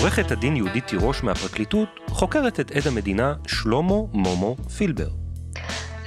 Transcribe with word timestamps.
עורכת 0.00 0.30
הדין 0.30 0.56
יהודית 0.56 0.86
תירוש 0.86 1.22
מהפרקליטות 1.22 1.88
חוקרת 2.10 2.60
את 2.60 2.70
עד 2.70 2.86
המדינה 2.86 3.34
שלמה 3.46 3.94
מומו 4.12 4.56
פילבר. 4.76 5.08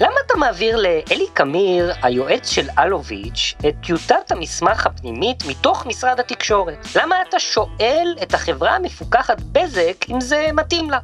למה 0.02 0.16
אתה 0.25 0.38
מעביר 0.38 0.77
לאלי 0.77 1.25
קמיר, 1.34 1.91
היועץ 2.02 2.49
של 2.49 2.67
אלוביץ', 2.80 3.55
את 3.67 3.75
טיוטת 3.85 4.31
המסמך 4.31 4.85
הפנימית 4.85 5.44
מתוך 5.47 5.85
משרד 5.85 6.20
התקשורת? 6.20 6.88
למה 6.95 7.16
אתה 7.30 7.39
שואל 7.39 8.16
את 8.23 8.33
החברה 8.33 8.75
המפוקחת 8.75 9.41
בזק 9.41 10.05
אם 10.09 10.21
זה 10.21 10.47
מתאים 10.53 10.89
לה? 10.89 10.99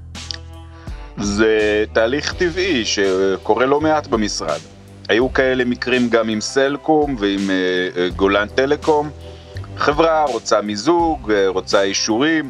זה 1.18 1.84
תהליך 1.94 2.34
טבעי 2.34 2.86
שקורה 2.86 3.66
לא 3.66 3.82
מעט 3.82 4.08
במשרד. 4.08 4.60
היו 5.10 5.34
כאלה 5.34 5.66
מקרים 5.66 6.10
גם 6.10 6.30
עם 6.30 6.42
סלקום 6.42 7.16
ועם 7.20 7.50
אה, 7.50 7.56
אה, 7.98 8.10
גולן 8.10 8.48
טלקום. 8.48 9.10
חברה 9.78 10.24
רוצה 10.24 10.62
מיזוג, 10.62 11.32
אה, 11.32 11.48
רוצה 11.48 11.82
אישורים. 11.82 12.50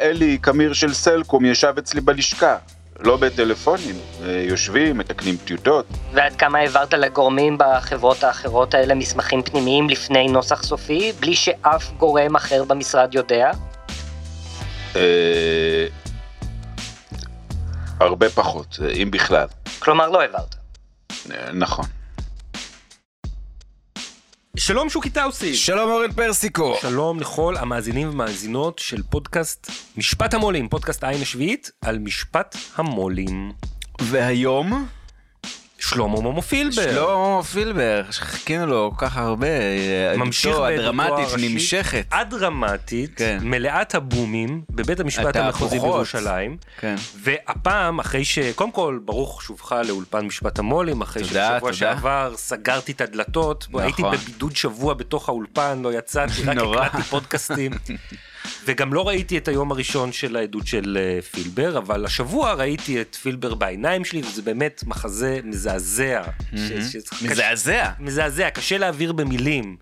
אלי 0.00 0.38
קמיר 0.38 0.72
של 0.72 0.94
סלקום 0.94 1.44
ישב 1.44 1.74
אצלי 1.78 2.00
בלשכה, 2.00 2.56
לא 3.00 3.16
בטלפונים, 3.16 3.94
יושבים, 4.24 4.98
מתקנים 4.98 5.36
טיוטות. 5.44 5.86
ועד 6.12 6.36
כמה 6.36 6.58
העברת 6.58 6.94
לגורמים 6.94 7.58
בחברות 7.58 8.24
האחרות 8.24 8.74
האלה 8.74 8.94
מסמכים 8.94 9.42
פנימיים 9.42 9.88
לפני 9.90 10.28
נוסח 10.28 10.62
סופי, 10.62 11.12
בלי 11.20 11.34
שאף 11.34 11.92
גורם 11.98 12.36
אחר 12.36 12.64
במשרד 12.64 13.14
יודע? 13.14 13.50
אה... 14.96 15.86
הרבה 18.00 18.28
פחות, 18.28 18.78
אם 19.02 19.10
בכלל. 19.10 19.46
כלומר 19.78 20.08
לא 20.08 20.20
העברת. 20.20 20.54
אה, 21.30 21.52
נכון. 21.52 21.84
שלום 24.56 24.90
שוקי 24.90 25.10
טאוסי. 25.10 25.54
שלום 25.54 25.90
אורן 25.90 26.12
פרסיקו. 26.12 26.74
שלום 26.80 27.20
לכל 27.20 27.56
המאזינים 27.56 28.08
ומאזינות 28.08 28.78
של 28.78 29.02
פודקאסט 29.02 29.70
משפט 29.96 30.34
המו"לים, 30.34 30.68
פודקאסט 30.68 31.04
העין 31.04 31.22
השביעית 31.22 31.70
על 31.80 31.98
משפט 31.98 32.56
המו"לים. 32.74 33.52
והיום? 34.00 34.86
שלמה 35.82 36.20
מומו 36.20 36.42
פילבר. 36.42 36.82
שלמה 36.82 37.42
פילבר, 37.42 38.02
שחיכינו 38.10 38.66
לו 38.66 38.92
כל 38.96 39.06
כך 39.06 39.16
הרבה. 39.16 39.46
ממשיך 40.16 40.56
בעדותו 40.56 40.66
הדרמטית. 40.66 41.38
נמשכת. 41.38 42.06
הדרמטית, 42.12 43.10
כן. 43.16 43.38
מלאת 43.42 43.94
הבומים, 43.94 44.62
בבית 44.70 45.00
המשפט 45.00 45.36
המחוזי. 45.36 45.78
בירושלים. 45.78 46.56
כן. 46.80 46.94
והפעם, 47.16 47.98
אחרי 48.00 48.24
ש... 48.24 48.38
קודם 48.38 48.70
כל, 48.70 48.98
ברוך 49.04 49.42
שובך 49.42 49.72
לאולפן 49.72 50.26
משפט 50.26 50.58
המו"לים, 50.58 51.02
אחרי 51.02 51.22
תודה, 51.22 51.48
שבשבוע 51.48 51.58
תודה. 51.60 51.72
שעבר 51.72 52.32
סגרתי 52.36 52.92
את 52.92 53.00
הדלתות. 53.00 53.66
נכון. 53.68 53.82
הייתי 53.82 54.02
בבידוד 54.02 54.56
שבוע 54.56 54.94
בתוך 54.94 55.28
האולפן, 55.28 55.82
לא 55.82 55.92
יצאתי, 55.98 56.42
רק. 56.42 56.58
הקלטתי 56.94 57.02
פודקאסטים. 57.02 57.72
וגם 58.64 58.92
לא 58.94 59.08
ראיתי 59.08 59.38
את 59.38 59.48
היום 59.48 59.70
הראשון 59.72 60.12
של 60.12 60.36
העדות 60.36 60.66
של 60.66 60.98
אה, 61.00 61.22
פילבר, 61.22 61.78
אבל 61.78 62.04
השבוע 62.04 62.52
ראיתי 62.52 63.00
את 63.00 63.14
פילבר 63.22 63.54
בעיניים 63.54 64.04
שלי, 64.04 64.20
וזה 64.20 64.42
באמת 64.42 64.82
מחזה 64.86 65.40
מזעזע. 65.44 66.22
מזעזע. 67.22 67.90
מזעזע, 67.98 68.50
קשה 68.50 68.78
להעביר 68.78 69.12
במילים 69.12 69.76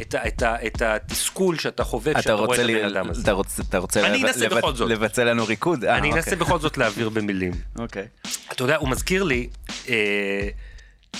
את, 0.00 0.14
את, 0.26 0.42
את 0.42 0.82
התסכול 0.82 1.58
שאתה 1.58 1.84
חווה 1.84 2.12
אתה 2.12 2.20
כשאתה 2.20 2.32
רואה 2.34 2.54
את 2.56 2.60
הבן 2.64 2.84
אדם 2.84 3.10
הזה. 3.10 3.22
אתה 3.22 3.32
רוצה- 3.32 3.62
אתה 3.68 3.78
רוצה 3.78 4.06
אני 4.06 4.18
לב- 4.18 4.26
אנסה 4.26 4.46
לב- 4.46 4.54
בכל 4.58 4.74
זאת. 4.74 4.90
לבצע 4.90 5.24
לנו 5.24 5.44
ריקוד? 5.46 5.84
אה, 5.84 5.98
אני 5.98 6.08
אוקיי. 6.08 6.22
אנסה 6.22 6.36
בכל 6.36 6.58
זאת 6.58 6.78
להעביר 6.78 7.08
במילים. 7.08 7.52
אוקיי. 7.78 8.06
אתה 8.52 8.62
יודע, 8.62 8.76
הוא 8.76 8.88
מזכיר 8.88 9.22
לי 9.22 9.48
אה, 9.88 10.48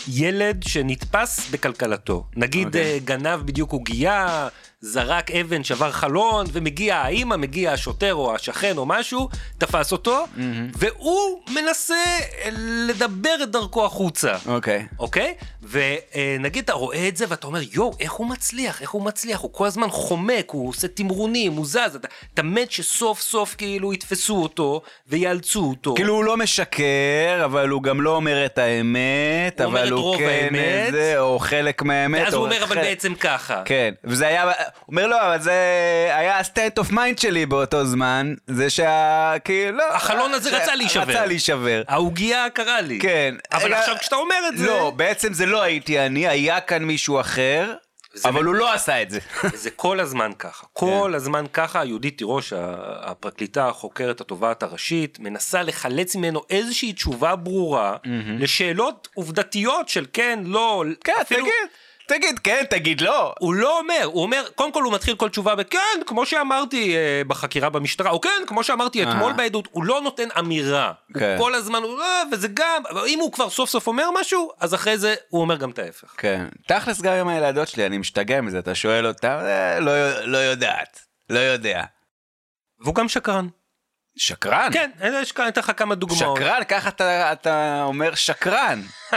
ילד 0.08 0.62
שנתפס 0.62 1.50
בכלכלתו. 1.50 2.26
נגיד 2.36 2.66
אוקיי. 2.66 2.82
אה, 2.92 2.98
גנב 3.04 3.40
בדיוק 3.40 3.72
עוגייה, 3.72 4.48
זרק 4.90 5.30
אבן, 5.30 5.64
שבר 5.64 5.90
חלון, 5.92 6.46
ומגיע 6.52 6.96
האימא, 6.96 7.36
מגיע 7.36 7.72
השוטר 7.72 8.14
או 8.14 8.34
השכן 8.34 8.76
או 8.76 8.86
משהו, 8.86 9.28
תפס 9.58 9.92
אותו, 9.92 10.24
והוא 10.78 11.40
מנסה 11.50 11.94
אה, 11.94 12.48
לדבר 12.88 13.34
את 13.42 13.50
דרכו 13.50 13.84
החוצה. 13.86 14.32
אוקיי. 14.46 14.86
אוקיי? 14.98 15.34
ונגיד 15.70 16.64
אתה 16.64 16.72
רואה 16.72 17.08
את 17.08 17.16
זה 17.16 17.24
ואתה 17.28 17.46
אומר, 17.46 17.60
יואו, 17.72 17.92
איך 18.00 18.12
הוא 18.12 18.26
מצליח, 18.26 18.82
איך 18.82 18.90
הוא 18.90 19.02
מצליח, 19.02 19.40
הוא 19.40 19.52
כל 19.52 19.66
הזמן 19.66 19.90
חומק, 19.90 20.50
הוא 20.50 20.68
עושה 20.68 20.88
תמרונים, 20.88 21.52
הוא 21.52 21.66
זז, 21.66 21.76
אתה, 21.96 22.08
אתה 22.34 22.42
מת 22.42 22.70
שסוף 22.70 23.20
סוף 23.20 23.54
כאילו 23.58 23.92
יתפסו 23.92 24.42
אותו 24.42 24.82
ויאלצו 25.08 25.60
אותו. 25.70 25.94
כאילו 25.94 26.14
הוא 26.14 26.24
לא 26.24 26.36
משקר, 26.36 26.84
אבל 27.44 27.68
הוא 27.68 27.82
גם 27.82 28.00
לא 28.00 28.16
אומר 28.16 28.46
את 28.46 28.58
האמת, 28.58 29.60
הוא 29.60 29.66
אומר 29.66 29.78
אבל 29.80 29.86
את 29.88 29.92
הוא 29.92 30.00
רוב 30.00 30.18
כן 30.18 30.24
האמת. 30.28 30.92
זה, 30.92 31.14
או 31.18 31.38
חלק 31.38 31.82
מהאמת. 31.82 32.22
ואז 32.24 32.34
הוא 32.34 32.40
או 32.40 32.46
אומר, 32.46 32.58
אבל 32.64 32.66
חלק- 32.74 32.84
בעצם 32.84 33.14
ככה. 33.14 33.62
כן, 33.64 33.94
וזה 34.04 34.26
היה, 34.26 34.52
אומר 34.88 35.06
לא, 35.06 35.26
אבל 35.26 35.40
זה 35.40 35.52
היה 36.16 36.38
ה-state 36.38 36.82
of 36.84 36.90
mind 36.92 37.20
שלי 37.20 37.46
באותו 37.46 37.84
זמן, 37.84 38.34
זה 38.46 38.70
שה... 38.70 39.32
כאילו, 39.44 39.76
לא... 39.78 39.84
החלון 39.94 40.34
הזה 40.34 40.50
ש- 40.50 40.52
רצה 40.52 40.74
להישבר. 40.74 41.02
רצה 41.02 41.26
להישבר. 41.26 41.82
העוגייה 41.88 42.46
קרה 42.50 42.80
לי. 42.80 42.98
כן. 42.98 43.34
אבל 43.52 43.72
עכשיו 43.74 43.96
כשאתה 44.00 44.16
אומר 44.16 44.36
את 44.48 44.58
זה... 44.58 44.66
לא, 44.66 44.90
בעצם 44.96 45.32
זה 45.32 45.46
לא 45.46 45.62
הייתי 45.62 45.98
אני, 46.06 46.28
היה 46.28 46.60
כאן 46.60 46.82
מישהו 46.84 47.20
אחר, 47.20 47.72
אבל 48.24 48.44
הוא 48.44 48.54
לא 48.54 48.74
עשה 48.74 49.02
את 49.02 49.10
זה. 49.10 49.18
זה 49.54 49.70
כל 49.70 50.00
הזמן 50.00 50.30
ככה. 50.38 50.60
כן. 50.62 50.66
כל 50.74 51.12
הזמן 51.16 51.44
ככה, 51.52 51.84
יהודית 51.84 52.18
תירוש, 52.18 52.52
הפרקליטה 53.02 53.68
החוקרת 53.68 54.20
התובעת 54.20 54.62
הראשית, 54.62 55.18
מנסה 55.20 55.62
לחלץ 55.62 56.16
ממנו 56.16 56.42
איזושהי 56.50 56.92
תשובה 56.92 57.36
ברורה 57.36 57.96
לשאלות 58.38 59.08
עובדתיות 59.14 59.88
של 59.88 60.06
כן, 60.12 60.38
לא, 60.44 60.84
כן, 61.04 61.12
אפילו- 61.22 61.40
תגיד, 61.40 61.52
תגיד 62.10 62.38
כן, 62.38 62.64
תגיד 62.70 63.00
לא. 63.00 63.34
הוא 63.38 63.54
לא 63.54 63.78
אומר, 63.78 64.04
הוא 64.04 64.22
אומר, 64.22 64.44
קודם 64.54 64.72
כל 64.72 64.82
הוא 64.82 64.92
מתחיל 64.92 65.16
כל 65.16 65.28
תשובה 65.28 65.54
בכן, 65.54 65.78
כמו 66.06 66.26
שאמרתי 66.26 66.96
אה, 66.96 67.22
בחקירה 67.26 67.70
במשטרה, 67.70 68.10
או 68.10 68.20
כן, 68.20 68.42
כמו 68.46 68.64
שאמרתי 68.64 69.02
אתמול 69.02 69.30
אה. 69.30 69.36
בעדות, 69.36 69.68
הוא 69.70 69.84
לא 69.84 70.00
נותן 70.00 70.28
אמירה. 70.38 70.92
כן. 71.18 71.34
הוא 71.38 71.44
כל 71.44 71.54
הזמן, 71.54 71.82
הוא, 71.82 72.00
אה, 72.00 72.22
וזה 72.32 72.48
גם, 72.54 72.82
אבל 72.90 73.06
אם 73.06 73.18
הוא 73.20 73.32
כבר 73.32 73.50
סוף 73.50 73.70
סוף 73.70 73.86
אומר 73.86 74.08
משהו, 74.20 74.50
אז 74.60 74.74
אחרי 74.74 74.98
זה 74.98 75.14
הוא 75.28 75.40
אומר 75.40 75.56
גם 75.56 75.70
את 75.70 75.78
ההפך. 75.78 76.14
כן, 76.16 76.46
תכלס 76.66 77.00
גם 77.00 77.12
עם 77.14 77.28
הילדות 77.28 77.68
שלי, 77.68 77.86
אני 77.86 77.98
משתגע 77.98 78.40
מזה, 78.40 78.58
אתה 78.58 78.74
שואל 78.74 79.06
אותה, 79.06 79.40
אה, 79.46 79.80
לא- 79.80 80.20
לא 80.24 80.38
יודעת, 80.38 81.00
לא 81.30 81.38
יודע. 81.38 81.82
והוא 82.80 82.94
גם 82.94 83.08
שקרן. 83.08 83.46
שקרן? 84.20 84.70
כן, 84.72 84.90
כאן, 85.34 85.48
אתן 85.48 85.60
לך 85.60 85.72
כמה 85.76 85.94
דוגמאות. 85.94 86.36
שקרן? 86.36 86.64
ככה 86.68 86.88
אתה, 86.88 87.32
אתה 87.32 87.82
אומר 87.82 88.14
שקרן. 88.14 88.82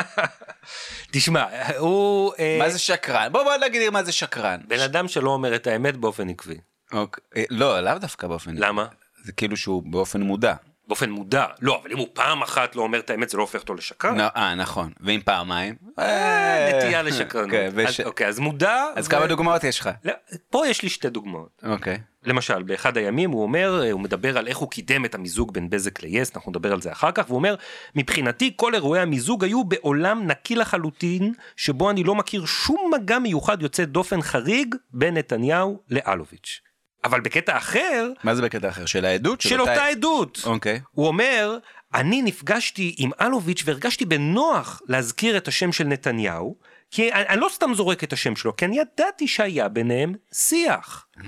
תשמע, 1.11 1.45
הוא... 1.77 2.33
אה, 2.39 2.57
מה 2.59 2.69
זה 2.69 2.79
שקרן? 2.79 3.31
בוא 3.31 3.43
בוא 3.43 3.57
נגיד 3.57 3.89
מה 3.89 4.03
זה 4.03 4.11
שקרן. 4.11 4.59
בן 4.67 4.79
אדם 4.79 5.07
שלא 5.07 5.29
אומר 5.29 5.55
את 5.55 5.67
האמת 5.67 5.97
באופן 5.97 6.29
עקבי. 6.29 6.57
אוקיי, 6.93 7.23
אה, 7.37 7.43
לא, 7.49 7.79
לאו 7.79 7.97
דווקא 7.97 8.27
באופן... 8.27 8.55
למה? 8.57 8.85
זה 9.23 9.31
כאילו 9.31 9.57
שהוא 9.57 9.83
באופן 9.85 10.21
מודע. 10.21 10.53
באופן 10.87 11.09
מודע. 11.09 11.45
לא, 11.61 11.79
אבל 11.81 11.91
אם 11.91 11.97
הוא 11.97 12.07
פעם 12.13 12.41
אחת 12.41 12.75
לא 12.75 12.81
אומר 12.81 12.99
את 12.99 13.09
האמת, 13.09 13.29
זה 13.29 13.37
לא 13.37 13.43
הופך 13.43 13.59
אותו 13.61 13.73
לשקרן. 13.73 14.21
נ- 14.21 14.27
אה, 14.35 14.55
נכון. 14.55 14.91
ואם 15.01 15.19
פעמיים? 15.25 15.75
אה, 15.99 16.71
נטייה 16.77 17.01
לשקרנות. 17.01 17.45
אוקיי, 17.47 17.87
אז- 17.87 17.99
אוקיי, 18.05 18.27
אז 18.27 18.39
מודע... 18.39 18.85
אז 18.95 19.07
כמה 19.07 19.27
דוגמאות 19.27 19.63
יש 19.63 19.79
לך? 19.79 19.89
לא, 20.05 20.13
פה 20.49 20.67
יש 20.67 20.81
לי 20.83 20.89
שתי 20.89 21.09
דוגמאות. 21.09 21.61
אוקיי. 21.65 21.97
למשל, 22.25 22.63
באחד 22.63 22.97
הימים 22.97 23.31
הוא 23.31 23.43
אומר, 23.43 23.83
הוא 23.91 24.01
מדבר 24.01 24.37
על 24.37 24.47
איך 24.47 24.57
הוא 24.57 24.69
קידם 24.69 25.05
את 25.05 25.15
המיזוג 25.15 25.53
בין 25.53 25.69
בזק 25.69 26.03
ליס, 26.03 26.35
אנחנו 26.35 26.51
נדבר 26.51 26.73
על 26.73 26.81
זה 26.81 26.91
אחר 26.91 27.11
כך, 27.11 27.23
והוא 27.27 27.35
אומר, 27.35 27.55
מבחינתי 27.95 28.53
כל 28.55 28.75
אירועי 28.75 29.01
המיזוג 29.01 29.43
היו 29.43 29.63
בעולם 29.63 30.27
נקי 30.27 30.55
לחלוטין, 30.55 31.33
שבו 31.55 31.89
אני 31.89 32.03
לא 32.03 32.15
מכיר 32.15 32.45
שום 32.45 32.91
מגע 32.95 33.19
מיוחד 33.19 33.61
יוצא 33.61 33.85
דופן 33.85 34.21
חריג 34.21 34.75
בין 34.91 35.17
נתניהו 35.17 35.79
לאלוביץ'. 35.89 36.61
אבל 37.03 37.21
בקטע 37.21 37.57
אחר, 37.57 38.09
מה 38.23 38.35
זה 38.35 38.41
בקטע 38.41 38.69
אחר? 38.69 38.85
של 38.85 39.05
העדות? 39.05 39.41
של 39.41 39.61
אותה 39.61 39.85
עדות. 39.85 40.41
אוקיי. 40.45 40.79
הוא 40.91 41.07
אומר, 41.07 41.57
אני 41.93 42.21
נפגשתי 42.21 42.95
עם 42.97 43.11
אלוביץ' 43.21 43.63
והרגשתי 43.65 44.05
בנוח 44.05 44.81
להזכיר 44.87 45.37
את 45.37 45.47
השם 45.47 45.71
של 45.71 45.83
נתניהו, 45.83 46.55
כי 46.91 47.11
אני, 47.11 47.27
אני 47.29 47.41
לא 47.41 47.49
סתם 47.53 47.73
זורק 47.73 48.03
את 48.03 48.13
השם 48.13 48.35
שלו, 48.35 48.55
כי 48.55 48.65
אני 48.65 48.79
ידעתי 48.79 49.27
שהיה 49.27 49.67
ביניהם 49.67 50.13
שיח. 50.33 51.05
Mm, 51.17 51.23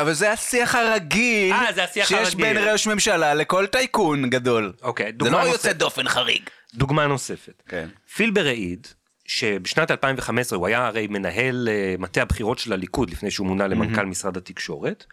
אבל 0.00 0.12
זה 0.12 0.32
השיח 0.32 0.74
הרגיל 0.74 1.52
אה, 1.52 1.72
זה 1.74 1.84
השיח 1.84 2.08
שיש 2.08 2.28
הרגיל. 2.28 2.54
בין 2.54 2.68
ראש 2.68 2.86
ממשלה 2.86 3.34
לכל 3.34 3.66
טייקון 3.66 4.30
גדול. 4.30 4.72
אוקיי, 4.82 5.06
זה 5.06 5.12
דוגמה 5.12 5.38
לא 5.38 5.44
נוספת. 5.44 5.64
יוצא 5.64 5.72
דופן 5.72 6.08
חריג. 6.08 6.42
דוגמה 6.74 7.06
נוספת. 7.06 7.62
כן. 7.68 7.88
פילבר 8.14 8.46
העיד 8.46 8.86
שבשנת 9.26 9.90
2015 9.90 10.58
הוא 10.58 10.66
היה 10.66 10.86
הרי 10.86 11.06
מנהל 11.06 11.68
אה, 11.70 11.94
מטה 11.98 12.22
הבחירות 12.22 12.58
של 12.58 12.72
הליכוד 12.72 13.10
לפני 13.10 13.30
שהוא 13.30 13.46
מונה 13.46 13.66
למנכ"ל 13.66 14.06
משרד 14.06 14.36
התקשורת. 14.36 15.04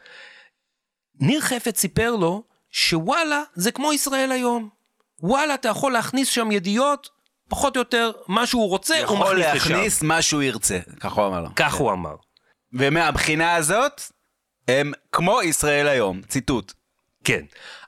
ניר 1.20 1.42
חפץ 1.42 1.80
סיפר 1.80 2.16
לו 2.16 2.44
שוואלה 2.72 3.44
זה 3.54 3.72
כמו 3.72 3.94
ישראל 3.94 4.32
היום. 4.32 4.70
וואלה 5.20 5.54
אתה 5.54 5.68
יכול 5.68 5.92
להכניס 5.92 6.28
שם 6.28 6.52
ידיעות 6.52 7.10
פחות 7.50 7.76
או 7.78 7.82
יותר 7.82 8.12
מה 8.28 8.48
שהוא 8.48 8.70
רוצה 8.70 8.96
הוא 8.96 9.04
יכול 9.04 9.18
מכניס 9.18 9.56
לשם. 9.56 9.74
להכניס 9.74 10.02
מה 10.02 10.22
שהוא 10.22 10.44
ירצה, 10.44 10.80
ככה 11.00 11.22
הוא 11.22 11.28
אמר 11.28 11.42
לו. 11.42 11.50
כך 11.56 11.74
הוא 11.74 11.92
אמר. 11.92 12.16
ומהבחינה 12.74 13.56
הזאת, 13.56 14.02
הם 14.68 14.92
כמו 15.12 15.42
ישראל 15.42 15.88
היום, 15.88 16.22
ציטוט. 16.22 16.74
כן. 17.24 17.42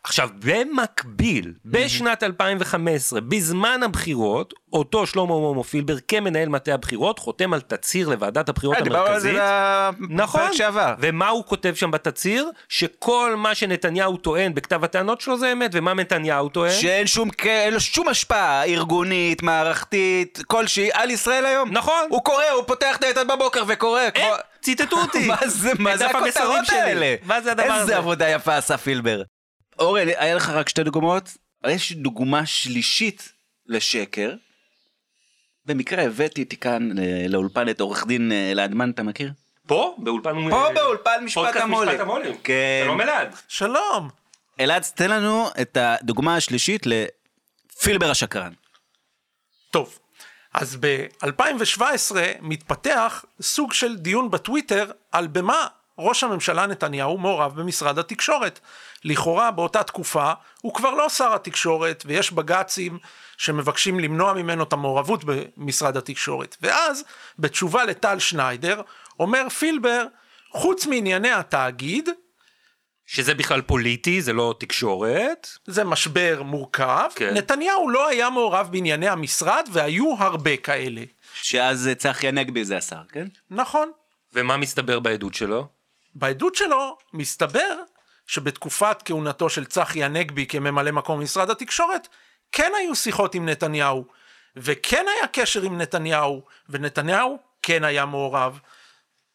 עכשיו, 0.04 0.30
במקביל, 0.46 1.54
בשנת 1.66 2.24
2015, 2.24 3.22
בזמן 3.22 3.84
הבחירות, 3.84 4.54
אותו 4.74 5.08
שלמה 5.08 5.26
מומו 5.26 5.64
פילבר, 5.64 5.96
כמנהל 6.08 6.50
מטה 6.50 6.74
הבחירות, 6.74 7.20
חותם 7.20 7.54
על 7.54 7.62
תצהיר 7.62 8.10
לוועדת 8.10 8.50
הבחירות 8.50 8.78
אה, 8.78 8.82
דיברנו 8.82 9.06
על 9.06 9.20
זה 9.20 9.30
המרכזית. 9.40 10.10
נכון. 10.10 10.42
בפרק 10.42 10.54
שעבר. 10.54 10.94
ומה 11.00 11.30
הוא 11.30 11.44
כותב 11.46 11.74
שם 11.76 11.92
בתצהיר? 11.92 12.50
שכל 12.70 13.34
מה 13.38 13.56
שנתניהו 13.56 14.18
טוען 14.18 14.54
בכתב 14.54 14.84
הטענות 14.84 15.22
שלו 15.22 15.38
זה 15.38 15.52
אמת, 15.52 15.72
ומה 15.74 15.94
נתניהו 15.94 16.50
טוען? 16.50 16.72
שאין 16.72 17.08
שום, 17.08 17.30
אין 17.44 17.74
לו 17.74 17.80
שום 17.80 18.08
השפעה 18.08 18.66
ארגונית, 18.66 19.44
מערכתית, 19.44 20.42
כלשהי, 20.48 20.90
על 20.94 21.12
ישראל 21.12 21.46
היום. 21.46 21.70
נכון. 21.72 22.08
הוא 22.10 22.24
קורא, 22.24 22.44
הוא 22.56 22.64
פותח 22.68 22.96
את 22.98 23.04
העיתון 23.04 23.28
בבוקר 23.28 23.64
וקורא. 23.68 24.02
אה, 24.02 24.12
כמו... 24.12 24.26
ציטטו 24.66 25.02
אותי. 25.02 25.28
מה 25.32 25.48
זה, 25.48 25.72
מה 25.80 25.98
זה 25.98 26.08
הכותרות. 26.08 26.70
האלה? 26.70 27.16
מה 27.24 27.42
זה 27.42 27.52
הדבר 27.52 27.64
הזה? 27.64 27.82
איזה 27.82 27.98
עבודה 27.98 28.30
יפה 28.30 28.58
עשה 28.58 28.78
פילבר. 28.78 29.22
אורן, 29.80 30.08
היה 30.08 30.36
לך 30.36 30.50
רק 30.50 30.70
שתי 30.70 30.84
דוגמאות? 30.84 31.38
יש 31.68 31.92
דוגמה 31.92 32.46
שלישית 32.46 33.32
לשקר. 33.68 34.34
במקרה 35.66 36.04
הבאתי 36.04 36.42
איתי 36.42 36.58
כאן 36.58 37.00
אה, 37.00 37.26
לאולפן 37.28 37.70
את 37.70 37.82
עורך 37.82 38.08
דין 38.08 38.32
אה, 38.32 38.52
אלעד 38.52 38.74
מן, 38.74 38.90
אתה 38.90 39.04
מכיר? 39.04 39.32
פה? 39.68 39.96
באולפן... 39.98 40.50
פה 40.50 40.68
באולפן 40.74 41.24
משפט 41.24 41.56
המו"לים. 41.56 41.90
משפט 41.90 42.02
המו"לים. 42.02 42.38
כן. 42.44 42.82
שלום 42.86 43.02
אלעד. 43.02 43.36
שלום. 43.48 44.10
אלעד, 44.60 44.84
תן 44.96 45.12
לנו 45.12 45.48
את 45.62 45.78
הדוגמה 45.82 46.36
השלישית 46.36 46.84
לפילבר 46.86 48.10
השקרן. 48.12 48.54
טוב, 49.72 50.00
אז 50.56 50.78
ב-2017 50.80 52.16
מתפתח 52.42 53.26
סוג 53.42 53.74
של 53.74 53.96
דיון 53.96 54.32
בטוויטר 54.32 54.92
על 55.12 55.28
במה 55.28 55.68
ראש 56.00 56.24
הממשלה 56.24 56.66
נתניהו 56.66 57.18
מעורב 57.18 57.56
במשרד 57.56 58.00
התקשורת. 58.00 58.60
לכאורה 59.04 59.52
באותה 59.52 59.84
תקופה 59.84 60.32
הוא 60.62 60.74
כבר 60.74 60.92
לא 60.92 61.10
שר 61.10 61.34
התקשורת 61.34 62.04
ויש 62.08 62.32
בג"צים 62.32 63.00
שמבקשים 63.38 64.00
למנוע 64.00 64.34
ממנו 64.34 64.64
את 64.64 64.74
המעורבות 64.74 65.24
במשרד 65.24 65.98
התקשורת. 65.98 66.58
ואז 66.62 67.04
בתשובה 67.40 67.86
לטל 67.86 68.20
שניידר 68.20 68.82
אומר 69.20 69.50
פילבר 69.50 70.06
חוץ 70.52 70.86
מענייני 70.86 71.32
התאגיד 71.32 72.10
שזה 73.06 73.34
בכלל 73.34 73.62
פוליטי, 73.62 74.22
זה 74.22 74.34
לא 74.34 74.56
תקשורת. 74.60 75.48
זה 75.66 75.84
משבר 75.84 76.42
מורכב, 76.44 77.10
כן. 77.16 77.34
נתניהו 77.34 77.90
לא 77.90 78.08
היה 78.08 78.30
מעורב 78.30 78.68
בענייני 78.72 79.08
המשרד 79.08 79.70
והיו 79.72 80.16
הרבה 80.20 80.58
כאלה. 80.58 81.02
שאז 81.34 81.88
אה, 81.88 81.96
צחי 81.96 82.28
הנגבי 82.28 82.66
זה 82.66 82.78
השר, 82.78 83.02
כן? 83.12 83.28
נכון. 83.50 83.92
ומה 84.34 84.58
מסתבר 84.58 85.00
בעדות 85.00 85.34
שלו? 85.34 85.68
בעדות 86.16 86.56
שלו 86.56 86.98
מסתבר 87.14 87.76
שבתקופת 88.28 88.98
כהונתו 89.06 89.50
של 89.50 89.66
צחי 89.66 90.04
הנגבי 90.04 90.46
כממלא 90.46 90.92
מקום 90.92 91.22
משרד 91.22 91.50
התקשורת, 91.50 92.08
כן 92.52 92.72
היו 92.78 92.96
שיחות 92.96 93.36
עם 93.36 93.50
נתניהו, 93.50 94.06
וכן 94.56 95.06
היה 95.18 95.28
קשר 95.28 95.62
עם 95.62 95.78
נתניהו, 95.78 96.42
ונתניהו 96.70 97.38
כן 97.62 97.84
היה 97.84 98.06
מעורב. 98.06 98.60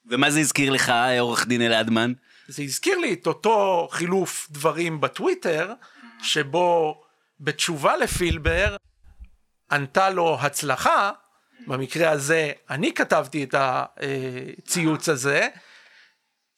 ומה 0.06 0.30
זה 0.30 0.40
הזכיר 0.40 0.70
לך, 0.70 0.88
אה, 0.88 1.20
עורך 1.20 1.46
דין 1.46 1.62
אלעד 1.62 1.90
מן? 1.90 2.12
זה 2.50 2.62
הזכיר 2.62 2.98
לי 2.98 3.12
את 3.12 3.26
אותו 3.26 3.88
חילוף 3.90 4.48
דברים 4.50 5.00
בטוויטר, 5.00 5.72
שבו 6.22 7.02
בתשובה 7.40 7.96
לפילבר 7.96 8.76
ענתה 9.70 10.10
לו 10.10 10.38
הצלחה, 10.40 11.10
במקרה 11.66 12.10
הזה 12.10 12.52
אני 12.70 12.94
כתבתי 12.94 13.44
את 13.44 13.54
הציוץ 13.58 15.08
הזה, 15.08 15.48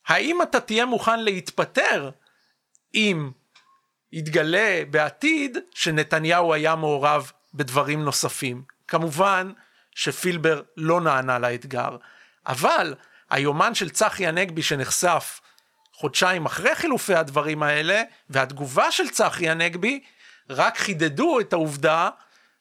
האם 0.06 0.42
אתה 0.42 0.60
תהיה 0.60 0.86
מוכן 0.86 1.20
להתפטר 1.20 2.10
אם 2.94 3.30
יתגלה 4.12 4.82
בעתיד 4.90 5.58
שנתניהו 5.74 6.54
היה 6.54 6.74
מעורב 6.74 7.32
בדברים 7.54 8.04
נוספים? 8.04 8.62
כמובן 8.88 9.52
שפילבר 9.94 10.62
לא 10.76 11.00
נענה 11.00 11.38
לאתגר, 11.38 11.96
אבל 12.46 12.94
היומן 13.30 13.74
של 13.74 13.90
צחי 13.90 14.26
הנגבי 14.26 14.62
שנחשף 14.62 15.40
חודשיים 15.92 16.46
אחרי 16.46 16.74
חילופי 16.74 17.14
הדברים 17.14 17.62
האלה, 17.62 18.02
והתגובה 18.30 18.92
של 18.92 19.08
צחי 19.08 19.48
הנגבי, 19.50 20.00
רק 20.50 20.78
חידדו 20.78 21.40
את 21.40 21.52
העובדה 21.52 22.08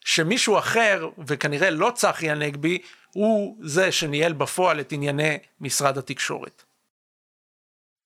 שמישהו 0.05 0.57
אחר, 0.57 1.09
וכנראה 1.27 1.69
לא 1.69 1.91
צחי 1.95 2.29
הנגבי, 2.29 2.77
הוא 3.13 3.57
זה 3.61 3.91
שניהל 3.91 4.33
בפועל 4.33 4.79
את 4.79 4.91
ענייני 4.91 5.37
משרד 5.61 5.97
התקשורת. 5.97 6.63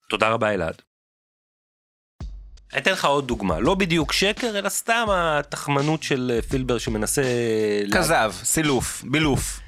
תודה 0.09 0.29
רבה 0.29 0.53
אלעד. 0.53 0.81
אני 2.73 2.81
אתן 2.81 2.91
לך 2.91 3.05
עוד 3.05 3.27
דוגמה, 3.27 3.59
לא 3.59 3.75
בדיוק 3.75 4.13
שקר, 4.13 4.59
אלא 4.59 4.69
סתם 4.69 5.05
התחמנות 5.09 6.03
של 6.03 6.39
פילבר 6.49 6.77
שמנסה... 6.77 7.21
לה- 7.85 7.97
כזב, 7.97 8.33
סילוף, 8.43 9.03
בילוף. 9.11 9.59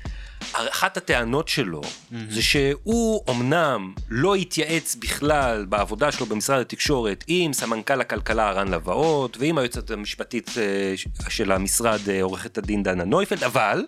אחת 0.53 0.97
הטענות 0.97 1.47
שלו 1.47 1.81
זה 2.29 2.41
שהוא 2.41 3.21
אמנם 3.29 3.93
לא 4.09 4.35
התייעץ 4.35 4.95
בכלל 4.95 5.65
בעבודה 5.65 6.11
שלו 6.11 6.25
במשרד 6.25 6.61
התקשורת 6.61 7.23
עם 7.27 7.53
סמנכ"ל 7.53 8.01
הכלכלה 8.01 8.51
רן 8.51 8.67
לבאות 8.67 9.37
ועם 9.39 9.57
היועצת 9.57 9.91
המשפטית 9.91 10.51
אה, 10.57 10.93
של 11.29 11.51
המשרד 11.51 11.99
אה, 12.09 12.21
עורכת 12.23 12.57
הדין 12.57 12.83
דנה 12.83 13.03
נויפלד, 13.03 13.43
אבל 13.43 13.85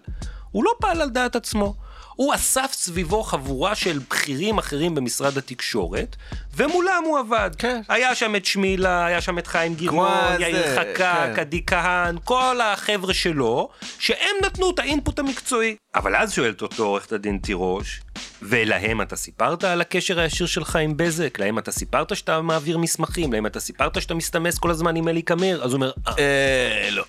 הוא 0.52 0.64
לא 0.64 0.72
פעל 0.80 1.02
על 1.02 1.10
דעת 1.10 1.36
עצמו. 1.36 1.76
הוא 2.19 2.36
אסף 2.36 2.69
סביבו 2.74 3.24
חבורה 3.24 3.75
של 3.75 4.00
בכירים 4.10 4.57
אחרים 4.57 4.95
במשרד 4.95 5.38
התקשורת, 5.38 6.16
ומולם 6.56 7.04
הוא 7.06 7.19
עבד. 7.19 7.51
כן. 7.57 7.81
היה 7.89 8.16
שם 8.16 8.36
את 8.36 8.45
שמילה, 8.45 9.06
היה 9.06 9.21
שם 9.21 9.39
את 9.39 9.48
חיים 9.48 9.75
כמו 9.75 10.07
יאיר 10.39 10.68
זה, 10.68 10.75
חקק, 10.80 10.98
כן. 11.36 11.39
עדי 11.39 11.63
כהן, 11.68 12.18
כל 12.24 12.62
החבר'ה 12.62 13.13
שלו, 13.13 13.69
שהם 14.00 14.36
נתנו 14.45 14.71
את 14.71 14.80
האינפוט 14.80 15.19
המקצועי. 15.19 15.75
אבל 15.95 16.16
אז 16.16 16.33
שואלת 16.33 16.62
אותו 16.62 16.83
עורכת 16.86 17.12
הדין 17.12 17.38
תירוש, 17.38 18.01
ולהם 18.42 19.01
אתה 19.01 19.15
סיפרת 19.15 19.63
על 19.63 19.81
הקשר 19.81 20.19
הישיר 20.19 20.48
שלך 20.48 20.75
עם 20.75 20.98
בזק? 20.98 21.39
להם 21.39 21.60
אתה 21.60 21.72
סיפרת 21.72 22.15
שאתה 22.15 22.41
מעביר 22.41 22.77
מסמכים? 22.77 23.34
להם 23.34 23.46
אתה 23.46 23.60
סיפרת 23.60 24.01
שאתה 24.01 24.13
מסתמס 24.13 24.58
כל 24.58 24.72
הזמן 24.72 24.96
עם 24.96 25.08
אלי 25.08 25.22
קמיר? 25.22 25.63
אז 25.63 25.72
הוא 25.72 25.75
אומר, 25.75 25.91
"אה, 26.08 26.13
אה, 26.17 26.89
לא. 26.91 27.03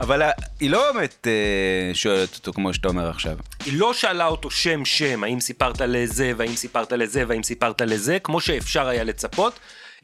אבל 0.00 0.22
היא 0.60 0.70
לא 0.70 0.92
באמת 0.92 1.26
אה, 1.26 1.94
שואלת 1.94 2.34
אותו 2.34 2.52
כמו 2.52 2.74
שאתה 2.74 2.88
אומר 2.88 3.10
עכשיו. 3.10 3.36
היא 3.64 3.78
לא 3.78 3.94
שאלה 3.94 4.26
אותו 4.26 4.50
שם 4.50 4.84
שם, 4.84 5.24
האם 5.24 5.40
סיפרת 5.40 5.80
לזה, 5.80 6.32
והאם 6.36 6.56
סיפרת 6.56 6.92
לזה, 6.92 7.24
והאם 7.28 7.42
סיפרת 7.42 7.80
לזה, 7.80 8.18
כמו 8.18 8.40
שאפשר 8.40 8.86
היה 8.88 9.04
לצפות, 9.04 9.58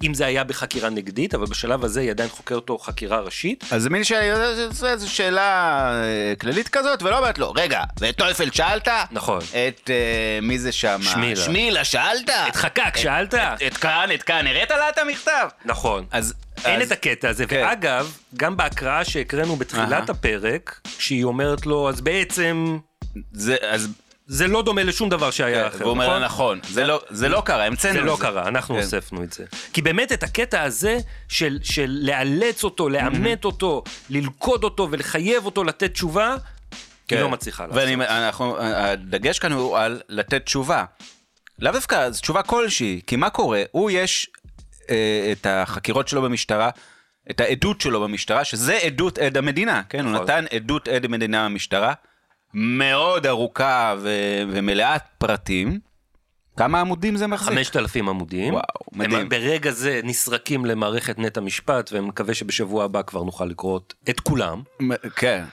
אם 0.05 0.15
זה 0.15 0.27
היה 0.27 0.45
בחקירה 0.45 0.91
נגדית, 0.91 1.35
אבל 1.35 1.47
בשלב 1.47 1.85
הזה 1.85 2.01
היא 2.01 2.11
עדיין 2.11 2.29
חוקרת 2.29 2.57
אותו 2.57 2.79
חקירה 2.79 3.21
ראשית. 3.21 3.65
אז 3.71 3.83
זה 3.83 3.91
מין 3.91 4.05
שאלה, 4.05 4.69
זו 4.97 5.11
שאלה 5.15 6.03
כללית 6.41 6.69
כזאת, 6.69 7.03
ולא 7.03 7.19
אומרת 7.19 7.39
לו, 7.39 7.53
רגע, 7.57 7.83
ואת 8.01 8.17
טויפלד 8.17 8.55
שאלת? 8.55 8.89
נכון. 9.11 9.39
את 9.69 9.91
אה, 9.91 10.39
מי 10.43 10.59
זה 10.59 10.73
שם? 10.73 11.01
שמילה. 11.03 11.37
שמילה, 11.45 11.85
שאלת? 11.85 12.31
את 12.49 12.57
חקק, 12.57 12.97
שאלת? 12.97 13.35
את 13.67 13.77
כאן, 13.77 14.09
את 14.15 14.23
כאן, 14.23 14.47
הראת 14.47 14.71
לה 14.71 14.89
את 14.89 14.99
המכתב? 14.99 15.49
נכון. 15.65 16.05
אז... 16.11 16.35
אין 16.65 16.81
אז- 16.81 16.87
את 16.87 16.93
הקטע 16.93 17.29
הזה, 17.29 17.47
כן. 17.47 17.63
ואגב, 17.67 18.13
גם 18.37 18.57
בהקראה 18.57 19.05
שהקראנו 19.05 19.57
בתחילת 19.57 19.93
אהה. 19.93 20.05
הפרק, 20.09 20.81
שהיא 20.99 21.25
אומרת 21.25 21.67
לו, 21.67 21.89
אז 21.89 22.01
בעצם 22.01 22.79
זה, 23.33 23.57
אז... 23.71 23.89
זה 24.33 24.47
לא 24.47 24.63
דומה 24.63 24.83
לשום 24.83 25.09
דבר 25.09 25.31
שהיה 25.31 25.67
אחר, 25.67 25.79
והוא 25.79 25.91
אומר 25.91 26.19
נכון, 26.19 26.61
זה 26.69 26.85
לא- 26.85 27.03
זה 27.11 27.29
לא 27.29 27.43
קרה, 27.45 27.65
המצאנו 27.67 27.95
זה 27.95 28.01
את 28.01 28.05
לא 28.05 28.17
קרה, 28.21 28.49
אנחנו 28.49 28.75
כן. 28.75 28.81
הוספנו 28.81 29.23
את 29.23 29.33
זה. 29.33 29.45
כי 29.73 29.83
באמת 29.83 30.13
את 30.13 30.23
הקטע 30.23 30.63
הזה 30.63 30.99
של, 31.29 31.59
של 31.63 31.99
לאלץ 32.03 32.65
אותו, 32.65 32.89
לאמת 32.89 33.45
אותו, 33.45 33.85
ללכוד 34.11 34.65
אותו 34.65 34.89
ולחייב 34.91 35.47
אותו 35.47 35.65
לתת 35.65 35.93
תשובה, 35.93 36.37
היא 37.11 37.19
לא 37.19 37.29
מצליחה 37.29 37.67
לעשות. 37.67 37.83
כן. 37.83 37.89
ואני, 37.89 38.07
אנחנו, 38.07 38.57
הדגש 38.61 39.39
כאן 39.39 39.53
הוא 39.53 39.79
על 39.79 40.01
לתת 40.09 40.45
תשובה. 40.45 40.85
לאו 41.59 41.73
דווקא 41.73 41.95
אז 41.95 42.21
תשובה 42.21 42.43
כלשהי, 42.43 43.01
כי 43.07 43.17
מה 43.17 43.31
קורה? 43.31 43.63
הוא 43.71 43.91
יש 43.91 44.31
אה, 44.91 45.33
את 45.33 45.47
החקירות 45.51 46.09
שלו 46.09 46.23
במשטרה, 46.23 46.71
את 47.31 47.41
העדות 47.41 47.81
שלו 47.81 48.01
במשטרה, 48.01 48.45
שזה 48.45 48.75
עדות 48.77 49.19
עד 49.19 49.37
המדינה, 49.37 49.83
כן? 49.89 50.05
הוא 50.05 50.13
נכון. 50.13 50.25
נתן 50.25 50.45
עדות 50.57 50.89
עד 50.89 51.05
המדינה 51.05 51.45
במשטרה, 51.45 51.93
מאוד 52.55 53.27
ארוכה 53.27 53.95
ו- 53.99 54.43
ומלאת 54.49 55.03
פרטים. 55.19 55.79
כמה 56.57 56.81
עמודים 56.81 57.17
זה 57.17 57.27
מחזיק? 57.27 57.49
5,000 57.53 58.09
עמודים. 58.09 58.55
וואו, 58.55 58.65
מדהים. 58.93 59.21
הם 59.21 59.29
ברגע 59.29 59.71
זה 59.71 60.01
נסרקים 60.05 60.65
למערכת 60.65 61.19
נט 61.19 61.37
המשפט, 61.37 61.91
ומקווה 61.93 62.35
שבשבוע 62.35 62.85
הבא 62.85 63.03
כבר 63.03 63.23
נוכל 63.23 63.45
לקרוא 63.45 63.81
את 64.11 64.21
כולם. 64.21 64.63
כן. 65.17 65.45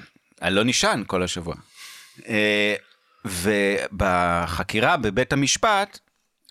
אני 0.42 0.56
לא 0.56 0.64
נשען 0.64 1.04
כל 1.08 1.24
השבוע. 1.24 1.56
אה, 2.28 2.76
ובחקירה 3.26 4.98
בבית 4.98 5.34
המשפט, 5.34 6.00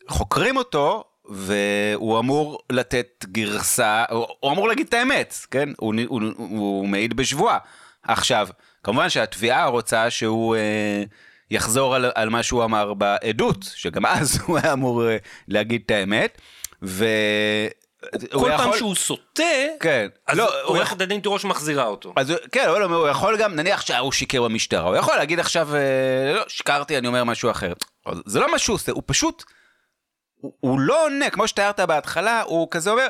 חוקרים 0.08 0.56
אותו, 0.56 1.04
והוא 1.28 2.18
אמור 2.18 2.58
לתת 2.72 3.24
גרסה, 3.32 4.04
הוא 4.40 4.52
אמור 4.52 4.68
להגיד 4.68 4.86
את 4.86 4.94
האמת, 4.94 5.34
כן? 5.50 5.68
הוא, 5.78 5.94
הוא, 6.06 6.22
הוא, 6.36 6.48
הוא 6.58 6.88
מעיד 6.88 7.14
בשבועה. 7.14 7.58
עכשיו, 8.02 8.48
כמובן 8.86 9.08
שהתביעה 9.10 9.66
רוצה 9.66 10.10
שהוא 10.10 10.56
אה, 10.56 11.02
יחזור 11.50 11.94
על, 11.94 12.10
על 12.14 12.28
מה 12.28 12.42
שהוא 12.42 12.64
אמר 12.64 12.94
בעדות, 12.94 13.64
שגם 13.74 14.06
אז 14.16 14.40
הוא 14.46 14.58
היה 14.58 14.72
אמור 14.72 15.08
אה, 15.08 15.16
להגיד 15.48 15.82
את 15.86 15.90
האמת, 15.90 16.40
ו... 16.82 17.06
כל 18.32 18.50
פעם 18.56 18.68
יכול- 18.68 18.78
שהוא 18.78 18.94
סוטה, 18.94 19.42
כן. 19.80 20.08
אז 20.26 20.38
לא, 20.38 20.62
עורכת 20.64 21.00
הדין 21.00 21.20
תירוש 21.20 21.44
מחזירה 21.44 21.84
אותו. 21.84 22.12
אז 22.16 22.32
כן, 22.52 22.68
אבל 22.68 22.82
הוא 22.82 23.08
יכול 23.08 23.36
גם, 23.38 23.54
נניח 23.54 23.80
שהוא 23.80 24.12
שיקר 24.12 24.42
במשטרה, 24.42 24.88
הוא 24.88 24.96
יכול 24.96 25.16
להגיד 25.16 25.40
עכשיו, 25.40 25.74
אה, 25.74 26.32
לא, 26.34 26.44
שיקרתי, 26.48 26.98
אני 26.98 27.06
אומר 27.08 27.24
משהו 27.24 27.50
אחר. 27.50 27.72
זה 28.26 28.40
לא 28.40 28.50
מה 28.50 28.58
שהוא 28.58 28.74
עושה, 28.74 28.92
הוא 28.92 29.02
פשוט, 29.06 29.44
הוא, 30.34 30.52
הוא 30.60 30.80
לא 30.80 31.04
עונה, 31.04 31.30
כמו 31.30 31.48
שתיארת 31.48 31.80
בהתחלה, 31.80 32.42
הוא 32.42 32.68
כזה 32.70 32.90
אומר, 32.90 33.06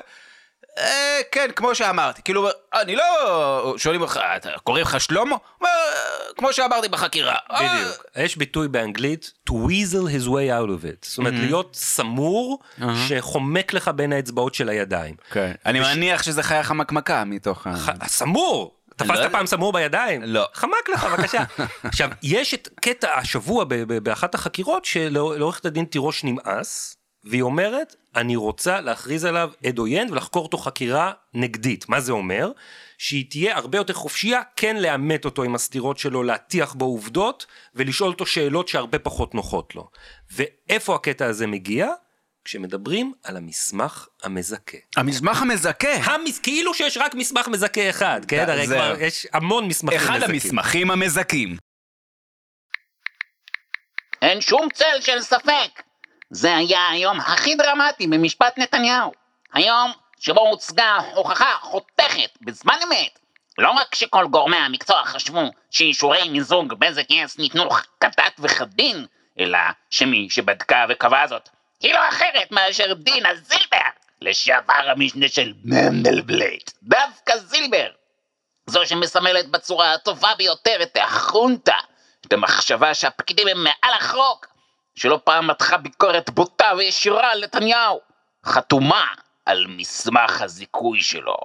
אה, 0.79 1.21
כן, 1.33 1.49
כמו 1.57 1.75
שאמרתי, 1.75 2.23
כאילו, 2.23 2.49
אני 2.75 2.97
לא, 2.97 3.75
שואלים 3.79 4.01
אותך, 4.03 4.21
"אתה- 4.37 4.51
קוראים 4.65 4.83
לך 4.85 5.01
שלמה? 5.01 5.21
הוא 5.31 5.39
אומר, 5.61 5.71
"אה, 5.71 6.35
כמו 6.37 6.53
שאמרתי 6.53 6.89
בחקירה. 6.89 7.37
אה, 7.51 7.59
בדיוק. 7.79 8.05
יש 8.17 8.37
ביטוי 8.37 8.69
באנגלית 8.69 9.33
to 9.51 9.53
weasel 9.53 10.07
his 10.23 10.27
way 10.27 10.51
out 10.51 10.69
of 10.69 10.85
it. 10.85 11.07
זאת 11.09 11.19
אומרת, 11.19 11.35
להיות 11.37 11.77
סמור 11.77 12.59
שחומק 13.09 13.73
לך 13.73 13.91
בין 13.97 14.13
האצבעות 14.13 14.55
של 14.55 14.69
הידיים. 14.69 15.15
כן. 15.31 15.53
אני 15.67 15.81
מניח 15.81 16.23
שזה 16.23 16.43
חיה 16.43 16.63
חמקמקה 16.63 17.25
מתוך 17.25 17.67
ה... 17.67 17.75
סמור! 18.09 18.73
לא 19.01 19.07
תפסת 19.07 19.19
יודע. 19.19 19.29
פעם 19.29 19.47
סמור 19.47 19.73
בידיים? 19.73 20.23
לא. 20.25 20.47
חמק 20.55 20.89
לך, 20.95 21.05
בבקשה. 21.05 21.45
עכשיו, 21.85 22.11
יש 22.23 22.55
את 22.55 22.69
קטע 22.81 23.15
השבוע 23.19 23.65
באחת 24.03 24.35
החקירות 24.35 24.85
שלעורכת 24.85 25.67
הדין 25.67 25.85
תירוש 25.85 26.25
נמאס, 26.25 26.97
והיא 27.25 27.43
אומרת, 27.43 27.97
אני 28.17 28.37
רוצה 28.37 28.81
להכריז 28.81 29.25
עליו 29.25 29.51
עד 29.67 29.79
עוין 29.79 30.13
ולחקור 30.13 30.43
אותו 30.45 30.59
חקירה 30.59 31.13
נגדית. 31.35 31.89
מה 31.89 32.01
זה 32.01 32.13
אומר? 32.13 32.51
שהיא 32.99 33.31
תהיה 33.31 33.57
הרבה 33.57 33.79
יותר 33.79 33.93
חופשייה 33.93 34.43
כן 34.57 34.77
לאמת 34.77 35.25
אותו 35.25 35.43
עם 35.43 35.55
הסתירות 35.55 35.99
שלו, 35.99 36.23
להטיח 36.23 36.73
בו 36.75 36.85
עובדות, 36.85 37.47
ולשאול 37.75 38.11
אותו 38.11 38.27
שאלות 38.27 38.69
שהרבה 38.69 38.99
פחות 38.99 39.35
נוחות 39.35 39.75
לו. 39.75 39.91
ואיפה 40.31 40.95
הקטע 40.95 41.27
הזה 41.27 41.47
מגיע? 41.47 41.89
כשמדברים 42.45 43.13
על 43.25 43.37
המסמך 43.37 44.07
המזכה. 44.23 44.77
המסמך 44.97 45.43
המזכה. 45.43 45.93
המס... 45.95 46.39
כאילו 46.39 46.75
שיש 46.75 46.97
רק 46.97 47.15
מסמך 47.15 47.49
מזכה 47.49 47.91
אחד, 47.91 48.21
כן? 48.29 48.47
זה- 48.47 48.53
הרי 48.53 48.67
זה- 48.67 48.75
כבר 48.75 48.95
יש 49.01 49.27
המון 49.33 49.69
מסמכים 49.69 49.99
אחד 49.99 50.15
מזכים. 50.17 50.31
המסמכים 50.31 50.91
המזכים. 50.91 51.57
אין 54.23 54.41
שום 54.41 54.69
צל 54.75 55.01
של 55.01 55.23
ספק. 55.23 55.83
זה 56.31 56.57
היה 56.57 56.89
היום 56.89 57.21
הכי 57.21 57.55
דרמטי 57.55 58.07
במשפט 58.07 58.59
נתניהו. 58.59 59.13
היום 59.55 59.93
שבו 60.21 60.41
הוצגה 60.41 60.99
הוכחה 61.15 61.57
חותכת 61.61 62.31
בזמן 62.41 62.75
אמת. 62.85 63.19
לא 63.59 63.71
רק 63.71 63.95
שכל 63.95 64.27
גורמי 64.27 64.57
המקצוע 64.57 65.05
חשבו 65.05 65.41
שאישורי 65.71 66.29
מיזוג 66.29 66.75
בזק 66.75 67.11
יס 67.11 67.39
ניתנו 67.39 67.71
כדת 68.01 68.35
וכדין, 68.39 69.07
אלא 69.39 69.59
שמי 69.91 70.31
שבדקה 70.31 70.85
וקבעה 70.89 71.27
זאת 71.27 71.49
היא 71.81 71.95
לא 71.95 72.09
אחרת 72.09 72.51
מאשר 72.51 72.95
דינה 72.95 73.35
זילבר, 73.35 73.89
לשעבר 74.21 74.91
המשנה 74.91 75.29
של 75.29 75.53
מנדלבלייט. 75.65 76.71
דווקא 76.83 77.39
זילבר, 77.39 77.89
זו 78.67 78.87
שמסמלת 78.87 79.49
בצורה 79.49 79.95
הטובה 79.95 80.35
ביותר 80.39 80.83
את 80.83 80.97
החונטה, 81.01 81.77
את 82.27 82.33
המחשבה 82.33 82.95
שהפקידים 82.95 83.49
הם 83.49 83.65
מעל 83.65 83.95
החוק, 83.99 84.47
שלא 84.97 85.21
פעם 85.25 85.47
מתחה 85.47 85.77
ביקורת 85.77 86.31
בוטה 86.31 86.73
וישירה 86.77 87.33
על 87.33 87.45
נתניהו, 87.45 88.01
חתומה 88.45 89.05
על 89.47 89.67
מסמך 89.69 90.43
הזיכוי 90.43 91.03
שלו. 91.03 91.37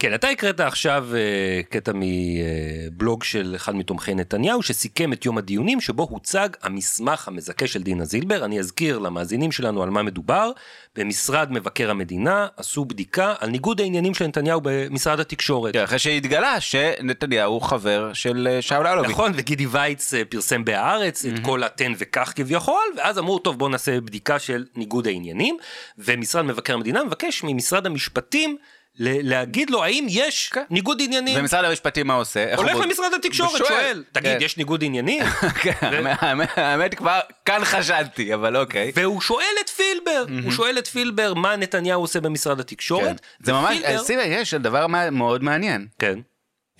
כן, 0.00 0.14
אתה 0.14 0.28
הקראת 0.28 0.60
עכשיו 0.60 1.08
אה, 1.14 1.60
קטע 1.70 1.92
מבלוג 1.94 3.24
של 3.24 3.52
אחד 3.56 3.74
מתומכי 3.74 4.14
נתניהו, 4.14 4.62
שסיכם 4.62 5.12
את 5.12 5.24
יום 5.24 5.38
הדיונים 5.38 5.80
שבו 5.80 6.02
הוצג 6.10 6.48
המסמך 6.62 7.28
המזכה 7.28 7.66
של 7.66 7.82
דינה 7.82 8.04
זילבר. 8.04 8.44
אני 8.44 8.60
אזכיר 8.60 8.98
למאזינים 8.98 9.52
שלנו 9.52 9.82
על 9.82 9.90
מה 9.90 10.02
מדובר. 10.02 10.50
במשרד 10.96 11.52
מבקר 11.52 11.90
המדינה 11.90 12.46
עשו 12.56 12.84
בדיקה 12.84 13.34
על 13.38 13.50
ניגוד 13.50 13.80
העניינים 13.80 14.14
של 14.14 14.26
נתניהו 14.26 14.60
במשרד 14.64 15.20
התקשורת. 15.20 15.72
כן, 15.72 15.82
אחרי 15.82 15.98
שהתגלה 15.98 16.60
שנתניהו 16.60 17.52
הוא 17.52 17.62
חבר 17.62 18.12
של 18.12 18.48
אה, 18.50 18.62
שאול 18.62 18.86
אלוביץ'. 18.86 19.10
נכון, 19.10 19.32
וגידי 19.34 19.66
וייץ 19.66 20.14
אה, 20.14 20.24
פרסם 20.24 20.64
בהארץ 20.64 21.24
את 21.24 21.38
כל 21.42 21.62
התן 21.64 21.92
וכך 21.98 22.32
כביכול, 22.36 22.84
ואז 22.96 23.18
אמרו, 23.18 23.38
טוב, 23.38 23.58
בואו 23.58 23.70
נעשה 23.70 24.00
בדיקה 24.00 24.38
של 24.38 24.64
ניגוד 24.76 25.06
העניינים, 25.06 25.56
ומשרד 25.98 26.44
מבקר 26.44 26.74
המדינה 26.74 27.04
מבקש 27.04 27.42
ממשרד 27.44 27.86
המשפטים 27.86 28.56
להגיד 28.98 29.70
לו 29.70 29.84
האם 29.84 30.06
יש 30.10 30.50
ניגוד 30.70 31.00
עניינים. 31.04 31.40
ומשרד 31.40 31.64
המשפטים 31.64 32.06
מה 32.06 32.14
עושה? 32.14 32.54
הולך 32.56 32.76
הוא 32.76 32.84
למשרד 32.84 33.14
התקשורת, 33.14 33.54
ושואל. 33.54 33.68
שואל, 33.68 34.04
תגיד, 34.12 34.38
כן. 34.38 34.44
יש 34.44 34.56
ניגוד 34.56 34.84
עניינים? 34.84 35.24
כן, 35.62 35.72
האמת- 36.20 36.58
האמת 36.58 36.94
כבר, 36.94 37.18
כאן 37.44 37.60
חשדתי, 37.64 38.34
אבל 38.34 38.56
אוקיי. 38.56 38.92
והוא 38.94 39.20
שואל 39.20 39.44
את 39.64 39.68
פילבר, 39.68 40.24
הוא 40.44 40.52
שואל 40.52 40.78
את 40.78 40.86
פילבר 40.86 41.34
מה 41.34 41.56
נתניהו 41.56 42.00
עושה 42.00 42.20
במשרד 42.20 42.54
כן. 42.56 42.60
התקשורת. 42.60 43.20
זה 43.42 43.52
ממש, 43.52 43.78
ופילבר- 43.78 44.04
שים 44.04 44.18
לב, 44.18 44.26
יש 44.28 44.54
דבר 44.54 44.86
מאוד 45.12 45.42
מעניין. 45.44 45.86
כן, 45.98 46.18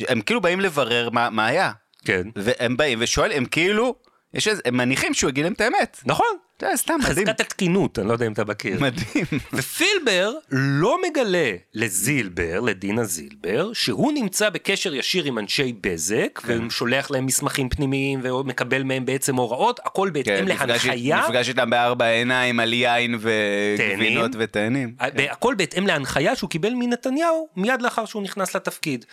הם 0.09 0.21
כאילו 0.21 0.41
באים 0.41 0.61
לברר 0.61 1.09
מה 1.13 1.31
מה 1.31 1.47
היה. 1.47 1.71
כן, 2.05 2.23
והם 2.37 2.77
באים 2.77 2.99
ושואלים, 3.03 3.37
הם 3.37 3.45
כאילו, 3.45 3.95
יש 4.35 4.49
איזה, 4.49 4.63
הם 4.65 4.77
מניחים 4.77 5.15
שהוא 5.15 5.31
יגיד 5.31 5.45
להם 5.45 5.53
את 5.53 5.61
האמת. 5.61 6.01
נכון. 6.07 6.27
זה 6.61 6.77
סתם 6.77 6.95
מדהים. 6.99 7.13
חזקת 7.27 7.41
התקינות, 7.41 7.99
אני 7.99 8.09
לא 8.09 8.13
יודע 8.13 8.27
אם 8.27 8.33
אתה 8.33 8.45
מכיר. 8.45 8.81
מדהים. 8.81 9.25
ופילבר 9.53 10.33
לא 10.51 10.99
מגלה 11.11 11.53
לזילבר, 11.75 12.61
לדינה 12.61 13.05
זילבר, 13.05 13.73
שהוא 13.73 14.13
נמצא 14.13 14.51
בקשר 14.51 14.95
ישיר 14.95 15.25
עם 15.25 15.39
אנשי 15.39 15.73
בזק, 15.81 16.41
כן. 16.47 16.67
ושולח 16.67 17.11
להם 17.11 17.27
מסמכים 17.27 17.69
פנימיים 17.69 18.21
ומקבל 18.23 18.83
מהם 18.83 19.05
בעצם 19.05 19.37
הוראות, 19.37 19.81
הכל 19.85 20.09
כן, 20.09 20.13
בהתאם 20.13 20.49
נפגש- 20.49 20.67
להנחיה. 20.67 21.21
נפגש 21.21 21.49
איתם 21.49 21.71
בארבע 21.71 22.07
עיניים 22.07 22.61
על 22.61 22.73
יין 22.73 23.19
וגבינות 23.21 24.31
ותאנים. 24.39 24.95
הכל 25.31 25.55
בהתאם 25.59 25.87
להנחיה 25.87 26.37
שהוא 26.37 26.51
קיבל 26.51 26.73
מנתניהו 26.75 27.49
מיד 27.57 27.83
לאחר 27.83 28.05
שהוא 28.07 28.23
נכנס 28.23 28.57
לתפקיד. 28.57 29.05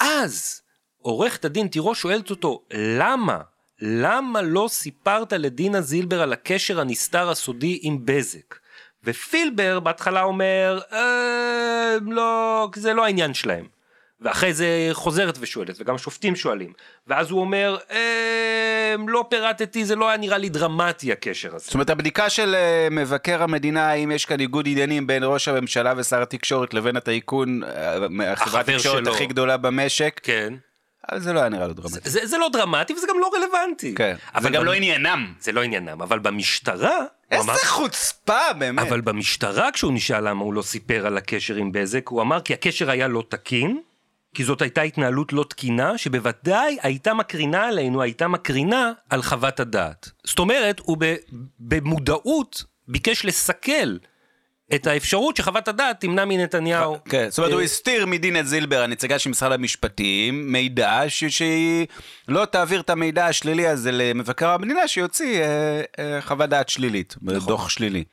ואז 0.00 0.60
עורכת 1.02 1.44
הדין 1.44 1.66
תירוש 1.68 2.00
שואלת 2.00 2.30
אותו, 2.30 2.62
למה? 2.74 3.38
למה 3.80 4.42
לא 4.42 4.66
סיפרת 4.70 5.32
לדינה 5.32 5.80
זילבר 5.80 6.22
על 6.22 6.32
הקשר 6.32 6.80
הנסתר 6.80 7.30
הסודי 7.30 7.78
עם 7.82 7.98
בזק? 8.04 8.58
ופילבר 9.04 9.80
בהתחלה 9.80 10.22
אומר, 10.22 10.80
אה, 10.92 11.96
לא, 12.06 12.68
זה 12.74 12.94
לא 12.94 13.04
העניין 13.04 13.34
שלהם. 13.34 13.78
ואחרי 14.20 14.54
זה 14.54 14.88
חוזרת 14.92 15.38
ושואלת, 15.40 15.80
וגם 15.80 15.94
השופטים 15.94 16.36
שואלים. 16.36 16.72
ואז 17.06 17.30
הוא 17.30 17.40
אומר, 17.40 17.76
אה, 17.90 18.94
לא 19.08 19.24
פירטתי, 19.30 19.84
זה 19.84 19.96
לא 19.96 20.08
היה 20.08 20.18
נראה 20.18 20.38
לי 20.38 20.48
דרמטי 20.48 21.12
הקשר 21.12 21.54
הזה. 21.54 21.64
זאת 21.64 21.74
אומרת, 21.74 21.90
הבדיקה 21.90 22.30
של 22.30 22.54
אה, 22.54 22.88
מבקר 22.90 23.42
המדינה, 23.42 23.90
האם 23.90 24.10
יש 24.10 24.24
כאן 24.24 24.36
ניגוד 24.36 24.68
עניינים 24.68 25.06
בין 25.06 25.22
ראש 25.24 25.48
הממשלה 25.48 25.92
ושר 25.96 26.22
התקשורת 26.22 26.74
לבין 26.74 26.96
הטייקון, 26.96 27.62
אה, 27.64 27.94
החברת 27.94 28.38
החבר 28.38 28.58
התקשורת. 28.60 29.06
הכי 29.06 29.26
גדולה 29.26 29.56
במשק, 29.56 30.20
כן. 30.22 30.54
אבל 31.12 31.20
זה 31.20 31.32
לא 31.32 31.40
היה 31.40 31.48
נראה 31.48 31.66
לו 31.66 31.74
דרמטי. 31.74 32.10
זה, 32.10 32.26
זה 32.26 32.38
לא 32.38 32.48
דרמטי 32.52 32.92
וזה 32.92 33.06
גם 33.10 33.20
לא 33.20 33.30
רלוונטי. 33.34 33.94
כן, 33.94 34.16
אבל 34.34 34.42
זה 34.42 34.50
גם 34.50 34.60
במ- 34.60 34.66
לא 34.66 34.72
עניינם. 34.72 35.32
זה 35.40 35.52
לא 35.52 35.62
עניינם, 35.62 36.02
אבל 36.02 36.18
במשטרה, 36.18 36.96
איזה 37.30 37.44
אמר, 37.44 37.54
חוצפה, 37.64 38.52
באמת. 38.58 38.86
אבל 38.86 39.00
במשטרה 39.00 39.72
כשהוא 39.72 39.92
נשאל 39.92 40.28
למה 40.28 40.44
הוא 40.44 40.54
לא 40.54 40.62
סיפר 40.62 41.06
על 41.06 41.16
הקשר 41.16 41.54
עם 41.54 41.72
בזק, 41.72 42.08
הוא 42.08 42.22
אמר 42.22 42.40
כי 42.40 42.54
הקשר 42.54 42.90
היה 42.90 43.08
לא 43.08 43.24
תקין, 43.28 43.80
כי 44.34 44.44
זאת 44.44 44.62
הייתה 44.62 44.82
התנהלות 44.82 45.32
לא 45.32 45.44
תקינה, 45.48 45.98
שבוודאי 45.98 46.76
הייתה 46.82 47.14
מקרינה 47.14 47.64
עלינו, 47.66 48.02
הייתה 48.02 48.28
מקרינה 48.28 48.92
על 49.10 49.22
חוות 49.22 49.60
הדעת. 49.60 50.10
זאת 50.24 50.38
אומרת, 50.38 50.80
הוא 50.80 50.96
ב, 51.00 51.14
במודעות 51.60 52.64
ביקש 52.88 53.24
לסכל 53.24 53.96
את 54.74 54.86
האפשרות 54.86 55.36
שחוות 55.36 55.68
הדעת 55.68 56.00
תמנע 56.00 56.24
מנתניהו. 56.24 56.96
כן, 57.08 57.26
זאת 57.30 57.38
אומרת, 57.38 57.52
הוא 57.52 57.60
אה, 57.60 57.64
הסתיר 57.64 58.06
מדינה 58.06 58.42
זילבר, 58.42 58.82
הנציגה 58.82 59.18
של 59.18 59.30
משרד 59.30 59.52
המשפטים, 59.52 60.52
מידע 60.52 61.02
שהיא 61.08 61.86
לא 62.28 62.44
תעביר 62.44 62.80
את 62.80 62.90
המידע 62.90 63.26
השלילי 63.26 63.66
הזה 63.66 63.92
למבקר 63.92 64.48
המדינה, 64.48 64.88
שיוציא 64.88 65.40
אה, 65.42 65.82
אה, 65.98 66.20
חוות 66.22 66.50
דעת 66.50 66.68
שלילית, 66.68 67.14
נכון. 67.22 67.48
דוח 67.48 67.68
שלילי. 67.68 68.04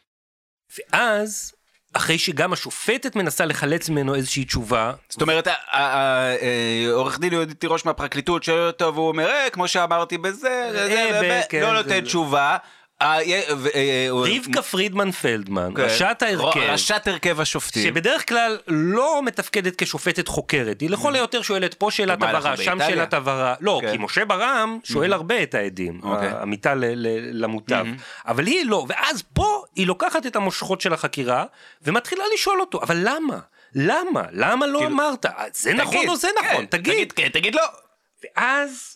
ואז, 0.94 1.52
אחרי 1.94 2.18
שגם 2.18 2.54
השופטת 2.54 3.16
מנסה 3.16 3.46
לחלץ 3.46 3.90
ממנו 3.90 4.16
איזושהי 4.16 4.46
תשובה, 4.46 4.94
זאת 5.10 5.22
אומרת, 5.22 5.48
אה, 5.48 6.36
עורך 6.92 7.20
דין 7.20 7.34
יהודי 7.34 7.54
תירוש 7.54 7.86
מהפרקליטות 7.86 8.44
שואל 8.44 8.68
אותו, 8.68 8.94
והוא 8.96 9.08
אומר, 9.08 9.30
אה, 9.30 9.50
כמו 9.52 9.68
שאמרתי 9.68 10.18
בזה, 10.18 10.50
אה, 10.76 10.88
זה, 10.88 11.10
ב- 11.14 11.22
זה", 11.22 11.42
כן, 11.50 11.62
לא 11.62 11.74
נותן 11.74 11.90
זה- 11.90 12.02
תשובה. 12.02 12.58
אה, 13.02 13.20
אה, 13.76 14.08
הוא- 14.10 14.28
רבקה 14.28 14.62
פרידמן 14.62 15.12
פלדמן, 15.12 15.72
כן. 15.76 15.82
ראשת 15.82 16.22
ההרכב, 16.22 16.60
ראשת 16.60 17.08
הרכב 17.08 17.40
השופטים. 17.42 17.84
שבדרך 17.84 18.30
כלל 18.30 18.58
לא 18.68 19.22
מתפקדת 19.24 19.76
כשופטת 19.84 20.28
חוקרת, 20.28 20.82
היא 20.82 20.90
לכל 20.90 21.16
היותר 21.16 21.42
שואלת 21.42 21.74
פה 21.74 21.92
שאלת 21.92 22.24
הבהרה, 22.24 22.58
שם? 22.58 22.78
שאלת 22.88 23.14
הבהרה, 23.14 23.56
לא, 23.62 23.80
כן. 23.82 23.92
כי 23.92 23.98
משה 24.00 24.26
ברם 24.26 24.80
שואל 24.84 25.14
הרבה 25.14 25.44
את 25.44 25.54
העדים, 25.56 26.00
אוקיי. 26.04 26.30
המיטה 26.30 26.74
למוטב, 27.32 27.86
אבל 28.28 28.46
היא 28.48 28.66
לא, 28.66 28.86
ואז 28.90 29.24
פה 29.34 29.64
היא 29.76 29.88
לוקחת 29.88 30.26
את 30.26 30.36
המושכות 30.36 30.82
של 30.82 30.94
החקירה, 30.94 31.46
ומתחילה 31.82 32.24
לשאול 32.34 32.62
אותו, 32.62 32.82
אבל 32.82 32.98
למה? 33.04 33.40
למה? 33.76 34.22
למה 34.32 34.68
לא 34.68 34.86
אמרת? 34.86 35.26
זה 35.54 35.74
נכון 35.74 36.08
או 36.08 36.16
זה 36.18 36.28
כן, 36.42 36.46
נכון? 36.52 36.66
תגיד. 36.66 37.10
תגיד 37.10 37.32
תגיד 37.32 37.56
לא. 37.56 37.64
ואז 38.24 38.95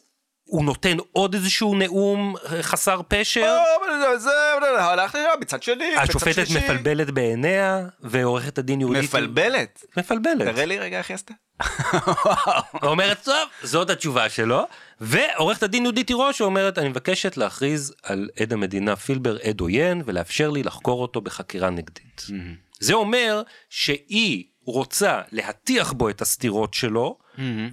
הוא 0.49 0.65
נותן 0.65 0.97
עוד 1.11 1.33
איזשהו 1.33 1.75
נאום 1.75 2.35
אה, 2.35 2.63
חסר 2.63 3.01
פשר. 3.07 3.57
לא, 4.01 4.17
זה, 4.17 4.29
הלך 4.77 5.15
לי 5.15 5.21
מצד 5.41 5.63
שני, 5.63 5.95
השופטת 5.95 6.33
שלישי. 6.33 6.57
מפלבלת 6.57 7.11
בעיניה, 7.11 7.87
ועורכת 7.99 8.57
הדין 8.57 8.81
יהודית... 8.81 9.03
מפלבלת? 9.03 9.85
מפלבלת. 9.97 10.41
תראה 10.41 10.65
לי 10.65 10.79
רגע 10.79 10.97
איך 10.97 11.09
היא 11.09 11.15
עשתה. 11.15 11.33
אומרת, 12.83 13.23
טוב, 13.23 13.49
זאת 13.63 13.89
התשובה 13.89 14.29
שלו. 14.29 14.67
ועורכת 15.01 15.63
הדין 15.63 15.83
יהודית 15.83 16.07
תירוש 16.07 16.41
אומרת, 16.41 16.77
אני 16.77 16.89
מבקשת 16.89 17.37
להכריז 17.37 17.93
על 18.03 18.29
עד 18.39 18.53
המדינה 18.53 18.95
פילבר 18.95 19.37
עד 19.43 19.59
עוין, 19.59 20.01
ולאפשר 20.05 20.49
לי 20.49 20.63
לחקור 20.63 21.01
אותו 21.01 21.21
בחקירה 21.21 21.69
נגדית. 21.69 22.25
זה 22.79 22.93
אומר 22.93 23.41
שהיא 23.69 24.43
רוצה 24.71 25.21
להטיח 25.31 25.91
בו 25.91 26.09
את 26.09 26.21
הסתירות 26.21 26.73
שלו, 26.73 27.17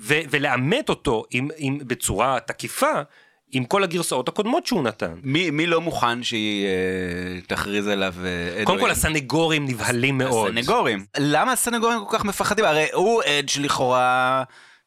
ו- 0.01 0.21
ולאמת 0.31 0.89
אותו 0.89 1.25
עם, 1.31 1.49
עם, 1.57 1.79
בצורה 1.83 2.39
תקיפה, 2.47 2.93
עם 3.53 3.65
כל 3.65 3.85
הגרסאות 3.85 4.29
הקודמות 4.29 4.67
שהוא 4.67 4.83
נתן. 4.83 5.15
מי, 5.23 5.51
מי 5.51 5.67
לא 5.67 5.81
מוכן 5.81 6.23
שהיא 6.23 6.67
אה, 6.67 7.41
תכריז 7.47 7.87
עליו 7.87 8.15
אה, 8.25 8.61
עד 8.61 8.67
קודם 8.67 8.81
כל? 8.81 8.91
הסנגורים 8.91 9.65
נבהלים 9.65 10.19
מאוד. 10.19 10.59
הסנגורים. 10.59 11.05
למה 11.19 11.53
הסנגורים 11.53 11.99
כל 12.07 12.19
כך 12.19 12.25
מפחדים? 12.25 12.65
הרי 12.65 12.87
הוא 12.93 13.23
עד 13.23 13.49
שלכאורה... 13.49 14.43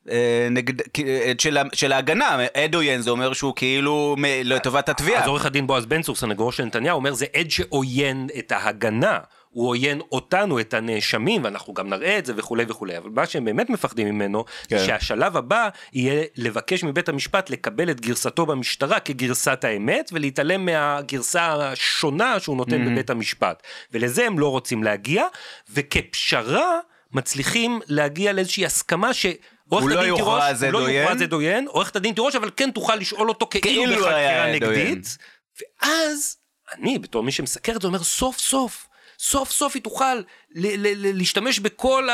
אה, 0.09 0.47
נגד, 0.51 0.81
עד 1.29 1.39
של, 1.39 1.57
של 1.73 1.91
ההגנה, 1.91 2.37
עד 2.53 2.75
עוין 2.75 3.01
זה 3.01 3.09
אומר 3.09 3.33
שהוא 3.33 3.53
כאילו 3.55 4.15
לטובת 4.43 4.89
התביעה. 4.89 5.21
אז 5.21 5.27
עורך 5.27 5.45
הדין 5.45 5.67
בועז 5.67 5.85
בן 5.85 6.01
צור, 6.01 6.15
סנגורו 6.15 6.51
של 6.51 6.65
נתניהו, 6.65 6.95
אומר 6.95 7.13
זה 7.13 7.25
עד 7.35 7.49
שעוין 7.51 8.27
את 8.39 8.51
ההגנה. 8.51 9.17
הוא 9.49 9.69
עוין 9.69 10.01
אותנו, 10.11 10.59
את 10.59 10.73
הנאשמים, 10.73 11.43
ואנחנו 11.43 11.73
גם 11.73 11.89
נראה 11.89 12.17
את 12.17 12.25
זה 12.25 12.33
וכולי 12.35 12.65
וכולי. 12.67 12.97
אבל 12.97 13.09
מה 13.09 13.25
שהם 13.25 13.45
באמת 13.45 13.69
מפחדים 13.69 14.07
ממנו, 14.07 14.45
כן. 14.45 14.77
כן. 14.77 14.85
שהשלב 14.85 15.37
הבא 15.37 15.69
יהיה 15.93 16.23
לבקש 16.35 16.83
מבית 16.83 17.09
המשפט 17.09 17.49
לקבל 17.49 17.91
את 17.91 18.01
גרסתו 18.01 18.45
במשטרה 18.45 18.99
כגרסת 18.99 19.63
האמת, 19.63 20.09
ולהתעלם 20.13 20.65
מהגרסה 20.65 21.53
השונה 21.53 22.39
שהוא 22.39 22.57
נותן 22.57 22.85
mm-hmm. 22.85 22.89
בבית 22.89 23.09
המשפט. 23.09 23.63
ולזה 23.91 24.27
הם 24.27 24.39
לא 24.39 24.51
רוצים 24.51 24.83
להגיע, 24.83 25.25
וכפשרה 25.73 26.79
מצליחים 27.11 27.79
להגיע 27.87 28.33
לאיזושהי 28.33 28.65
הסכמה 28.65 29.13
ש... 29.13 29.25
לא 29.71 29.79
הוא 29.79 29.89
לא? 29.89 29.99
יוכרז 29.99 30.63
עד 30.63 31.33
עוין, 31.33 31.67
עורכת 31.67 31.95
הדין 31.95 32.13
תירוש, 32.13 32.35
אבל 32.35 32.49
כן 32.57 32.71
תוכל 32.71 32.95
לשאול 32.95 33.29
אותו 33.29 33.47
כאילו 33.51 33.65
כאילו 33.65 33.95
בחקירה. 33.95 34.51
נגדית. 34.53 35.17
ואז 35.61 36.37
אני 36.73 36.99
בתור 36.99 37.23
מי 37.23 37.31
שמסקר 37.31 37.75
את 37.75 37.81
זה 37.81 37.87
אומר 37.87 38.03
סוף 38.03 38.37
סוף. 38.37 38.88
סוף 39.21 39.51
סוף 39.51 39.75
היא 39.75 39.83
תוכל 39.83 40.15
ל- 40.15 40.21
ל- 40.55 41.07
ל- 41.07 41.17
להשתמש 41.17 41.59
בכל 41.59 42.07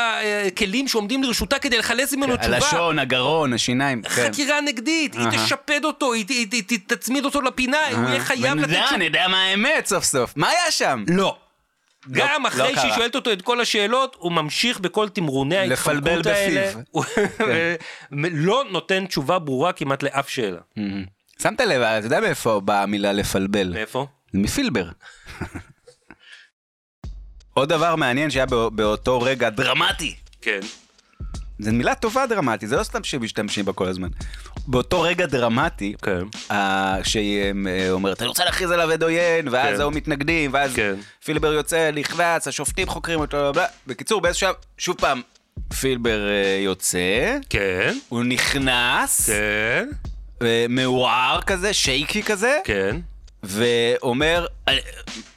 הכלים 0.46 0.88
שעומדים 0.88 1.22
לרשותה 1.22 1.58
כדי 1.58 1.78
לחלץ 1.78 2.12
ממנו 2.12 2.36
תשובה. 2.36 2.54
הלשון, 2.56 2.98
הגרון, 2.98 3.52
השיניים. 3.52 4.02
כן. 4.02 4.08
חקירה 4.28 4.60
נגדית, 4.60 5.14
היא. 5.14 5.26
תשפד 5.30 5.84
אותו, 5.84 6.12
היא, 6.12 6.26
תצמיד 6.86 7.24
אותו 7.24 7.40
לפינה, 7.42 7.78
הוא 7.90 8.08
יהיה 8.08 8.24
חייב 8.24 8.54
לתת 8.56 8.68
ונדע, 8.68 8.86
תשובה. 8.86 8.96
נדע 9.04 9.28
מה 9.28 9.42
האמת 9.44 9.86
סוף 9.86 10.04
סוף. 10.04 10.32
מה 10.36 10.48
היה 10.48 10.70
שם? 10.70 11.04
לא. 11.08 11.36
גם 12.10 12.42
לא 12.42 12.48
אחרי 12.48 12.74
שהיא 12.74 12.84
קרה. 12.88 12.96
שואלת 12.96 13.14
אותו 13.14 13.32
את 13.32 13.42
כל 13.42 13.60
השאלות, 13.60 14.16
הוא 14.18 14.32
ממשיך 14.32 14.80
בכל 14.80 15.08
תמרוני 15.08 15.54
לפלבל 15.68 16.10
ההתחמקות 16.10 16.26
האלה. 16.26 16.70
בפיו. 16.70 16.80
הוא 18.10 18.24
לא 18.32 18.64
נותן 18.70 19.06
תשובה 19.06 19.38
ברורה 19.38 19.72
כמעט 19.72 20.02
לאף 20.02 20.28
שאלה. 20.28 20.58
שמת 21.42 21.60
לב, 21.60 21.82
אתה 21.82 22.06
יודע 22.06 22.20
מאיפה 22.20 22.60
באה 22.64 22.82
המילה 22.82 23.12
לפלבל? 23.12 23.72
מאיפה? 23.74 24.06
מפילבר. 24.34 24.88
עוד 27.56 27.68
דבר 27.68 27.96
מעניין 27.96 28.30
שהיה 28.30 28.46
בא- 28.46 28.68
באותו 28.68 29.20
רגע 29.20 29.50
דרמטי. 29.50 30.14
כן. 30.42 30.60
זו 31.58 31.72
מילה 31.72 31.94
טובה 31.94 32.26
דרמטי, 32.26 32.66
זה 32.66 32.76
לא 32.76 32.82
סתם 32.82 33.04
שמשתמשים 33.04 33.64
בה 33.64 33.72
כל 33.72 33.88
הזמן. 33.88 34.08
באותו 34.66 35.00
רגע 35.00 35.26
דרמטי, 35.26 35.94
כן. 36.02 36.54
שהיא 37.02 37.42
אה, 37.66 37.90
אומרת, 37.90 38.20
אני 38.20 38.28
רוצה 38.28 38.44
להכריז 38.44 38.70
עליו 38.70 38.90
עד 38.90 39.02
עוין, 39.02 39.48
ואז 39.48 39.74
כן. 39.76 39.80
ההוא 39.80 39.92
מתנגדים, 39.92 40.50
ואז 40.54 40.74
כן. 40.74 40.94
פילבר 41.24 41.52
יוצא, 41.52 41.90
נכנס, 41.94 42.48
השופטים 42.48 42.88
חוקרים 42.88 43.20
אותו. 43.20 43.52
בקיצור, 43.86 44.20
באיזשהו 44.20 44.46
שלב, 44.48 44.54
שוב 44.78 44.96
פעם, 44.96 45.20
פילבר 45.80 46.28
אה, 46.28 46.60
יוצא, 46.64 47.36
כן. 47.50 47.98
הוא 48.08 48.24
נכנס, 48.24 49.26
כן. 49.30 49.88
אה, 50.42 50.66
מעורער 50.68 51.40
כזה, 51.42 51.72
שייקי 51.72 52.22
כזה, 52.22 52.58
כן. 52.64 52.96
ואומר, 53.42 54.46
אה, 54.68 54.72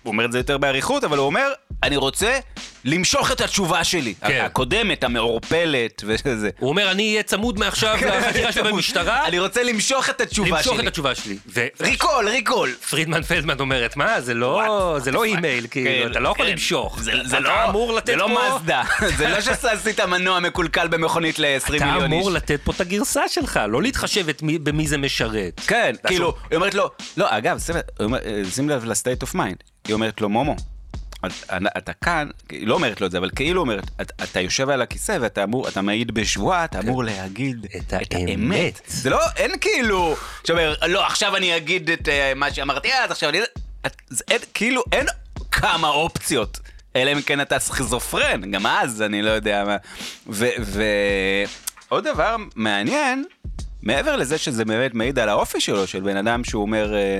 הוא 0.03 0.11
אומר 0.11 0.25
את 0.25 0.31
זה 0.31 0.37
יותר 0.37 0.57
באריכות, 0.57 1.03
אבל 1.03 1.17
הוא 1.17 1.25
אומר, 1.25 1.51
אני 1.83 1.97
רוצה 1.97 2.39
למשוך 2.85 3.31
את 3.31 3.41
התשובה 3.41 3.83
שלי. 3.83 4.13
כן. 4.21 4.41
הקודמת, 4.45 5.03
המעורפלת 5.03 6.03
וזה. 6.07 6.49
הוא 6.59 6.69
אומר, 6.69 6.91
אני 6.91 7.11
אהיה 7.11 7.23
צמוד 7.23 7.59
מעכשיו 7.59 7.97
לחקירה 8.07 8.51
שלי 8.51 8.71
במשטרה, 8.71 9.27
אני 9.27 9.39
רוצה 9.39 9.63
למשוך 9.63 10.09
את 10.09 10.21
התשובה 10.21 10.57
למשוך 10.57 10.73
שלי. 10.73 10.83
את 10.83 10.87
התשובה 10.87 11.15
שלי. 11.15 11.37
recall, 11.81 12.29
recall. 12.29 12.73
ופרידמן 12.83 13.23
פלדמן 13.23 13.59
אומרת, 13.59 13.95
מה, 13.97 14.21
זה 14.21 14.33
לא 14.33 14.97
זה 14.99 15.11
לא 15.11 15.23
אימייל, 15.23 15.67
כאילו, 15.71 16.11
אתה 16.11 16.19
לא 16.19 16.29
יכול 16.29 16.45
כן. 16.45 16.51
למשוך. 16.51 16.99
זה, 17.01 17.11
אתה 17.27 17.39
לא, 17.39 17.69
אמור 17.69 17.93
לתת 17.93 18.05
זה 18.05 18.15
לא 18.15 18.27
פה... 18.27 18.55
מזדה, 18.55 18.83
זה 19.17 19.29
לא 19.29 19.41
שעשית 19.41 19.99
מנוע 19.99 20.39
מקולקל 20.39 20.87
במכונית 20.87 21.39
ל-20 21.39 21.75
אתה 21.75 21.85
מיליון 21.85 22.03
איש. 22.03 22.19
אמור 22.19 22.31
לתת 22.31 22.59
פה 22.63 22.71
את 22.75 22.81
הגרסה 22.81 23.21
שלך, 23.27 23.59
לא 23.69 23.81
להתחשב 23.81 24.25
במי 24.41 24.87
זה 24.87 24.97
משרת. 24.97 25.61
כן, 25.67 25.95
כאילו, 26.07 26.35
היא 26.49 26.55
אומרת 26.57 26.73
לו, 26.73 26.89
לא, 27.17 27.37
אגב, 27.37 27.59
שים 28.51 28.69
לב 28.69 28.85
ל 28.85 28.91
state 28.91 29.21
of 29.21 29.35
mind. 29.35 29.57
היא 29.87 29.93
אומרת 29.93 30.21
לו, 30.21 30.29
מומו, 30.29 30.55
אתה- 31.77 31.93
כאן, 31.93 32.27
היא 32.49 32.67
לא 32.67 32.73
אומרת 32.73 33.01
לו 33.01 33.07
את 33.07 33.11
זה, 33.11 33.17
אבל 33.17 33.29
כאילו 33.35 33.61
אומרת, 33.61 33.83
"אתה- 34.01 34.23
אתה 34.23 34.39
יושב 34.39 34.69
על 34.69 34.81
הכיסא 34.81 35.17
ואתה 35.21 35.43
אמור, 35.43 35.67
אתה 35.67 35.81
מעיד 35.81 36.11
בשבועה, 36.11 36.65
אתה 36.65 36.79
אמור 36.79 37.03
להגיד 37.03 37.65
את 37.77 37.93
האמת. 38.11 38.81
זה 38.87 39.09
לא, 39.09 39.19
אין 39.35 39.51
כאילו, 39.61 40.15
שאומר, 40.47 40.75
לא, 40.87 41.05
עכשיו 41.07 41.35
אני 41.35 41.57
אגיד 41.57 41.89
את 41.89 42.09
אה, 42.09 42.33
מה 42.35 42.53
שאמרתי 42.53 42.93
אז, 42.93 43.11
עכשיו 43.11 43.29
אני... 43.29 43.39
את- 43.85 44.01
זה- 44.09 44.23
אין, 44.31 44.39
כאילו, 44.53 44.83
אין 44.91 45.05
כמה 45.51 45.87
אופציות. 45.89 46.59
אלא 46.95 47.11
אם 47.13 47.21
כן 47.21 47.41
אתה 47.41 47.59
סכיזופרן, 47.59 48.51
גם 48.51 48.65
אז 48.65 49.01
אני 49.01 49.21
לא 49.21 49.29
יודע 49.29 49.63
מה. 49.65 49.77
ועוד 51.89 52.03
דבר 52.07 52.35
מעניין, 52.55 53.25
מעבר 53.83 54.15
לזה 54.15 54.37
שזה 54.37 54.65
באמת 54.65 54.93
מעיד 54.93 55.19
על 55.19 55.29
האופי 55.29 55.61
שלו, 55.61 55.87
של 55.87 55.99
בן 55.99 56.17
אדם 56.17 56.43
שהוא 56.43 56.61
אומר, 56.61 56.93
אה, 56.95 57.19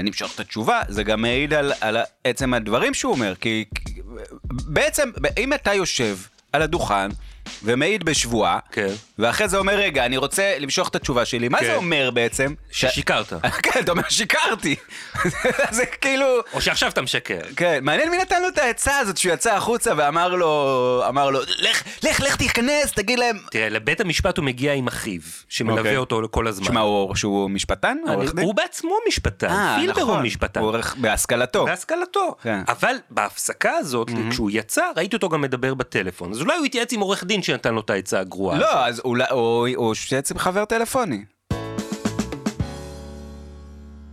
אני 0.00 0.10
אמשוך 0.10 0.34
את 0.34 0.40
התשובה, 0.40 0.80
זה 0.88 1.02
גם 1.02 1.22
מעיד 1.22 1.52
על, 1.54 1.72
על 1.80 1.96
עצם 2.24 2.54
הדברים 2.54 2.94
שהוא 2.94 3.12
אומר, 3.12 3.34
כי 3.40 3.64
בעצם, 4.44 5.10
אם 5.38 5.52
אתה 5.52 5.74
יושב 5.74 6.18
על 6.52 6.62
הדוכן 6.62 7.08
ומעיד 7.62 8.04
בשבועה, 8.04 8.58
כן. 8.72 8.92
ואחרי 9.18 9.48
זה 9.48 9.58
אומר, 9.58 9.74
רגע, 9.74 10.06
אני 10.06 10.16
רוצה 10.16 10.54
למשוך 10.58 10.88
את 10.88 10.96
התשובה 10.96 11.24
שלי, 11.24 11.48
מה 11.48 11.58
כן. 11.58 11.64
זה 11.64 11.74
אומר 11.74 12.10
בעצם? 12.14 12.54
ששיקרת. 12.70 13.32
כן, 13.62 13.80
אתה 13.80 13.90
אומר, 13.92 14.02
שיקרתי. 14.08 14.76
זה 15.70 15.86
כאילו... 15.86 16.26
או 16.52 16.60
שעכשיו 16.60 16.88
אתה 16.90 17.02
משקר. 17.02 17.40
כן, 17.56 17.78
מעניין 17.82 18.10
מי 18.10 18.18
נתן 18.18 18.42
לו 18.42 18.48
את 18.48 18.58
העצה 18.58 18.98
הזאת 18.98 19.16
שהוא 19.16 19.32
יצא 19.32 19.54
החוצה 19.54 19.92
ואמר 19.96 20.28
לו, 20.28 21.02
אמר 21.08 21.30
לו, 21.30 21.40
לך, 21.58 21.82
לך, 22.02 22.20
לך 22.20 22.36
תיכנס, 22.36 22.92
תגיד 22.92 23.18
להם. 23.18 23.38
תראה, 23.50 23.68
לבית 23.68 24.00
המשפט 24.00 24.38
הוא 24.38 24.44
מגיע 24.44 24.72
עם 24.72 24.86
אחיו, 24.86 25.20
שמלווה 25.48 25.80
אוקיי. 25.80 25.96
אותו 25.96 26.22
כל 26.30 26.46
הזמן. 26.46 26.66
שמע, 26.66 26.80
הוא 26.80 27.14
שהוא 27.14 27.50
משפטן? 27.50 27.96
אני-? 28.08 28.42
הוא 28.42 28.54
בעצמו 28.54 28.96
משפטן, 29.08 29.50
אה, 29.50 29.76
פילבר 29.80 30.00
הוא 30.00 30.10
נכון. 30.10 30.22
משפטן. 30.22 30.60
הוא 30.60 30.68
עורך 30.68 30.96
בהשכלתו. 30.98 31.64
בהשכלתו. 31.64 32.36
כן. 32.42 32.60
אבל 32.68 32.94
בהפסקה 33.10 33.72
הזאת, 33.72 34.10
כשהוא 34.30 34.50
יצא, 34.52 34.82
ראיתי 34.96 35.16
אותו 35.16 35.28
גם 35.28 35.40
מדבר 35.40 35.74
בטלפון. 35.74 36.32
אז 36.32 36.40
אולי 36.40 36.56
הוא 36.56 36.66
התייעץ 36.66 36.92
עם 36.92 37.00
עורך 37.00 37.24
דין 37.24 37.37
שנתן 37.42 37.74
לו 37.74 37.80
את 37.80 37.90
העצה 37.90 38.20
הגרועה. 38.20 38.58
לא, 38.58 38.86
אז 38.86 39.00
אולי, 39.00 39.24
או 39.30 39.66
או 39.76 39.92
עם 40.30 40.38
חבר 40.38 40.64
טלפוני. 40.64 41.24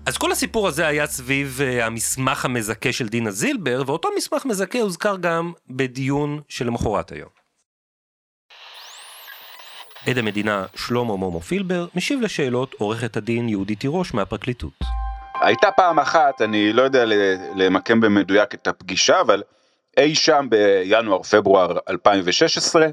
אז 0.06 0.18
כל 0.18 0.32
הסיפור 0.32 0.68
הזה 0.68 0.88
היה 0.88 1.08
סביב 1.08 1.60
uh, 1.62 1.84
המסמך 1.84 2.46
המזכה 2.46 2.94
של 2.94 3.08
דינה 3.08 3.32
זילבר, 3.32 3.84
ואותו 3.86 4.10
מסמך 4.18 4.46
מזכה 4.46 4.80
הוזכר 4.80 5.16
גם 5.18 5.52
בדיון 5.70 6.42
שלמחרת 6.48 7.12
היום. 7.12 7.30
עד 10.08 10.18
המדינה 10.18 10.66
שלמה 10.76 11.16
מומו 11.16 11.42
פילבר 11.42 11.88
משיב 11.96 12.22
לשאלות 12.22 12.74
עורכת 12.78 13.18
הדין 13.18 13.50
יהודית 13.50 13.80
תירוש 13.80 14.14
מהפרקליטות. 14.14 14.74
הייתה 15.42 15.72
פעם 15.72 16.00
אחת, 16.00 16.42
אני 16.42 16.74
לא 16.74 16.82
יודע 16.82 17.06
למקם 17.56 18.02
במדויק 18.02 18.54
את 18.54 18.68
הפגישה, 18.68 19.22
אבל 19.22 19.44
אי 19.98 20.16
שם 20.16 20.48
בינואר-פברואר 20.50 21.78
2016, 21.90 22.84
אה, 22.84 22.90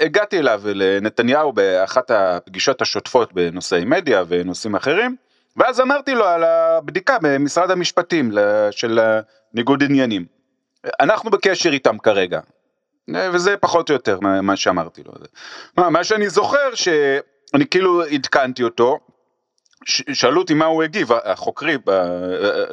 הגעתי 0.00 0.38
אליו 0.38 0.62
לנתניהו 0.64 1.52
באחת 1.52 2.10
הפגישות 2.10 2.82
השוטפות 2.82 3.32
בנושאי 3.32 3.84
מדיה 3.84 4.24
ונושאים 4.28 4.74
אחרים, 4.74 5.16
ואז 5.56 5.80
אמרתי 5.80 6.14
לו 6.14 6.24
על 6.24 6.44
הבדיקה 6.44 7.16
במשרד 7.22 7.70
המשפטים 7.70 8.32
של 8.70 9.00
ניגוד 9.54 9.82
עניינים. 9.82 10.24
אנחנו 11.00 11.30
בקשר 11.30 11.70
איתם 11.70 11.98
כרגע, 11.98 12.40
וזה 13.14 13.56
פחות 13.56 13.88
או 13.88 13.94
יותר 13.94 14.18
מה, 14.20 14.56
שאמרתי 14.56 15.02
לו. 15.06 15.12
מה, 15.76 15.90
מה 15.90 16.04
שאני 16.04 16.28
זוכר 16.28 16.74
שאני 16.74 17.66
כאילו 17.70 18.02
עדכנתי 18.02 18.62
אותו, 18.62 18.98
שאלו 20.12 20.40
אותי 20.40 20.54
מה 20.54 20.64
הוא 20.64 20.82
הגיב, 20.82 21.12
החוקרים 21.12 21.80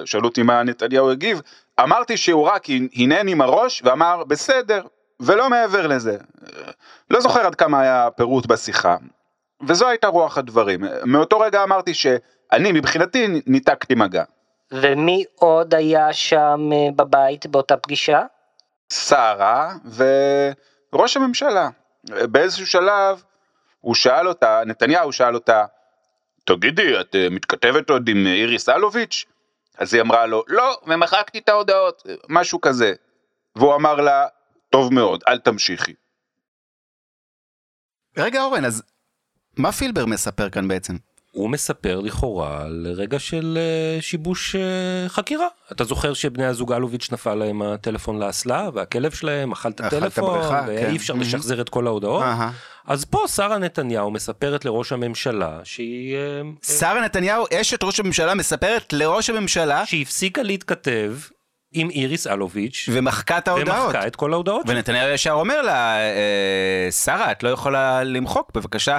שאלו 0.05 0.27
אותי 0.27 0.43
מה 0.43 0.63
נתניהו 0.63 1.11
הגיב, 1.11 1.41
אמרתי 1.79 2.17
שהוא 2.17 2.47
רק 2.47 2.65
הנהן 2.95 3.27
עם 3.27 3.41
הראש 3.41 3.81
ואמר 3.85 4.23
בסדר, 4.23 4.81
ולא 5.19 5.49
מעבר 5.49 5.87
לזה. 5.87 6.17
לא 7.09 7.21
זוכר 7.21 7.45
עד 7.45 7.55
כמה 7.55 7.81
היה 7.81 8.09
פירוט 8.15 8.45
בשיחה, 8.45 8.95
וזו 9.67 9.87
הייתה 9.87 10.07
רוח 10.07 10.37
הדברים. 10.37 10.83
מאותו 11.05 11.39
רגע 11.39 11.63
אמרתי 11.63 11.93
שאני 11.93 12.71
מבחינתי 12.71 13.27
ניתקתי 13.45 13.95
מגע. 13.95 14.23
ומי 14.71 15.23
עוד 15.35 15.73
היה 15.73 16.13
שם 16.13 16.69
אה, 16.73 16.91
בבית 16.95 17.45
באותה 17.45 17.77
פגישה? 17.77 18.21
שרה 18.93 19.73
וראש 20.93 21.17
הממשלה. 21.17 21.69
באיזשהו 22.03 22.67
שלב 22.67 23.23
הוא 23.81 23.95
שאל 23.95 24.27
אותה, 24.27 24.61
נתניהו 24.65 25.13
שאל 25.13 25.35
אותה, 25.35 25.65
תגידי, 26.45 26.99
את 27.01 27.15
אה, 27.15 27.27
מתכתבת 27.31 27.89
עוד 27.89 28.07
עם 28.07 28.27
איריס 28.27 28.69
אלוביץ'? 28.69 29.25
אז 29.77 29.93
היא 29.93 30.01
אמרה 30.01 30.25
לו, 30.25 30.43
לא, 30.47 30.77
ומחקתי 30.87 31.37
את 31.37 31.49
ההודעות, 31.49 32.03
משהו 32.29 32.61
כזה. 32.61 32.93
והוא 33.55 33.75
אמר 33.75 33.95
לה, 33.95 34.27
טוב 34.69 34.93
מאוד, 34.93 35.23
אל 35.27 35.37
תמשיכי. 35.37 35.93
רגע 38.17 38.43
אורן, 38.43 38.65
אז 38.65 38.83
מה 39.57 39.71
פילבר 39.71 40.05
מספר 40.05 40.49
כאן 40.49 40.67
בעצם? 40.67 40.95
הוא 41.31 41.49
מספר 41.49 41.99
לכאורה 41.99 42.61
על 42.61 42.87
רגע 42.95 43.19
של 43.19 43.57
אה, 43.61 44.01
שיבוש 44.01 44.55
אה, 44.55 45.09
חקירה. 45.09 45.47
אתה 45.71 45.83
זוכר 45.83 46.13
שבני 46.13 46.45
הזוג 46.45 46.73
אלוביץ' 46.73 47.11
נפל 47.11 47.35
להם 47.35 47.61
הטלפון 47.61 48.19
לאסלה 48.19 48.69
והכלב 48.73 49.11
שלהם 49.11 49.51
אכל 49.51 49.69
את 49.69 49.81
הטלפון 49.81 50.35
הבריכה, 50.35 50.61
כן. 50.61 50.67
ואי 50.67 50.97
אפשר 50.97 51.13
מהמם. 51.13 51.25
לשחזר 51.27 51.61
את 51.61 51.69
כל 51.69 51.87
ההודעות. 51.87 52.23
אהה. 52.23 52.51
אז 52.87 53.05
פה 53.05 53.23
שרה 53.27 53.57
נתניהו 53.57 54.11
מספרת 54.11 54.65
לראש 54.65 54.91
הממשלה 54.91 55.59
שהיא 55.63 56.15
אה, 56.15 56.41
שרה 56.77 57.05
נתניהו, 57.05 57.45
אשת 57.61 57.83
ראש 57.83 57.99
הממשלה, 57.99 58.35
מספרת 58.35 58.93
לראש 58.93 59.29
הממשלה 59.29 59.85
שהפסיקה 59.85 60.43
להתכתב 60.43 61.15
עם 61.79 61.89
איריס 61.89 62.27
אלוביץ' 62.27 62.89
ומחקה 62.91 63.37
את 63.37 63.47
ההודעות. 63.47 63.79
ומחקה 63.79 64.07
את 64.07 64.15
כל 64.15 64.33
ההודעות. 64.33 64.65
ונתניהו 64.67 65.09
ישר 65.09 65.31
אומר 65.31 65.61
לה, 65.61 65.97
אה, 65.97 66.91
שרה, 66.91 67.31
את 67.31 67.43
לא 67.43 67.49
יכולה 67.49 68.03
למחוק, 68.03 68.51
בבקשה, 68.55 68.97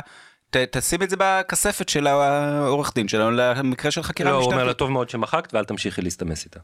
ת, 0.51 0.57
תשים 0.57 1.03
את 1.03 1.11
זה 1.11 1.17
בכספת 1.19 1.89
של 1.89 2.07
העורך 2.07 2.93
דין 2.95 3.09
שלנו 3.09 3.31
למקרה 3.31 3.91
של 3.91 4.03
חקירה 4.03 4.31
לא, 4.31 4.37
הוא 4.37 4.45
אומר 4.45 4.57
לה 4.57 4.63
משטרתית. 4.63 4.79
טוב 4.79 4.91
מאוד 4.91 5.11
שמחקת 5.11 5.55
ואל 5.55 5.65
תמשיכי 5.65 6.03
להסתמס 6.03 6.45
איתה. 6.45 6.61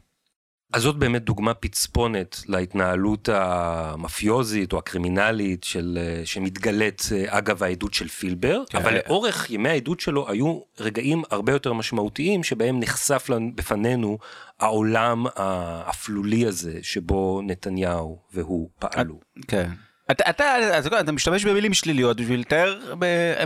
אז 0.73 0.81
זאת 0.81 0.95
באמת 0.95 1.23
דוגמה 1.23 1.53
פצפונת 1.53 2.41
להתנהלות 2.47 3.29
המאפיוזית 3.29 4.73
או 4.73 4.77
הקרימינלית 4.77 5.63
של, 5.63 5.97
אה, 6.01 6.25
שמתגלית 6.25 7.09
אה, 7.11 7.37
אגב 7.37 7.63
העדות 7.63 7.93
של 7.93 8.07
פילבר, 8.07 8.63
כן. 8.69 8.77
אבל 8.77 8.95
לאורך 8.95 9.49
ימי 9.49 9.69
העדות 9.69 9.99
שלו 9.99 10.29
היו 10.29 10.61
רגעים 10.79 11.23
הרבה 11.31 11.51
יותר 11.51 11.73
משמעותיים 11.73 12.43
שבהם 12.43 12.79
נחשף 12.79 13.29
בפנינו 13.55 14.17
העולם 14.59 15.25
האפלולי 15.35 16.45
הזה 16.45 16.79
שבו 16.81 17.41
נתניהו 17.43 18.19
והוא 18.33 18.69
פעלו. 18.79 19.19
כן. 19.47 19.69
אתה, 20.11 20.29
אתה, 20.29 20.79
אתה, 20.79 20.99
אתה 20.99 21.11
משתמש 21.11 21.45
במילים 21.45 21.73
שליליות 21.73 22.21
בשביל 22.21 22.39
לתאר 22.39 22.93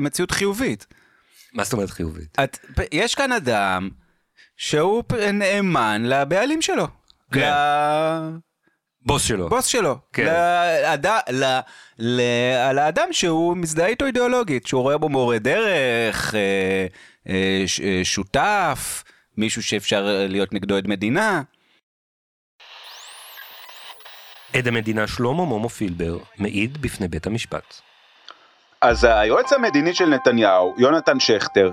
מציאות 0.02 0.32
חיובית. 0.32 0.86
מה 1.54 1.64
זאת 1.64 1.74
אומרת 1.74 1.90
חיובית? 1.90 2.38
את, 2.44 2.58
יש 2.92 3.16
כאן 3.16 3.32
אדם 3.32 3.90
שהוא 4.58 5.04
נאמן 5.34 6.02
לבעלים 6.06 6.62
שלו. 6.62 6.99
כן. 7.32 7.52
בוס 9.06 9.24
שלו. 9.24 9.46
לבוס 9.46 9.65
שלו. 9.65 9.98
כן. 10.13 10.26
לאד... 10.26 11.06
ל... 11.32 11.60
ל... 12.00 12.22
על 12.70 12.80
האדם 12.80 13.08
שהוא 13.12 13.58
מזדהה 13.58 13.88
איתו 13.88 14.06
אידיאולוגית, 14.06 14.68
שהוא 14.68 14.82
רואה 14.82 14.98
בו 14.98 15.10
מורה 15.10 15.39
דרך, 15.39 16.36
אה, 16.36 16.88
אה, 17.30 17.63
ש... 17.68 17.80
אה, 17.80 18.02
שותף, 18.04 19.04
מישהו 19.38 19.63
שאפשר 19.63 20.26
להיות 20.30 20.54
נגדו 20.54 20.76
עד 20.76 20.88
מדינה. 20.88 21.42
עד 24.54 24.68
המדינה 24.68 25.08
שלמה 25.08 25.46
מומו 25.46 25.70
פילבר 25.70 26.18
מעיד 26.38 26.82
בפני 26.82 27.08
בית 27.08 27.28
המשפט. 27.28 27.82
אז 28.82 29.04
היועץ 29.04 29.54
המדיני 29.54 29.94
של 29.94 30.06
נתניהו, 30.06 30.76
יונתן 30.78 31.20
שכטר, 31.20 31.72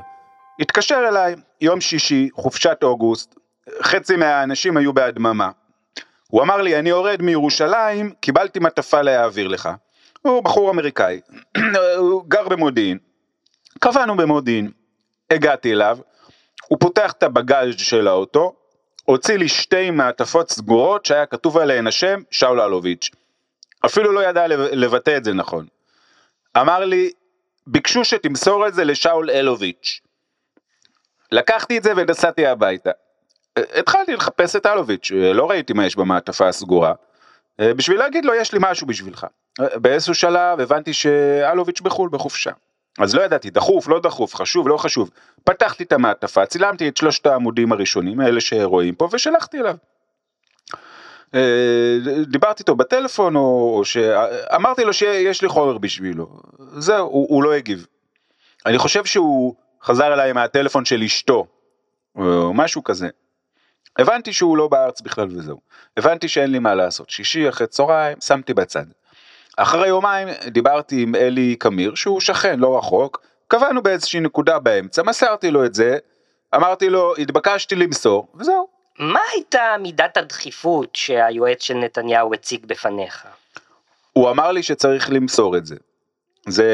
התקשר 0.61 1.05
אליי 1.09 1.35
יום 1.61 1.81
שישי, 1.81 2.29
חופשת 2.35 2.79
אוגוסט, 2.83 3.35
חצי 3.83 4.17
מהאנשים 4.17 4.77
היו 4.77 4.93
בהדממה. 4.93 5.51
הוא 6.29 6.43
אמר 6.43 6.57
לי, 6.63 6.79
אני 6.79 6.89
יורד 6.89 7.23
מירושלים, 7.23 8.13
קיבלתי 8.21 8.59
מטפה 8.59 9.03
להעביר 9.03 9.49
לך. 9.49 9.69
הוא 10.23 10.43
בחור 10.43 10.71
אמריקאי, 10.71 11.21
הוא 11.99 12.25
גר 12.29 12.49
במודיעין. 12.49 12.99
קבענו 13.81 14.17
במודיעין, 14.17 14.71
הגעתי 15.31 15.73
אליו, 15.73 15.99
הוא 16.69 16.79
פותח 16.81 17.13
את 17.13 17.23
הבגאז' 17.23 17.75
של 17.79 18.09
האוטו, 18.09 18.53
הוציא 19.05 19.37
לי 19.37 19.49
שתי 19.49 19.91
מעטפות 19.91 20.51
סגורות 20.51 21.05
שהיה 21.07 21.27
כתוב 21.27 21.59
עליהן 21.59 21.87
השם 21.87 22.21
שאול 22.31 22.61
אלוביץ'. 22.61 23.11
אפילו 23.87 24.13
לא 24.13 24.21
ידע 24.25 24.47
לב- 24.47 24.61
לבטא 24.73 25.17
את 25.17 25.25
זה 25.25 25.33
נכון. 25.33 25.67
אמר 26.57 26.85
לי, 26.85 27.11
ביקשו 27.67 28.05
שתמסור 28.05 28.67
את 28.69 28.75
זה 28.75 28.85
לשאול 28.85 29.31
אלוביץ'. 29.31 30.01
לקחתי 31.33 31.79
את 31.79 31.83
זה 31.83 31.93
ונסעתי 31.97 32.47
הביתה. 32.47 32.91
התחלתי 33.57 34.15
לחפש 34.15 34.57
את 34.57 34.67
אלוביץ', 34.67 35.11
לא 35.13 35.51
ראיתי 35.51 35.73
מה 35.73 35.87
יש 35.87 35.97
במעטפה 35.97 36.49
הסגורה, 36.49 36.93
בשביל 37.61 37.99
להגיד 37.99 38.25
לו 38.25 38.35
יש 38.35 38.53
לי 38.53 38.59
משהו 38.63 38.87
בשבילך. 38.87 39.27
באיזשהו 39.75 40.15
שלב 40.15 40.61
הבנתי 40.61 40.93
שאלוביץ' 40.93 41.81
בחו"ל 41.81 42.09
בחופשה. 42.13 42.51
אז 42.99 43.15
לא 43.15 43.23
ידעתי, 43.23 43.51
דחוף, 43.51 43.89
לא 43.89 44.01
דחוף, 44.01 44.35
חשוב, 44.35 44.69
לא 44.69 44.77
חשוב. 44.77 45.11
פתחתי 45.45 45.85
את 45.85 45.93
המעטפה, 45.93 46.47
צילמתי 46.47 46.89
את 46.89 46.97
שלושת 46.97 47.27
העמודים 47.27 47.73
הראשונים, 47.73 48.21
אלה 48.21 48.41
שרואים 48.41 48.95
פה, 48.95 49.09
ושלחתי 49.13 49.61
אליו. 49.61 49.77
אה, 51.35 51.99
דיברתי 52.27 52.61
איתו 52.61 52.77
בטלפון, 52.77 53.37
או, 53.37 53.75
או 53.79 53.85
שאמרתי 53.85 54.85
לו 54.85 54.93
שיש 54.93 55.43
לי 55.43 55.49
חומר 55.49 55.79
בשבילו. 55.79 56.29
זהו, 56.77 57.07
הוא, 57.07 57.27
הוא 57.29 57.43
לא 57.43 57.53
הגיב. 57.53 57.87
אני 58.67 58.79
חושב 58.79 59.05
שהוא 59.05 59.55
חזר 59.83 60.15
אליי 60.15 60.33
מהטלפון 60.33 60.85
של 60.85 61.03
אשתו, 61.03 61.47
או 62.17 62.55
משהו 62.55 62.85
כזה. 62.85 63.09
הבנתי 63.99 64.33
שהוא 64.33 64.57
לא 64.57 64.69
בארץ 64.69 65.01
בכלל 65.01 65.29
וזהו. 65.31 65.61
הבנתי 65.97 66.29
שאין 66.29 66.51
לי 66.51 66.59
מה 66.59 66.75
לעשות. 66.75 67.11
שישי 67.11 67.49
אחרי 67.49 67.67
צהריים, 67.67 68.21
שמתי 68.21 68.55
בצד. 68.55 68.85
אחרי 69.57 69.89
יומיים 69.89 70.29
דיברתי 70.47 71.03
עם 71.03 71.15
אלי 71.15 71.57
קמיר, 71.57 71.95
שהוא 71.95 72.21
שכן 72.21 72.59
לא 72.61 72.79
רחוק, 72.79 73.23
קבענו 73.49 73.83
באיזושהי 73.83 74.21
נקודה 74.21 74.59
באמצע, 74.59 75.03
מסרתי 75.03 75.51
לו 75.51 75.65
את 75.65 75.75
זה, 75.75 75.99
אמרתי 76.55 76.91
לו, 76.91 77.17
התבקשתי 77.17 77.75
למסור, 77.75 78.27
וזהו. 78.35 78.69
מה 78.99 79.21
הייתה 79.35 79.77
מידת 79.81 80.17
הדחיפות 80.17 80.97
שהיועץ 80.97 81.63
של 81.63 81.75
נתניהו 81.75 82.35
הציג 82.35 82.67
בפניך? 82.67 83.27
הוא 84.13 84.31
אמר 84.31 84.53
לי 84.53 84.63
שצריך 84.63 85.11
למסור 85.11 85.57
את 85.57 85.67
זה. 85.67 85.77
זה 86.49 86.73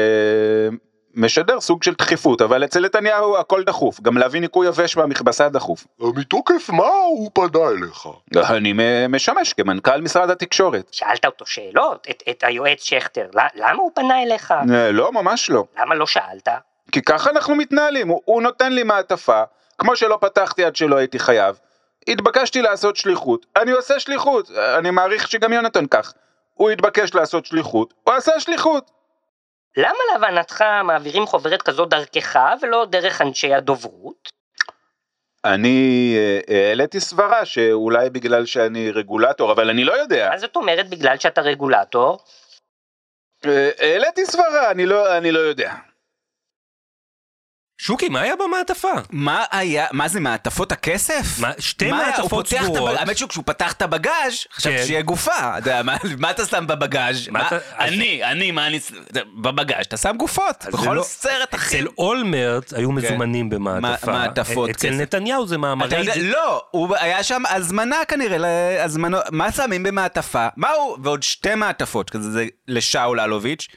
משדר 1.15 1.61
סוג 1.61 1.83
של 1.83 1.93
דחיפות, 1.93 2.41
אבל 2.41 2.63
אצל 2.63 2.85
נתניהו 2.85 3.37
הכל 3.37 3.63
דחוף, 3.63 4.01
גם 4.01 4.17
להביא 4.17 4.41
ניקוי 4.41 4.67
יבש 4.67 4.97
מהמכבסה 4.97 5.49
דחוף. 5.49 5.87
מתוקף 5.99 6.69
מה 6.69 6.87
הוא 6.87 7.31
פנה 7.33 7.69
אליך? 7.69 8.07
אני 8.37 8.73
משמש 9.09 9.53
כמנכ"ל 9.53 10.01
משרד 10.01 10.29
התקשורת. 10.29 10.87
שאלת 10.91 11.25
אותו 11.25 11.45
שאלות? 11.45 12.07
את, 12.09 12.23
את 12.29 12.43
היועץ 12.47 12.83
שכטר, 12.83 13.29
למה 13.55 13.81
הוא 13.81 13.91
פנה 13.95 14.23
אליך? 14.23 14.53
אה, 14.73 14.91
לא, 14.91 15.11
ממש 15.11 15.49
לא. 15.49 15.63
למה 15.79 15.95
לא 15.95 16.07
שאלת? 16.07 16.47
כי 16.91 17.01
ככה 17.01 17.29
אנחנו 17.29 17.55
מתנהלים, 17.55 18.07
הוא, 18.07 18.21
הוא 18.25 18.41
נותן 18.41 18.73
לי 18.73 18.83
מעטפה, 18.83 19.43
כמו 19.77 19.95
שלא 19.95 20.17
פתחתי 20.21 20.65
עד 20.65 20.75
שלא 20.75 20.95
הייתי 20.95 21.19
חייב. 21.19 21.59
התבקשתי 22.07 22.61
לעשות 22.61 22.95
שליחות, 22.95 23.45
אני 23.55 23.71
עושה 23.71 23.99
שליחות, 23.99 24.51
אני 24.79 24.91
מעריך 24.91 25.27
שגם 25.27 25.53
יונתן 25.53 25.85
כך. 25.85 26.13
הוא 26.53 26.69
התבקש 26.69 27.15
לעשות 27.15 27.45
שליחות, 27.45 27.93
הוא 28.03 28.13
עשה 28.13 28.39
שליחות. 28.39 28.91
למה 29.77 29.99
להבנתך 30.13 30.63
מעבירים 30.83 31.25
חוברת 31.25 31.61
כזו 31.61 31.85
דרכך 31.85 32.39
ולא 32.61 32.85
דרך 32.89 33.21
אנשי 33.21 33.53
הדוברות? 33.53 34.29
אני 35.45 36.15
אה, 36.17 36.69
העליתי 36.69 36.99
סברה 36.99 37.45
שאולי 37.45 38.09
בגלל 38.09 38.45
שאני 38.45 38.91
רגולטור, 38.91 39.51
אבל 39.51 39.69
אני 39.69 39.83
לא 39.83 39.93
יודע. 39.93 40.29
מה 40.29 40.37
זאת 40.37 40.55
אומרת 40.55 40.89
בגלל 40.89 41.17
שאתה 41.17 41.41
רגולטור? 41.41 42.19
אה, 43.45 43.69
העליתי 43.79 44.25
סברה, 44.25 44.71
אני 44.71 44.85
לא, 44.85 45.17
אני 45.17 45.31
לא 45.31 45.39
יודע. 45.39 45.73
שוקי, 47.83 48.09
מה 48.09 48.21
היה 48.21 48.33
במעטפה? 48.35 48.91
מה 49.11 49.43
היה, 49.51 49.85
מה 49.91 50.07
זה, 50.07 50.19
מעטפות 50.19 50.71
הכסף? 50.71 51.39
מה, 51.39 51.51
שתי 51.59 51.91
מה? 51.91 51.97
מעטפות 51.97 52.47
סגורות. 52.47 52.97
האמת 52.97 53.17
שכשהוא 53.17 53.43
פתח 53.47 53.71
את 53.71 53.81
הבגאז' 53.81 54.33
חשבתי 54.53 54.77
כן. 54.77 54.83
שיהיה 54.85 55.01
גופה. 55.01 55.31
אתה 55.57 55.69
יודע, 55.69 55.83
מה- 55.83 55.97
מה 56.19 56.31
אתה 56.31 56.45
שם 56.45 56.67
בבגאז'? 56.67 57.27
אתה- 57.47 57.57
אני, 57.79 58.23
אני, 58.23 58.51
מה 58.51 58.67
אני... 58.67 58.79
בבגאז' 59.41 59.85
אתה 59.87 59.97
שם 59.97 60.15
גופות. 60.17 60.65
בכל 60.73 60.93
לא- 60.93 61.03
סרט 61.03 61.55
אחר. 61.55 61.77
אצל 61.77 61.87
אולמרט 61.97 62.73
היו 62.73 62.91
מזומנים 62.91 63.49
במעטפה. 63.49 64.11
מה- 64.11 64.17
מעטפות 64.27 64.69
אצל 64.69 64.87
כסף. 64.89 64.99
נתניהו 64.99 65.47
זה 65.47 65.57
מאמרי... 65.57 65.99
יודע, 65.99 66.13
לא, 66.21 66.63
הוא 66.71 66.95
היה 66.99 67.23
שם 67.23 67.43
הזמנה 67.49 67.97
כנראה, 68.07 68.37
להזמנו, 68.37 69.17
מה 69.31 69.51
שמים 69.51 69.83
במעטפה? 69.83 70.47
מה 70.57 70.69
הוא? 70.69 70.97
ועוד 71.03 71.23
שתי 71.23 71.55
מעטפות, 71.55 72.09
כזה 72.09 72.31
זה 72.31 72.45
לשאול 72.67 73.19
אלוביץ' 73.19 73.67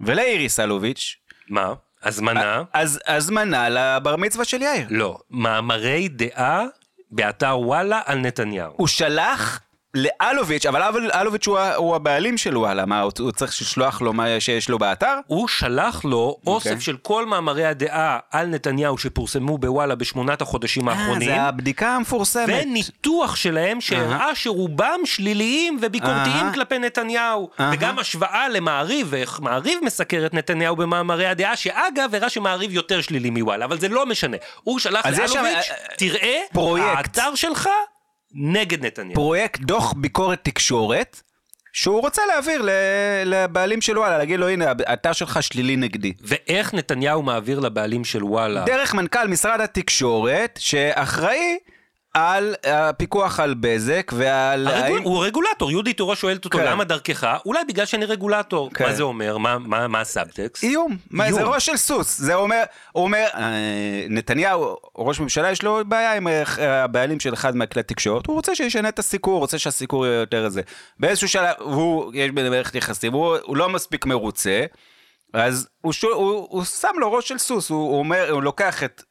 ולאיריס 0.00 0.60
אלוביץ', 0.60 1.16
מה? 1.48 1.72
הזמנה? 2.02 2.62
אז 2.72 3.00
הזמנה 3.06 3.68
לבר 3.68 4.16
מצווה 4.16 4.44
של 4.44 4.62
יאיר. 4.62 4.86
לא. 4.90 5.18
מאמרי 5.30 6.08
דעה 6.08 6.64
באתר 7.10 7.58
וואלה 7.58 8.00
על 8.04 8.18
נתניהו. 8.18 8.72
הוא 8.76 8.86
שלח 8.86 9.60
לאלוביץ', 9.94 10.66
אבל 10.66 10.82
אל- 10.82 11.10
אלוביץ' 11.14 11.46
הוא, 11.46 11.58
הוא 11.60 11.96
הבעלים 11.96 12.38
של 12.38 12.58
וואלה, 12.58 12.86
מה, 12.86 13.00
הוא, 13.00 13.12
הוא 13.20 13.32
צריך 13.32 13.52
לשלוח 13.60 14.00
לו 14.00 14.12
מה 14.12 14.26
שיש 14.38 14.68
לו 14.68 14.78
באתר? 14.78 15.14
הוא 15.26 15.48
שלח 15.48 16.04
לו 16.04 16.36
אוסף 16.46 16.66
אוקיי. 16.66 16.80
של 16.80 16.96
כל 17.02 17.26
מאמרי 17.26 17.64
הדעה 17.64 18.18
על 18.30 18.46
נתניהו 18.46 18.98
שפורסמו 18.98 19.58
בוואלה 19.58 19.94
בשמונת 19.94 20.42
החודשים 20.42 20.88
אה, 20.88 20.94
האחרונים. 20.94 21.28
זה 21.28 21.42
הבדיקה 21.42 21.88
המפורסמת. 21.88 22.64
וניתוח 22.66 23.36
שלהם 23.36 23.80
שהראה 23.80 24.34
שרובם 24.34 25.00
שליליים 25.04 25.78
וביקורתיים 25.82 26.46
אהה. 26.46 26.54
כלפי 26.54 26.78
נתניהו. 26.78 27.50
אהה. 27.60 27.70
וגם 27.74 27.98
השוואה 27.98 28.48
למעריב, 28.48 29.06
ואיך 29.10 29.40
מעריב 29.40 29.78
מסקר 29.82 30.26
את 30.26 30.34
נתניהו 30.34 30.76
במאמרי 30.76 31.26
הדעה, 31.26 31.56
שאגב, 31.56 32.14
הראה 32.14 32.28
שמעריב 32.28 32.72
יותר 32.72 33.00
שלילי 33.00 33.30
מוואלה, 33.30 33.64
אבל 33.64 33.78
זה 33.78 33.88
לא 33.88 34.06
משנה. 34.06 34.36
הוא 34.62 34.78
שלח 34.78 35.06
יש 35.06 35.30
שם, 35.32 35.42
לאלוביץ', 35.42 35.70
אה, 35.70 35.76
תראה, 35.96 36.38
פרויקט. 36.52 36.96
האתר 37.18 37.34
שלך 37.34 37.68
נגד 38.34 38.86
נתניהו. 38.86 39.14
פרויקט 39.14 39.60
דוח 39.60 39.92
ביקורת 39.92 40.38
תקשורת, 40.42 41.22
שהוא 41.72 42.00
רוצה 42.00 42.22
להעביר 42.26 42.68
לבעלים 43.24 43.80
של 43.80 43.98
וואלה, 43.98 44.18
להגיד 44.18 44.40
לו, 44.40 44.48
הנה, 44.48 44.72
האתר 44.86 45.12
שלך 45.12 45.42
שלילי 45.42 45.76
נגדי. 45.76 46.12
ואיך 46.20 46.74
נתניהו 46.74 47.22
מעביר 47.22 47.60
לבעלים 47.60 48.04
של 48.04 48.24
וואלה? 48.24 48.64
דרך 48.64 48.94
מנכ"ל 48.94 49.28
משרד 49.28 49.60
התקשורת, 49.60 50.58
שאחראי 50.62 51.58
על 52.14 52.54
הפיקוח 52.64 53.40
על 53.40 53.54
בזק 53.54 54.10
ועל... 54.16 54.66
הרגול, 54.68 54.96
האם- 54.98 55.02
הוא 55.04 55.24
רגולטור, 55.24 55.70
יהודי 55.70 55.92
טורו 55.92 56.16
שואלת 56.16 56.44
אותו 56.44 56.58
כן. 56.58 56.64
למה 56.66 56.84
דרכך? 56.84 57.36
אולי 57.46 57.60
בגלל 57.68 57.86
שאני 57.86 58.04
רגולטור. 58.04 58.70
כן. 58.74 58.84
מה 58.84 58.92
זה 58.92 59.02
אומר? 59.02 59.38
מה, 59.38 59.58
מה, 59.58 59.88
מה 59.88 60.00
הסאבטקסט? 60.00 60.64
איום, 60.64 60.96
איום. 61.20 61.32
זה 61.38 61.42
ראש 61.44 61.66
של 61.66 61.76
סוס, 61.76 62.18
זה 62.18 62.34
אומר, 62.34 62.62
הוא 62.92 63.04
אומר, 63.04 63.26
אה, 63.34 63.50
נתניהו, 64.10 64.76
ראש 64.96 65.20
ממשלה, 65.20 65.50
יש 65.50 65.62
לו 65.62 65.80
בעיה 65.86 66.16
עם 66.16 66.28
אה, 66.28 66.42
הבעלים 66.84 67.20
של 67.20 67.34
אחד 67.34 67.56
מהכלי 67.56 67.82
תקשורת, 67.82 68.26
הוא 68.26 68.34
רוצה 68.36 68.54
שישנה 68.54 68.88
את 68.88 68.98
הסיקור, 68.98 69.32
הוא 69.32 69.40
רוצה 69.40 69.58
שהסיקור 69.58 70.06
יהיה 70.06 70.20
יותר 70.20 70.44
איזה. 70.44 70.62
באיזשהו 71.00 71.28
שלב, 71.28 71.54
הוא, 71.58 72.12
יש 72.14 72.30
ביניהם 72.30 72.52
מערכת 72.52 72.74
יחסים, 72.74 73.12
הוא, 73.12 73.36
הוא 73.42 73.56
לא 73.56 73.68
מספיק 73.68 74.06
מרוצה, 74.06 74.64
אז 75.34 75.68
הוא, 75.80 75.92
שואל- 75.92 76.12
הוא, 76.14 76.46
הוא 76.50 76.64
שם 76.64 76.94
לו 76.98 77.12
ראש 77.12 77.28
של 77.28 77.38
סוס, 77.38 77.70
הוא, 77.70 77.78
הוא 77.90 77.98
אומר, 77.98 78.30
הוא 78.30 78.42
לוקח 78.42 78.82
את 78.84 79.02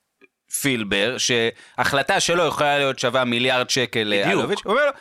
פילבר, 0.61 1.15
שהחלטה 1.17 2.19
שלו 2.19 2.45
יכולה 2.45 2.77
להיות 2.77 2.99
שווה 2.99 3.25
מיליארד 3.25 3.69
שקל. 3.69 4.03
לאלוביץ', 4.03 4.59
הוא 4.63 4.71
אומר 4.73 4.85
לו, 4.85 4.91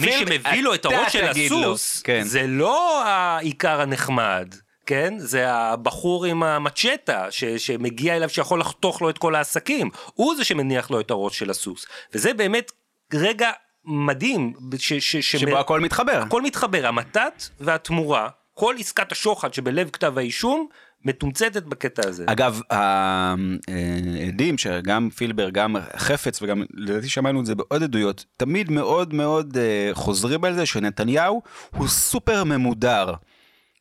מי 0.00 0.12
"פילבר, 0.12 0.34
שמביא 0.50 0.62
לו 0.62 0.74
את 0.74 0.84
הראש 0.84 1.12
של 1.12 1.32
תגיד 1.32 1.50
לו." 1.50 1.60
הסוס, 1.60 2.02
כן. 2.02 2.22
זה 2.22 2.46
לא 2.46 3.04
העיקר 3.06 3.80
הנחמד. 3.80 4.54
כן? 4.86 5.14
זה 5.18 5.52
הבחור 5.52 6.24
עם 6.24 6.42
המצ'טה 6.42 7.26
ש- 7.30 7.44
שמגיע 7.44 8.16
אליו 8.16 8.28
שיכול 8.28 8.60
לחתוך 8.60 9.02
לו 9.02 9.10
את 9.10 9.18
כל 9.18 9.34
העסקים. 9.34 9.90
הוא 10.14 10.34
זה 10.36 10.44
שמניח 10.44 10.90
לו 10.90 11.00
את 11.00 11.10
הראש 11.10 11.38
של 11.38 11.50
הסוס. 11.50 11.86
וזה 12.14 12.34
באמת 12.34 12.72
רגע 13.14 13.50
מדהים. 13.84 14.52
ש- 14.78 14.92
ש- 14.92 15.16
ש- 15.16 15.36
שבו 15.36 15.58
הכל 15.58 15.80
מתחבר. 15.80 16.22
הכל 16.26 16.42
מתחבר, 16.42 16.86
המתת 16.86 17.44
והתמורה, 17.60 18.28
כל 18.54 18.74
עסקת 18.78 19.12
השוחד 19.12 19.54
שבלב 19.54 19.90
כתב 19.90 20.18
האישום, 20.18 20.68
מתומצתת 21.04 21.62
בקטע 21.62 22.08
הזה. 22.08 22.24
אגב, 22.28 22.60
העדים, 22.70 24.58
שגם 24.58 25.08
פילבר, 25.10 25.50
גם 25.50 25.76
חפץ, 25.96 26.42
וגם 26.42 26.62
לדעתי 26.74 27.08
שמענו 27.08 27.40
את 27.40 27.46
זה 27.46 27.54
בעוד 27.54 27.82
עדויות, 27.82 28.24
תמיד 28.36 28.70
מאוד 28.70 29.14
מאוד 29.14 29.56
אה, 29.56 29.90
חוזרים 29.92 30.44
על 30.44 30.54
זה 30.54 30.66
שנתניהו 30.66 31.42
הוא 31.76 31.88
סופר 31.88 32.44
ממודר. 32.44 33.12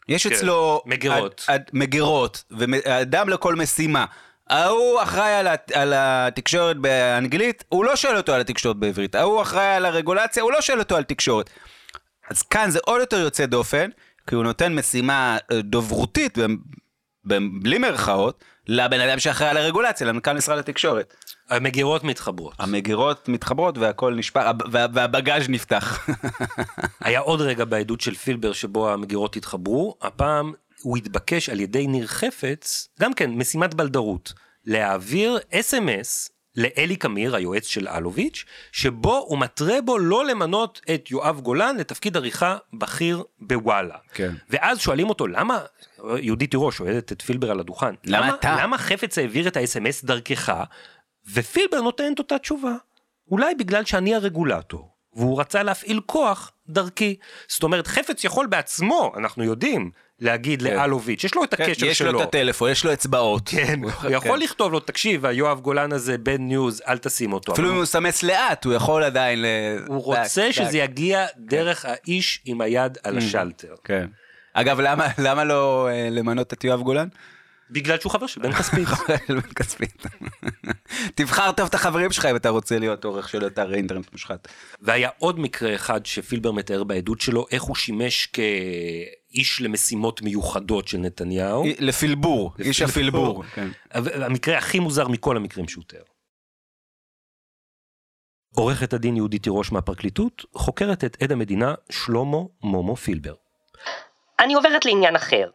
יש 0.10 0.28
כן, 0.28 0.34
אצלו... 0.36 0.82
מגירות. 0.86 1.46
עד, 1.48 1.56
עד, 1.56 1.70
מגירות, 1.74 2.44
ואדם 2.52 3.30
לכל 3.30 3.56
משימה. 3.56 4.06
ההוא 4.50 5.04
אחראי 5.04 5.34
על, 5.34 5.48
הת- 5.48 5.72
על 5.72 5.94
התקשורת 5.96 6.78
באנגלית, 6.78 7.64
הוא 7.70 7.86
לא 7.86 7.96
שואל 7.96 8.18
אותו 8.18 8.34
על 8.34 8.42
התקשורת 8.42 8.76
בעברית. 8.76 9.16
ההוא 9.16 9.42
אחראי 9.42 9.66
על 9.76 9.86
הרגולציה, 9.86 10.44
הוא 10.44 10.52
לא 10.52 10.62
שואל 10.62 10.80
אותו 10.80 10.96
על 10.96 11.04
תקשורת. 11.04 11.50
אז 12.30 12.42
כאן 12.42 12.70
זה 12.70 12.80
עוד 12.86 13.00
יותר 13.00 13.18
יוצא 13.18 13.46
דופן, 13.46 13.90
כי 14.28 14.36
הוא 14.36 14.44
נותן 14.44 14.76
משימה 14.76 15.38
אה, 15.52 15.62
דוברותית, 15.62 16.38
בלי 17.26 17.78
מירכאות, 17.78 18.44
לבן 18.68 19.00
אדם 19.00 19.20
שאחראי 19.20 19.50
על 19.50 19.58
הרגולציה, 19.58 20.08
למנכ"ל 20.08 20.34
משרד 20.34 20.58
התקשורת. 20.58 21.14
המגירות 21.50 22.04
מתחברות. 22.04 22.54
המגירות 22.60 23.30
מתחברות 23.30 23.78
והכל 23.78 24.16
נשפך, 24.16 24.42
הב- 24.46 24.62
וה- 24.72 24.86
והבגאז' 24.94 25.50
נפתח. 25.50 26.08
היה 27.02 27.20
עוד 27.20 27.42
רגע 27.42 27.66
בעדות 27.66 28.02
של 28.02 28.16
פילבר 28.16 28.54
שבו 28.54 28.90
המגירות 28.90 29.36
התחברו, 29.36 29.96
הפעם 30.02 30.54
הוא 30.82 30.98
התבקש 30.98 31.50
על 31.50 31.60
ידי 31.60 31.88
ניר 31.88 32.08
חפץ, 32.08 32.88
גם 33.00 33.14
כן 33.14 33.32
משימת 33.32 33.74
בלדרות, 33.74 34.34
להעביר 34.66 35.40
אס.אם.אס 35.54 36.30
לאלי 36.60 36.96
קמיר, 36.96 37.36
היועץ 37.36 37.68
של 37.68 37.88
אלוביץ', 37.88 38.46
שבו 38.72 39.18
הוא 39.28 39.40
מתרה 39.40 39.82
בו 39.82 39.98
לא 39.98 40.26
למנות 40.26 40.82
את 40.94 41.12
יואב 41.12 41.40
גולן 41.40 41.78
לתפקיד 41.78 42.18
עריכה 42.18 42.58
בכיר 42.74 43.24
בוואלה. 43.40 43.96
כן. 44.14 44.34
ואז 44.50 44.80
שואלים 44.80 45.10
אותו, 45.10 45.28
למה, 45.28 45.60
יהודית 46.18 46.52
תירוש 46.52 46.78
שואלת 46.78 47.12
את 47.12 47.22
פילבר 47.22 47.52
על 47.52 47.60
הדוכן, 47.60 47.96
למה 48.06 48.36
אתה? 48.36 48.58
למה 48.62 48.78
חפץ 48.78 49.18
העביר 49.18 49.48
את 49.48 49.58
האס.אם.אס 49.58 50.04
דרכך, 50.04 50.54
ופילבר 51.34 51.82
נותן 51.82 52.14
את 52.14 52.20
אותה 52.20 52.38
תשובה. 52.38 52.76
אולי 53.32 53.56
בגלל 53.56 53.86
שאני 53.86 54.16
הרגולטור, 54.16 54.90
והוא 55.14 55.40
רצה 55.40 55.64
להפעיל 55.64 56.02
כוח 56.06 56.52
דרכי. 56.68 57.16
זאת 57.48 57.64
אומרת, 57.64 57.88
חפץ 57.88 58.24
יכול 58.24 58.48
בעצמו, 58.48 59.14
אנחנו 59.18 59.44
יודעים, 59.44 59.92
להגיד 60.22 60.62
כן. 60.62 60.76
לאלוביץ', 60.76 61.24
יש 61.24 61.36
לו 61.36 61.44
את 61.44 61.54
הקשר 61.54 61.86
יש 61.86 61.98
שלו. 61.98 62.12
לו 62.12 62.22
את 62.22 62.28
הטלפון, 62.28 62.72
יש 62.72 62.86
לו 62.86 62.94
אצבעות. 62.94 63.50
כן, 63.50 63.80
הוא 64.04 64.12
יכול 64.12 64.40
לכתוב 64.40 64.72
לו, 64.72 64.80
תקשיב, 64.80 65.26
היואב 65.26 65.60
גולן 65.60 65.92
הזה 65.94 66.18
bad 66.18 66.42
news, 66.42 66.82
אל 66.88 66.98
תשים 66.98 67.34
אותו. 67.34 67.54
אפילו 67.54 67.70
אם 67.70 67.74
הוא 67.74 67.84
מסמס 67.84 68.24
לאט, 68.24 68.66
הוא 68.66 68.74
יכול 68.74 69.04
עדיין 69.04 69.42
ל... 69.42 69.46
הוא 69.88 70.04
רוצה 70.04 70.46
טק, 70.48 70.52
שזה 70.52 70.66
טק. 70.66 70.76
יגיע 70.76 71.26
דרך 71.38 71.86
האיש 71.86 72.42
עם 72.46 72.62
היד 72.62 72.98
על 73.04 73.18
השלטר. 73.18 73.76
כן. 73.84 74.08
אגב, 74.54 74.80
למה, 74.80 75.08
למה 75.18 75.44
לא 75.44 75.90
אה, 75.92 76.08
למנות 76.12 76.54
את 76.54 76.64
יואב 76.64 76.82
גולן? 76.82 77.08
בגלל 77.72 78.00
שהוא 78.00 78.12
חבר 78.12 78.28
של 78.28 78.42
בן 78.42 78.52
כספית. 78.52 78.88
בן 79.30 79.42
כספית. 79.56 80.04
תבחר 81.16 81.52
טוב 81.52 81.68
את 81.68 81.74
החברים 81.74 82.12
שלך 82.12 82.26
אם 82.26 82.36
אתה 82.36 82.50
רוצה 82.50 82.80
להיות 82.80 83.06
עורך 83.06 83.30
של 83.30 83.48
אתר 83.48 83.74
אינטרנט 83.74 84.12
מושחת. 84.12 84.48
והיה 84.82 85.10
עוד 85.18 85.40
מקרה 85.40 85.76
אחד 85.76 86.06
שפילבר 86.06 86.52
מתאר 86.52 86.84
בעדות 86.84 87.22
שלו, 87.22 87.46
איך 87.52 87.64
הוא 87.64 87.76
שימש 87.76 88.26
כאיש 89.30 89.62
למשימות 89.62 90.22
מיוחדות 90.22 90.88
של 90.88 90.98
נתניהו. 90.98 91.64
לפלבור, 91.80 92.54
איש 92.60 92.82
הפלבור. 92.82 93.44
כן. 93.56 93.68
המקרה 94.26 94.58
הכי 94.58 94.80
מוזר 94.80 95.08
מכל 95.08 95.38
המקרים 95.38 95.68
שהוא 95.68 95.84
תיאר. 95.88 96.04
עורכת 98.56 98.94
הדין 98.94 99.16
יהודית 99.16 99.44
תירוש 99.44 99.72
מהפרקליטות 99.72 100.46
חוקרת 100.54 101.04
את 101.04 101.18
עד 101.24 101.32
המדינה 101.32 101.74
שלמה 101.90 102.38
מומו 102.64 102.96
פילבר. 102.96 103.34
אני 104.40 104.54
עוברת 104.54 104.86
לעניין 104.86 105.16
אחר. 105.16 105.50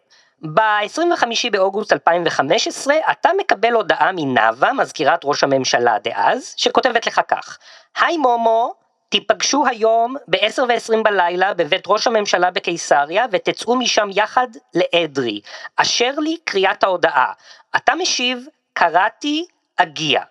ב-25 0.55 1.25
באוגוסט 1.53 1.93
2015 1.93 2.95
אתה 3.11 3.29
מקבל 3.41 3.73
הודעה 3.73 4.13
מנאוה, 4.13 4.73
מזכירת 4.73 5.21
ראש 5.25 5.45
הממשלה 5.45 5.99
דאז, 6.05 6.55
שכותבת 6.57 7.07
לך 7.07 7.21
כך: 7.29 7.59
היי 7.97 8.17
מומו, 8.17 8.75
תיפגשו 9.09 9.67
היום 9.67 10.17
ב-10 10.29 10.63
ו-20 10.63 11.03
בלילה 11.03 11.55
בבית 11.55 11.85
ראש 11.87 12.07
הממשלה 12.07 12.51
בקיסריה 12.51 13.27
ותצאו 13.33 13.77
משם 13.77 14.09
יחד 14.15 14.49
לאדרי. 14.75 15.41
אשר 15.77 16.11
לי 16.19 16.37
קריאת 16.45 16.85
ההודעה. 16.85 17.33
אתה 17.77 17.95
משיב, 17.95 18.47
קראתי, 18.73 19.47
אגיע. 19.77 20.23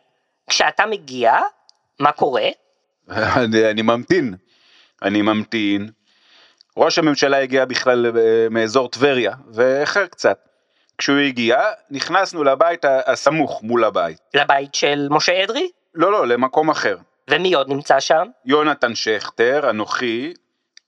כשאתה 0.50 0.86
מגיע, 0.86 1.40
מה 2.00 2.12
קורה? 2.12 2.50
אני, 3.10 3.70
אני 3.70 3.82
ממתין, 3.82 4.36
אני 5.02 5.22
ממתין. 5.22 5.90
ראש 6.78 7.00
הממשלה 7.00 7.42
הגיע 7.42 7.66
בכלל 7.66 8.06
אה, 8.06 8.48
מאזור 8.50 8.90
טבריה, 8.90 9.32
ואיחר 9.54 10.08
קצת. 10.08 10.38
כשהוא 10.98 11.18
הגיע, 11.18 11.62
נכנסנו 11.90 12.44
לבית 12.44 12.86
הסמוך 13.06 13.64
מול 13.64 13.84
הבית. 13.84 14.18
לבית 14.34 14.76
של 14.76 15.08
משה 15.12 15.44
אדרי? 15.44 15.70
לא, 15.96 16.12
לא, 16.12 16.28
למקום 16.28 16.70
אחר. 16.70 16.98
ומי 17.30 17.54
עוד 17.54 17.70
נמצא 17.70 18.00
שם? 18.00 18.28
יונתן 18.46 18.96
שכטר, 18.96 19.70
אנוכי, 19.70 20.34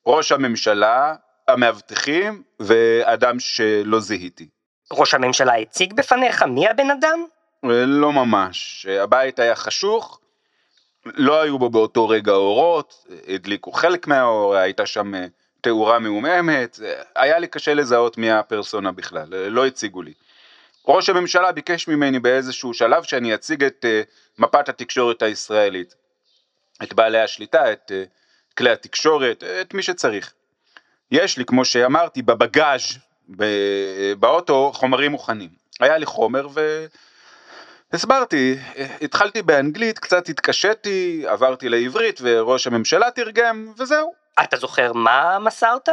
ראש 0.07 0.31
הממשלה, 0.31 1.15
המאבטחים, 1.47 2.43
ואדם 2.59 3.39
שלא 3.39 3.99
זיהיתי. 3.99 4.47
ראש 4.91 5.13
הממשלה 5.13 5.55
הציג 5.55 5.93
בפניך 5.93 6.43
מי 6.43 6.67
הבן 6.67 6.91
אדם? 6.91 7.25
לא 7.87 8.13
ממש. 8.13 8.85
הבית 8.89 9.39
היה 9.39 9.55
חשוך, 9.55 10.19
לא 11.05 11.41
היו 11.41 11.59
בו 11.59 11.69
באותו 11.69 12.09
רגע 12.09 12.31
אורות, 12.31 13.05
הדליקו 13.27 13.71
חלק 13.71 14.07
מהאור, 14.07 14.55
הייתה 14.55 14.85
שם 14.85 15.15
אה, 15.15 15.25
תאורה 15.61 15.99
מעומעמת, 15.99 16.79
היה 17.15 17.39
לי 17.39 17.47
קשה 17.47 17.73
לזהות 17.73 18.17
מי 18.17 18.31
הפרסונה 18.31 18.91
בכלל, 18.91 19.33
אה, 19.33 19.49
לא 19.49 19.65
הציגו 19.65 20.01
לי. 20.01 20.13
ראש 20.87 21.09
הממשלה 21.09 21.51
ביקש 21.51 21.87
ממני 21.87 22.19
באיזשהו 22.19 22.73
שלב 22.73 23.03
שאני 23.03 23.35
אציג 23.35 23.63
את 23.63 23.85
אה, 23.85 24.01
מפת 24.37 24.69
התקשורת 24.69 25.21
הישראלית, 25.21 25.95
את 26.83 26.93
בעלי 26.93 27.21
השליטה, 27.21 27.71
את 27.71 27.91
כלי 28.57 28.71
התקשורת, 28.71 29.43
את 29.61 29.73
מי 29.73 29.83
שצריך. 29.83 30.33
יש 31.11 31.37
לי, 31.37 31.45
כמו 31.45 31.65
שאמרתי, 31.65 32.21
בבגאז' 32.21 32.97
באוטו 34.19 34.71
חומרים 34.73 35.11
מוכנים. 35.11 35.49
היה 35.79 35.97
לי 35.97 36.05
חומר 36.05 36.47
ו... 36.53 36.85
הסברתי, 37.93 38.57
התחלתי 39.01 39.41
באנגלית, 39.41 39.99
קצת 39.99 40.29
התקשיתי, 40.29 41.23
עברתי 41.27 41.69
לעברית 41.69 42.19
וראש 42.23 42.67
הממשלה 42.67 43.11
תרגם, 43.11 43.73
וזהו. 43.77 44.13
אתה 44.43 44.57
זוכר 44.57 44.93
מה 44.93 45.39
מסרת? 45.39 45.89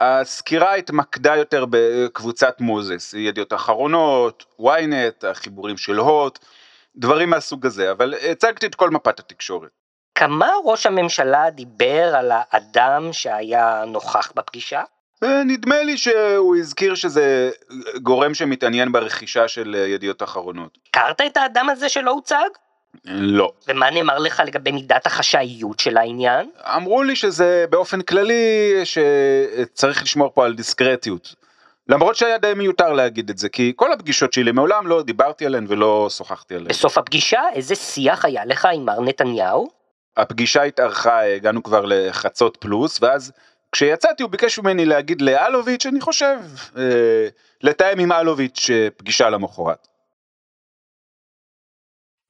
הסקירה 0.00 0.74
התמקדה 0.74 1.36
יותר 1.36 1.64
בקבוצת 1.70 2.60
מוזס, 2.60 3.14
ידיעות 3.14 3.52
אחרונות, 3.52 4.44
ynet, 4.60 5.26
החיבורים 5.26 5.76
של 5.76 5.96
הוט, 5.96 6.38
דברים 6.96 7.30
מהסוג 7.30 7.66
הזה, 7.66 7.90
אבל 7.90 8.14
הצגתי 8.30 8.66
את 8.66 8.74
כל 8.74 8.90
מפת 8.90 9.18
התקשורת. 9.18 9.70
כמה 10.16 10.50
ראש 10.64 10.86
הממשלה 10.86 11.50
דיבר 11.50 12.16
על 12.16 12.32
האדם 12.34 13.12
שהיה 13.12 13.84
נוכח 13.86 14.32
בפגישה? 14.36 14.82
אה, 15.24 15.44
נדמה 15.44 15.82
לי 15.82 15.98
שהוא 15.98 16.56
הזכיר 16.56 16.94
שזה 16.94 17.50
גורם 18.02 18.34
שמתעניין 18.34 18.92
ברכישה 18.92 19.48
של 19.48 19.76
אה, 19.78 19.86
ידיעות 19.86 20.22
אחרונות. 20.22 20.78
הכרת 20.90 21.20
את 21.20 21.36
האדם 21.36 21.68
הזה 21.68 21.88
שלא 21.88 22.10
הוצג? 22.10 22.48
לא. 23.04 23.52
ומה 23.68 23.90
נאמר 23.90 24.18
לך 24.18 24.42
לגבי 24.46 24.72
מידת 24.72 25.06
החשאיות 25.06 25.80
של 25.80 25.96
העניין? 25.96 26.50
אמרו 26.76 27.02
לי 27.02 27.16
שזה 27.16 27.64
באופן 27.70 28.02
כללי 28.02 28.72
שצריך 28.84 30.02
לשמור 30.02 30.30
פה 30.34 30.44
על 30.44 30.54
דיסקרטיות. 30.54 31.34
למרות 31.88 32.16
שהיה 32.16 32.38
די 32.38 32.52
מיותר 32.56 32.92
להגיד 32.92 33.30
את 33.30 33.38
זה, 33.38 33.48
כי 33.48 33.72
כל 33.76 33.92
הפגישות 33.92 34.32
שלי 34.32 34.52
מעולם 34.52 34.86
לא 34.86 35.02
דיברתי 35.02 35.46
עליהן 35.46 35.64
ולא 35.68 36.08
שוחחתי 36.10 36.54
עליהן. 36.54 36.68
בסוף 36.68 36.98
הפגישה, 36.98 37.40
איזה 37.52 37.74
שיח 37.74 38.24
היה 38.24 38.44
לך 38.44 38.68
עם 38.74 38.84
מר 38.84 39.00
נתניהו? 39.00 39.75
הפגישה 40.16 40.62
התארכה, 40.62 41.20
הגענו 41.20 41.62
כבר 41.62 41.84
לחצות 41.84 42.56
פלוס, 42.60 43.02
ואז 43.02 43.32
כשיצאתי 43.72 44.22
הוא 44.22 44.30
ביקש 44.30 44.58
ממני 44.58 44.84
להגיד 44.84 45.22
לאלוביץ', 45.22 45.86
אני 45.86 46.00
חושב, 46.00 46.38
אה, 46.76 47.28
לתאם 47.62 47.98
עם 47.98 48.12
אלוביץ' 48.12 48.70
אה, 48.70 48.88
פגישה 48.96 49.30
למחרת. 49.30 49.88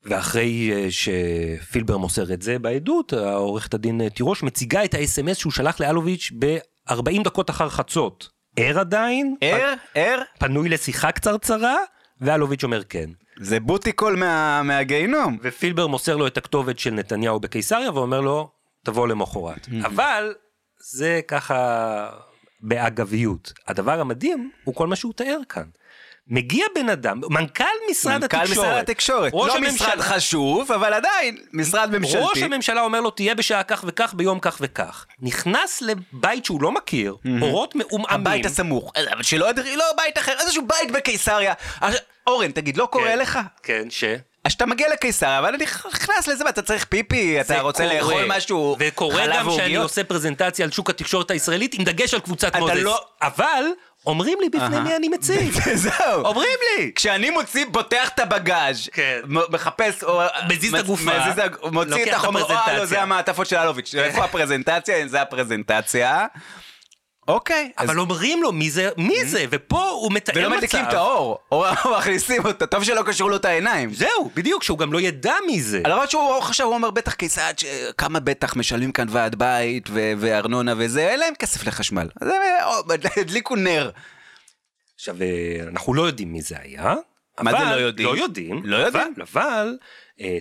ואחרי 0.03 0.71
אה, 0.73 0.87
שפילבר 0.91 1.97
מוסר 1.97 2.33
את 2.33 2.43
זה 2.43 2.59
בעדות, 2.59 3.13
העורכת 3.13 3.75
הדין 3.75 4.09
תירוש 4.09 4.43
מציגה 4.43 4.85
את 4.85 4.95
ה-SMS 4.95 5.35
שהוא 5.35 5.53
שלח 5.53 5.81
לאלוביץ' 5.81 6.33
ב-40 6.39 7.23
דקות 7.25 7.51
אחר 7.51 7.69
חצות. 7.69 8.29
ער 8.57 8.79
עדיין? 8.79 9.37
ער? 9.41 9.75
ער? 9.95 10.23
פנוי 10.39 10.69
לשיחה 10.69 11.13
קצרצרה? 11.13 11.77
ואלוביץ' 12.21 12.65
אומר 12.65 12.85
כן. 12.85 13.11
זה 13.41 13.61
בוטי 13.61 13.93
קול 13.93 14.17
מה, 14.17 14.63
מהגיהינום. 14.63 15.39
ופילבר 15.43 15.87
מוסר 15.87 16.17
לו 16.17 16.27
את 16.27 16.37
הכתובת 16.37 16.79
של 16.79 16.91
נתניהו 16.91 17.41
בקיסריה 17.41 17.93
ואומר 17.93 18.21
לו, 18.21 18.51
תבוא 18.85 19.09
למחרת. 19.09 19.69
אבל 19.85 20.35
זה 20.79 21.21
ככה 21.29 22.09
באגביות. 22.61 23.53
הדבר 23.69 24.01
המדהים 24.01 24.51
הוא 24.65 24.75
כל 24.75 24.87
מה 24.87 24.97
שהוא 24.97 25.13
תיאר 25.13 25.39
כאן. 25.49 25.65
מגיע 26.29 26.67
בן 26.75 26.89
אדם, 26.89 27.21
מנכ"ל 27.31 27.65
משרד 27.91 28.21
מנכ"ל 28.21 28.37
התקשורת. 28.37 28.49
מנכ"ל 28.49 28.61
משרד 28.61 28.79
התקשורת. 28.83 29.33
ראש 29.35 29.49
לא 29.49 29.57
הממשלה, 29.57 29.89
משרד 29.89 30.01
חשוב, 30.01 30.73
אבל 30.73 30.93
עדיין, 30.93 31.37
משרד 31.53 31.99
ממשלתי. 31.99 32.25
ראש 32.25 32.43
הממשלה 32.43 32.81
אומר 32.81 33.01
לו, 33.01 33.11
תהיה 33.11 33.35
בשעה 33.35 33.63
כך 33.63 33.85
וכך, 33.87 34.15
ביום 34.15 34.41
כך 34.41 34.59
וכך. 34.61 35.07
נכנס 35.21 35.83
לבית 35.83 36.45
שהוא 36.45 36.63
לא 36.63 36.73
מכיר, 36.73 37.17
אורות 37.43 37.75
מעומעמים. 37.75 38.21
הבית 38.21 38.47
הסמוך. 38.47 38.93
אבל 39.13 39.23
שלא 39.23 39.47
לא 39.77 39.85
בית 39.97 40.19
אחר, 40.19 40.33
איזשהו 40.41 40.67
בית 40.67 40.91
בקיסריה. 40.91 41.55
אורן, 42.27 42.51
תגיד, 42.51 42.77
לא 42.77 42.87
קורה 42.87 43.09
כן, 43.09 43.19
לך? 43.19 43.39
כן, 43.63 43.87
ש... 43.91 44.05
אז 44.45 44.53
שאתה 44.53 44.67
מגיע 44.67 44.89
לקיסריה, 44.93 45.39
אבל 45.39 45.55
אני 45.55 45.65
נכנס 45.93 46.29
לזה, 46.29 46.45
ואתה 46.45 46.63
צריך 46.63 46.85
פיפי, 46.85 47.41
אתה 47.41 47.61
רוצה 47.61 47.85
קורה. 47.85 47.97
לאכול 47.97 48.25
משהו, 48.37 48.77
וקורה 48.79 49.27
גם 49.27 49.33
שאני 49.33 49.45
ועוגיות? 49.59 49.83
עושה 49.83 50.05
פרזנטציה 50.05 50.65
על 50.65 50.71
שוק 50.73 50.91
התקשורת 50.91 51.31
הישראלית 51.31 51.75
עם 51.75 51.85
דגש 51.85 52.15
על 52.15 52.21
קבוצת 52.21 52.49
אתה 52.49 52.59
מוזס. 52.59 52.75
לא- 52.75 53.05
אבל 53.23 53.65
אומרים 54.07 54.39
לי 54.41 54.49
בפני. 54.49 54.81
מי 54.81 54.97
אני 54.97 55.09
מציג. 55.09 55.51
זהו. 55.75 56.25
אומרים 56.25 56.49
לי. 56.79 56.93
כשאני 56.95 57.31
מוציא, 57.31 57.65
פותח 57.73 58.09
את 58.15 58.19
הבגאז', 58.19 58.89
כן. 58.93 59.21
מחפש, 59.27 60.05
מזיז 60.49 60.75
את 60.75 60.81
הגופה, 60.81 61.11
מוציא 61.73 62.03
את 62.03 62.13
החומר, 62.13 62.43
לא. 62.77 62.85
זה 62.85 63.03
המעטפות 63.03 63.47
של 63.47 63.57
אלוביץ', 63.57 63.95
איפה 63.95 64.25
הפרזנטציה? 64.25 65.09
זה 65.09 65.23
הפרזנטציה. 65.23 66.27
אוקיי, 67.29 67.71
אז- 67.77 67.89
אבל 67.91 67.99
אומרים 67.99 68.43
לו 68.43 68.53
מי 68.53 68.71
זה, 68.71 68.89
מי 68.97 69.25
זה, 69.25 69.45
ופה 69.51 69.83
הוא 69.89 70.13
מתאר 70.13 70.33
מצב. 70.35 70.41
ולא 70.47 70.57
מדליקים 70.57 70.85
את 70.89 70.93
האור, 70.93 71.39
או 71.53 71.65
מכניסים 71.99 72.45
אותו, 72.47 72.67
טוב 72.67 72.85
שלא 72.85 73.03
קשרו 73.03 73.29
לו 73.29 73.37
את 73.37 73.45
העיניים. 73.45 73.95
זהו, 73.95 74.31
בדיוק, 74.35 74.63
שהוא 74.63 74.79
גם 74.79 74.93
לא 74.93 75.01
ידע 75.01 75.35
מי 75.47 75.61
זה. 75.63 75.83
למרות 75.87 76.11
שהוא 76.11 76.41
חשב, 76.41 76.65
הוא 76.65 76.75
אומר 76.75 76.91
בטח 76.91 77.15
כיצד, 77.15 77.55
ש- 77.57 77.65
כמה 77.99 78.21
בטח 78.21 78.57
משלמים 78.57 78.93
כאן 78.93 79.07
ועד 79.11 79.35
בית 79.35 79.89
ו- 79.91 80.13
וארנונה 80.19 80.75
וזה, 80.79 81.09
אין 81.09 81.21
להם 81.21 81.35
כסף 81.39 81.67
לחשמל. 81.67 82.09
אז 82.21 82.29
הם 82.29 82.35
או, 82.65 82.93
הדליקו 83.21 83.57
נר. 83.57 83.91
עכשיו, 84.97 85.17
אה, 85.23 85.27
אנחנו 85.69 85.95
לא 85.95 86.03
יודעים 86.03 86.33
מי 86.33 86.43
זה 86.43 86.55
היה. 86.63 86.95
מה 87.41 87.51
זה 87.51 87.65
לא 87.65 87.81
יודעים? 87.81 88.09
לא 88.09 88.17
יודעים. 88.17 88.63
לא 88.65 88.77
יודעים? 88.77 89.15
אבל, 89.17 89.23
אבל 89.33 89.77
אה, 89.81 89.87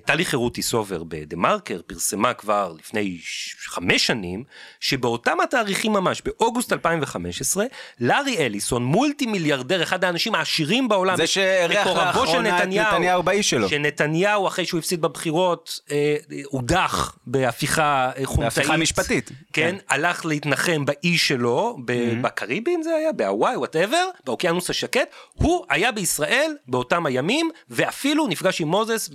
טלי 0.06 0.26
חירותי 0.26 0.62
סובר 0.62 1.04
בדה 1.04 1.36
מרקר 1.38 1.82
פרסמה 1.88 2.34
כבר 2.34 2.74
לפני 2.80 3.18
חמש 3.58 4.08
שנים, 4.08 4.44
שבאותם 4.80 5.38
התאריכים 5.44 5.94
ממש, 5.94 6.22
באוגוסט 6.26 6.74
2015, 6.74 7.66
לארי 8.00 8.38
אליסון, 8.38 8.84
מולטי 8.84 9.26
מיליארדר, 9.26 9.84
אחד 9.84 10.04
האנשים 10.04 10.36
העשירים 10.36 10.88
בעולם, 10.88 11.18
זה 11.18 11.28
שאירח 11.28 11.88
לאחרונה 11.88 12.58
את 12.64 12.68
נתניהו 12.68 13.24
באי 13.24 13.50
שלו. 13.50 13.70
שנתניהו, 13.70 14.48
אחרי 14.48 14.66
שהוא 14.66 14.80
הפסיד 14.80 15.02
בבחירות, 15.02 15.80
אה, 15.92 16.16
הודח 16.46 17.18
בהפיכה 17.28 18.12
אה, 18.18 18.26
חונטאית. 18.26 18.54
בהפיכה 18.58 18.78
משפטית, 18.78 19.30
כן, 19.30 19.36
כן. 19.54 19.76
הלך 19.90 20.26
להתנחם 20.26 20.86
באי 20.86 21.18
שלו, 21.18 21.78
ב- 21.86 22.22
בקריבים 22.22 22.84
זה 22.84 22.96
היה, 22.96 23.12
בהוואי, 23.12 23.56
whatever, 23.56 24.10
באוקיינוס 24.26 24.70
השקט, 24.70 25.10
הוא 25.34 25.66
היה 25.70 25.92
בישראל 25.92 26.56
באותם 26.68 27.06
הימים, 27.06 27.50
ואפילו 27.70 28.28
נפגש 28.28 28.62
עם 28.62 28.68
מוזס 28.68 29.10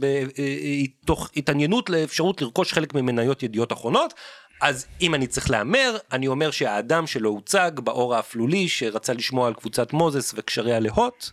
בתוך 1.03 1.31
התעניינות 1.37 1.91
לאפשרות 1.91 2.43
לרכוש 2.43 2.73
חלק 2.73 2.95
ממניות 2.95 3.43
ידיעות 3.43 3.73
אחרונות. 3.73 4.15
אז 4.61 4.87
אם 5.01 5.15
אני 5.15 5.27
צריך 5.27 5.51
להמר, 5.51 5.97
אני 6.13 6.29
אומר 6.29 6.51
שהאדם 6.51 7.07
שלו 7.07 7.31
הוצג 7.31 7.71
באור 7.75 8.15
האפלולי, 8.15 8.69
שרצה 8.69 9.13
לשמוע 9.13 9.47
על 9.49 9.55
קבוצת 9.55 9.93
מוזס 9.93 10.35
וקשריה 10.37 10.81
להוט, 10.81 11.31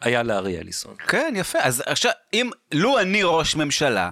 היה 0.00 0.22
לארי 0.22 0.58
אליסון. 0.58 0.94
כן, 1.08 1.34
יפה. 1.36 1.58
אז 1.58 1.82
עכשיו, 1.86 2.12
אם, 2.32 2.50
לו 2.74 2.98
אני 2.98 3.22
ראש 3.22 3.56
ממשלה, 3.56 4.10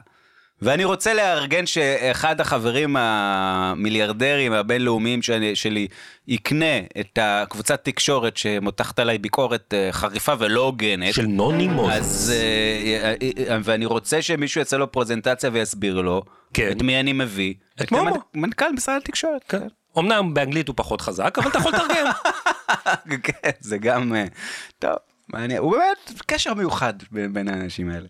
ואני 0.62 0.84
רוצה 0.84 1.14
לארגן 1.14 1.66
שאחד 1.66 2.40
החברים 2.40 2.96
המיליארדרים 2.98 4.52
הבינלאומיים 4.52 5.22
שאני, 5.22 5.56
שלי 5.56 5.88
יקנה 6.28 6.78
את 7.00 7.18
הקבוצת 7.22 7.84
תקשורת 7.84 8.36
שמותחת 8.36 8.98
עליי 8.98 9.18
ביקורת 9.18 9.74
אה, 9.74 9.88
חריפה 9.92 10.32
ולא 10.38 10.60
הוגנת, 10.60 11.14
של 11.14 11.26
נוני 11.26 11.68
מוזס. 11.68 11.92
אז, 11.96 12.32
אה, 12.36 13.14
אה, 13.48 13.58
ואני 13.64 13.86
רוצה 13.86 14.22
שמישהו 14.22 14.58
יעשה 14.60 14.76
לו 14.76 14.92
פרזנטציה 14.92 15.50
ויסביר 15.52 16.00
לו, 16.00 16.22
כן. 16.54 16.72
את 16.72 16.82
מי 16.82 17.00
אני 17.00 17.12
מביא, 17.12 17.54
את 17.82 17.92
מומו. 17.92 18.10
המנ- 18.10 18.18
מנכ"ל 18.34 18.72
משרד 18.74 18.96
התקשורת. 18.96 19.44
כן. 19.48 19.66
אמנם 19.98 20.34
באנגלית 20.34 20.68
הוא 20.68 20.74
פחות 20.76 21.00
חזק, 21.00 21.38
אבל 21.38 21.50
אתה 21.50 21.58
יכול 21.58 21.72
לתרגם. 21.74 22.06
כן, 23.22 23.50
זה 23.60 23.78
גם, 23.78 24.12
טוב, 24.78 24.96
מעניין, 25.28 25.58
הוא 25.60 25.72
באמת 25.76 26.20
קשר 26.26 26.54
מיוחד 26.54 26.94
בין 27.10 27.48
האנשים 27.48 27.90
האלה. 27.90 28.06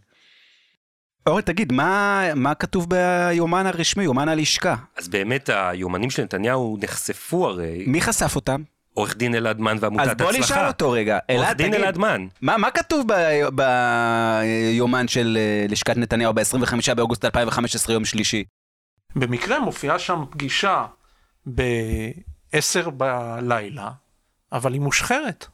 אורן, 1.27 1.41
תגיד, 1.41 1.73
מה, 1.73 2.23
מה 2.35 2.55
כתוב 2.55 2.87
ביומן 2.89 3.67
הרשמי, 3.67 4.05
יומן 4.05 4.29
הלשכה? 4.29 4.75
אז 4.97 5.09
באמת 5.09 5.51
היומנים 5.53 6.11
של 6.11 6.23
נתניהו 6.23 6.79
נחשפו 6.83 7.47
הרי, 7.49 7.85
מי 7.87 8.01
חשף 8.01 8.37
אותם? 8.37 8.63
עורך 8.95 9.17
דין 9.17 9.35
אלעד 9.35 9.61
מן 9.61 9.77
ועמותת 9.81 10.03
אז 10.03 10.09
הצלחה. 10.11 10.33
בוא 10.33 10.39
נשאל 10.39 10.67
אותו 10.67 10.91
רגע. 10.91 11.19
עורך 11.31 11.45
אלעד, 11.45 11.57
דין 11.57 11.69
תגיד, 11.71 11.81
אלעד 11.81 11.99
מן. 11.99 12.27
מה, 12.41 12.57
מה 12.57 12.71
כתוב 12.71 13.07
ב- 13.13 13.49
ביומן 13.55 15.09
של 15.09 15.39
אה, 15.41 15.67
לשכת 15.69 15.97
נתניהו 15.97 16.35
ב-25 16.35 16.95
באוגוסט 16.97 17.25
2015, 17.25 17.95
יום 17.95 18.05
שלישי? 18.05 18.45
במקרה 19.17 19.61
מופיעה 19.61 19.99
שם 19.99 20.25
פגישה 20.31 20.87
ב-10 21.55 22.91
בלילה, 22.91 23.91
אבל 24.53 24.73
היא 24.73 24.81
מושחרת. 24.81 25.47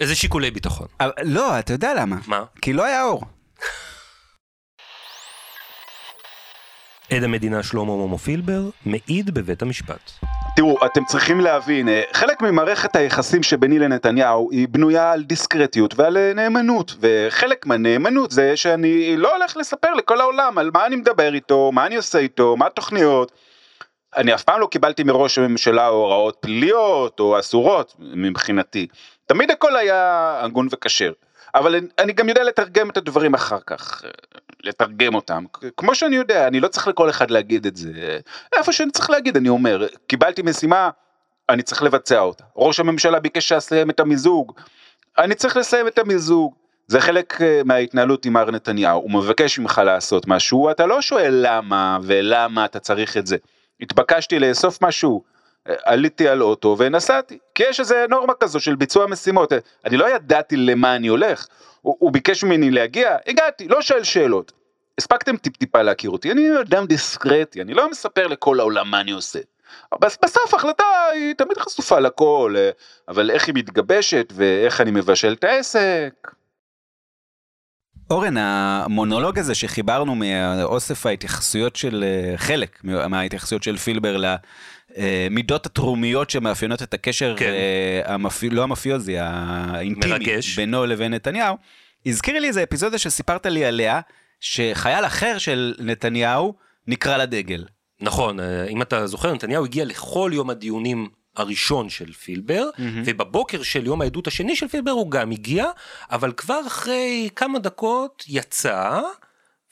איזה 0.00 0.14
שיקולי 0.14 0.50
ביטחון. 0.50 0.86
אבל, 1.00 1.10
לא, 1.22 1.58
אתה 1.58 1.72
יודע 1.72 1.94
למה. 1.94 2.16
מה? 2.26 2.44
כי 2.62 2.72
לא 2.72 2.84
היה 2.84 3.02
אור. 3.04 3.22
עד 7.10 7.24
המדינה 7.24 7.62
שלמה 7.62 7.84
מומו 7.84 8.18
פילבר 8.18 8.62
מעיד 8.86 9.34
בבית 9.34 9.62
המשפט. 9.62 10.10
תראו, 10.56 10.86
אתם 10.86 11.04
צריכים 11.04 11.40
להבין, 11.40 11.88
אה, 11.88 12.02
חלק 12.12 12.42
ממערכת 12.42 12.96
היחסים 12.96 13.42
שביני 13.42 13.78
לנתניהו 13.78 14.50
היא 14.50 14.68
בנויה 14.68 15.12
על 15.12 15.22
דיסקרטיות 15.22 15.94
ועל 15.98 16.16
אה, 16.16 16.32
נאמנות, 16.34 16.94
וחלק 17.00 17.66
מהנאמנות 17.66 18.30
זה 18.30 18.56
שאני 18.56 19.16
לא 19.16 19.36
הולך 19.36 19.56
לספר 19.56 19.94
לכל 19.94 20.20
העולם 20.20 20.58
על 20.58 20.70
מה 20.74 20.86
אני 20.86 20.96
מדבר 20.96 21.34
איתו, 21.34 21.70
מה 21.72 21.86
אני 21.86 21.96
עושה 21.96 22.18
איתו, 22.18 22.56
מה 22.56 22.66
התוכניות. 22.66 23.32
אני 24.16 24.34
אף 24.34 24.42
פעם 24.42 24.60
לא 24.60 24.66
קיבלתי 24.66 25.02
מראש 25.02 25.38
הממשלה 25.38 25.86
הוראות 25.86 26.36
פליליות 26.40 27.20
או 27.20 27.38
אסורות 27.38 27.94
מבחינתי. 27.98 28.86
תמיד 29.26 29.50
הכל 29.50 29.76
היה 29.76 30.38
הגון 30.42 30.68
וכשר. 30.72 31.12
אבל 31.54 31.80
אני 31.98 32.12
גם 32.12 32.28
יודע 32.28 32.44
לתרגם 32.44 32.90
את 32.90 32.96
הדברים 32.96 33.34
אחר 33.34 33.58
כך, 33.66 34.04
אה, 34.04 34.10
לתרגם 34.62 35.14
אותם, 35.14 35.44
כמו 35.76 35.94
שאני 35.94 36.16
יודע, 36.16 36.46
אני 36.46 36.60
לא 36.60 36.68
צריך 36.68 36.88
לכל 36.88 37.10
אחד 37.10 37.30
להגיד 37.30 37.66
את 37.66 37.76
זה, 37.76 38.18
איפה 38.56 38.72
שאני 38.72 38.90
צריך 38.90 39.10
להגיד 39.10 39.36
אני 39.36 39.48
אומר, 39.48 39.86
קיבלתי 40.06 40.42
משימה, 40.42 40.90
אני 41.48 41.62
צריך 41.62 41.82
לבצע 41.82 42.20
אותה, 42.20 42.44
ראש 42.56 42.80
הממשלה 42.80 43.20
ביקש 43.20 43.48
שאסיים 43.48 43.90
את 43.90 44.00
המיזוג, 44.00 44.52
אני 45.18 45.34
צריך 45.34 45.56
לסיים 45.56 45.86
את 45.86 45.98
המיזוג, 45.98 46.54
זה 46.86 47.00
חלק 47.00 47.42
אה, 47.42 47.60
מההתנהלות 47.64 48.24
עם 48.24 48.32
מר 48.32 48.50
נתניהו, 48.50 49.00
הוא 49.02 49.10
מבקש 49.10 49.58
ממך 49.58 49.80
לעשות 49.84 50.28
משהו, 50.28 50.70
אתה 50.70 50.86
לא 50.86 51.02
שואל 51.02 51.38
למה 51.42 51.98
ולמה 52.02 52.64
אתה 52.64 52.78
צריך 52.78 53.16
את 53.16 53.26
זה, 53.26 53.36
התבקשתי 53.80 54.38
לאסוף 54.38 54.82
משהו, 54.82 55.22
עליתי 55.84 56.28
על 56.28 56.42
אוטו 56.42 56.76
ונסעתי, 56.78 57.38
כי 57.54 57.62
יש 57.62 57.80
איזה 57.80 58.04
נורמה 58.10 58.34
כזו 58.40 58.60
של 58.60 58.74
ביצוע 58.74 59.06
משימות, 59.06 59.52
אני 59.84 59.96
לא 59.96 60.10
ידעתי 60.10 60.56
למה 60.56 60.96
אני 60.96 61.08
הולך, 61.08 61.46
הוא, 61.80 61.96
הוא 61.98 62.12
ביקש 62.12 62.44
ממני 62.44 62.70
להגיע, 62.70 63.16
הגעתי, 63.26 63.68
לא 63.68 63.82
שואל 63.82 64.02
שאלות. 64.04 64.52
הספקתם 64.98 65.36
טיפ 65.36 65.56
טיפה 65.56 65.82
להכיר 65.82 66.10
אותי, 66.10 66.32
אני 66.32 66.60
אדם 66.60 66.86
דיסקרטי, 66.86 67.62
אני 67.62 67.74
לא 67.74 67.90
מספר 67.90 68.26
לכל 68.26 68.60
העולם 68.60 68.90
מה 68.90 69.00
אני 69.00 69.10
עושה. 69.10 69.38
בסוף 70.00 70.54
ההחלטה 70.54 70.84
היא 71.12 71.34
תמיד 71.34 71.58
חשופה 71.58 71.98
לכל, 71.98 72.56
אבל 73.08 73.30
איך 73.30 73.46
היא 73.46 73.54
מתגבשת 73.54 74.32
ואיך 74.36 74.80
אני 74.80 74.90
מבשל 74.90 75.32
את 75.32 75.44
העסק. 75.44 76.30
אורן, 78.10 78.36
המונולוג 78.36 79.38
הזה 79.38 79.54
שחיברנו 79.54 80.14
מאוסף 80.14 81.06
ההתייחסויות 81.06 81.76
של 81.76 82.04
חלק 82.36 82.80
מההתייחסויות 82.84 83.62
של 83.62 83.76
פילבר 83.76 84.16
המידות 84.96 85.66
התרומיות 85.66 86.30
שמאפיינות 86.30 86.82
את 86.82 86.94
הקשר, 86.94 87.34
כן. 87.38 87.46
אה, 87.46 88.14
המפי, 88.14 88.50
לא 88.50 88.62
המפיוזי, 88.62 89.18
האינטימי, 89.18 90.12
מרגש. 90.12 90.56
בינו 90.56 90.86
לבין 90.86 91.14
נתניהו. 91.14 91.56
הזכיר 92.06 92.38
לי 92.38 92.48
איזה 92.48 92.62
אפיזודה 92.62 92.98
שסיפרת 92.98 93.46
לי 93.46 93.64
עליה, 93.64 94.00
שחייל 94.40 95.06
אחר 95.06 95.38
של 95.38 95.74
נתניהו 95.78 96.54
נקרא 96.86 97.16
לדגל. 97.16 97.64
נכון, 98.00 98.40
אה, 98.40 98.66
אם 98.68 98.82
אתה 98.82 99.06
זוכר, 99.06 99.34
נתניהו 99.34 99.64
הגיע 99.64 99.84
לכל 99.84 100.30
יום 100.34 100.50
הדיונים 100.50 101.08
הראשון 101.36 101.88
של 101.88 102.12
פילבר, 102.12 102.70
mm-hmm. 102.76 102.80
ובבוקר 103.04 103.62
של 103.62 103.86
יום 103.86 104.00
העדות 104.00 104.26
השני 104.26 104.56
של 104.56 104.68
פילבר 104.68 104.90
הוא 104.90 105.10
גם 105.10 105.30
הגיע, 105.30 105.66
אבל 106.10 106.32
כבר 106.32 106.60
אחרי 106.66 107.28
כמה 107.36 107.58
דקות 107.58 108.24
יצא, 108.28 109.00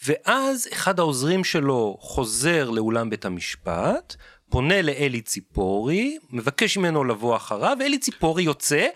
ואז 0.06 0.68
אחד 0.72 0.98
העוזרים 0.98 1.44
שלו 1.44 1.96
חוזר 2.00 2.70
לאולם 2.70 3.10
בית 3.10 3.24
המשפט, 3.24 4.16
פונה 4.50 4.82
לאלי 4.82 5.20
ציפורי, 5.20 6.18
מבקש 6.30 6.76
ממנו 6.76 7.04
לבוא 7.04 7.36
אחריו, 7.36 7.76
ואלי 7.80 7.98
ציפורי 7.98 8.42
יוצא. 8.42 8.86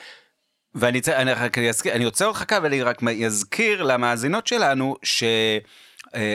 ואני 0.75 1.01
אני, 1.09 1.33
אני, 1.33 1.71
אני 1.93 2.05
עוצר 2.05 2.27
אותך 2.27 2.45
כאן, 2.49 2.63
ואני 2.63 2.83
רק 2.83 3.03
אזכיר 3.27 3.83
למאזינות 3.83 4.47
שלנו, 4.47 4.97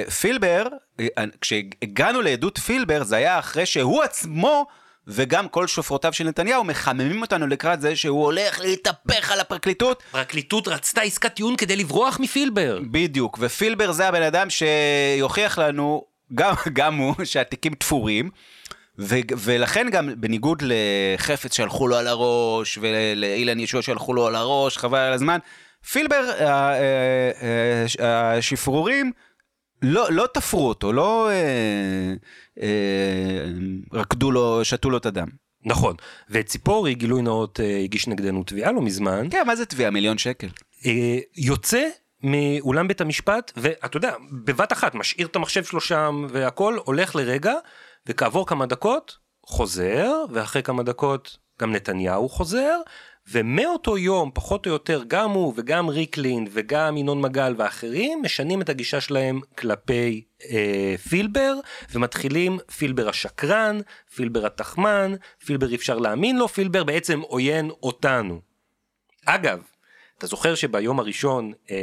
שפילבר, 0.08 0.68
אה, 1.00 1.08
אה, 1.18 1.24
כשהגענו 1.42 2.22
לעדות 2.22 2.58
פילבר, 2.58 3.04
זה 3.04 3.16
היה 3.16 3.40
אחרי 3.40 3.66
שהוא 3.66 4.04
עצמו 4.04 4.68
וגם 5.08 5.48
כל 5.48 5.68
שופרותיו 5.68 6.14
של 6.14 6.24
נתניהו 6.24 6.64
מחממים 6.64 7.22
אותנו 7.22 7.48
לקראת 7.48 7.82
זה 7.82 7.96
שהוא 7.96 8.24
הולך 8.24 8.60
להתהפך 8.60 9.32
על 9.32 9.40
הפרקליטות. 9.40 10.04
הפרקליטות 10.10 10.68
רצתה 10.68 11.02
עסקת 11.02 11.34
טיעון 11.34 11.56
כדי 11.56 11.76
לברוח 11.76 12.20
מפילבר. 12.20 12.80
בדיוק, 12.92 13.38
ופילבר 13.42 13.92
זה 13.92 14.08
הבן 14.08 14.22
אדם 14.22 14.48
שיוכיח 14.50 15.60
לנו, 15.60 16.04
גם, 16.36 16.54
גם 16.74 16.96
הוא, 16.96 17.16
שהתיקים 17.24 17.74
תפורים. 17.74 18.30
ו- 19.00 19.20
ולכן 19.38 19.88
גם 19.92 20.10
בניגוד 20.18 20.64
לחפץ 20.66 21.56
שהלכו 21.56 21.88
לו 21.88 21.96
על 21.96 22.08
הראש 22.08 22.80
ולאילן 22.82 23.60
ישוע 23.60 23.82
שהלכו 23.82 24.14
לו 24.14 24.28
על 24.28 24.36
הראש 24.36 24.78
חבל 24.78 25.00
על 25.00 25.14
הזמן 25.14 25.38
פילבר 25.92 26.30
אה, 26.40 26.46
אה, 26.74 27.86
אה, 28.00 28.38
השפרורים 28.38 29.12
לא, 29.82 30.08
לא 30.12 30.28
תפרו 30.34 30.68
אותו 30.68 30.94
לא 30.94 31.30
רקדו 33.94 34.32
לו 34.32 34.66
שתו 34.66 34.90
לו 34.90 34.98
את 34.98 35.06
הדם. 35.06 35.28
נכון 35.66 35.96
וציפורי 36.30 36.96
גילוי 36.96 37.22
נאות 37.22 37.60
הגיש 37.84 38.08
נגדנו 38.08 38.44
תביעה 38.44 38.72
לא 38.72 38.82
מזמן. 38.82 39.28
כן 39.32 39.44
מה 39.48 39.56
זה 39.56 39.66
תביעה 39.66 39.92
מיליון 39.92 40.18
שקל. 40.18 40.48
יוצא 41.38 41.88
מאולם 42.24 42.88
בית 42.88 43.02
המשפט 43.02 43.52
ואתה 43.58 43.98
יודע 43.98 44.14
בבת 44.32 44.74
אחת 44.74 44.96
משאיר 44.96 45.28
את 45.28 45.36
המחשב 45.36 45.64
שלו 45.64 45.82
שם 45.82 46.28
והכל 46.30 46.78
הולך 46.86 47.16
לרגע. 47.16 47.54
וכעבור 48.08 48.48
כמה 48.48 48.66
דקות 48.66 49.18
חוזר, 49.46 50.12
ואחרי 50.32 50.64
כמה 50.64 50.84
דקות 50.84 51.38
גם 51.62 51.72
נתניהו 51.72 52.30
חוזר, 52.30 52.80
ומאותו 53.32 53.98
יום, 53.98 54.32
פחות 54.34 54.66
או 54.66 54.72
יותר, 54.72 55.04
גם 55.08 55.32
הוא 55.32 55.54
וגם 55.56 55.90
ריקלין 55.90 56.48
וגם 56.52 56.98
ינון 56.98 57.22
מגל 57.22 57.56
ואחרים, 57.58 58.22
משנים 58.22 58.62
את 58.62 58.70
הגישה 58.70 59.02
שלהם 59.02 59.42
כלפי 59.58 60.24
אה, 60.50 60.96
פילבר, 61.10 61.54
ומתחילים 61.92 62.60
פילבר 62.78 63.10
השקרן, 63.10 63.80
פילבר 64.16 64.46
התחמן, 64.46 65.14
פילבר 65.46 65.76
אפשר 65.76 65.98
להאמין 65.98 66.38
לו, 66.38 66.48
פילבר 66.48 66.84
בעצם 66.84 67.20
עוין 67.22 67.70
אותנו. 67.84 68.42
אגב, 69.26 69.62
אתה 70.18 70.28
זוכר 70.28 70.56
שביום 70.56 71.00
הראשון 71.00 71.54
אה, 71.72 71.78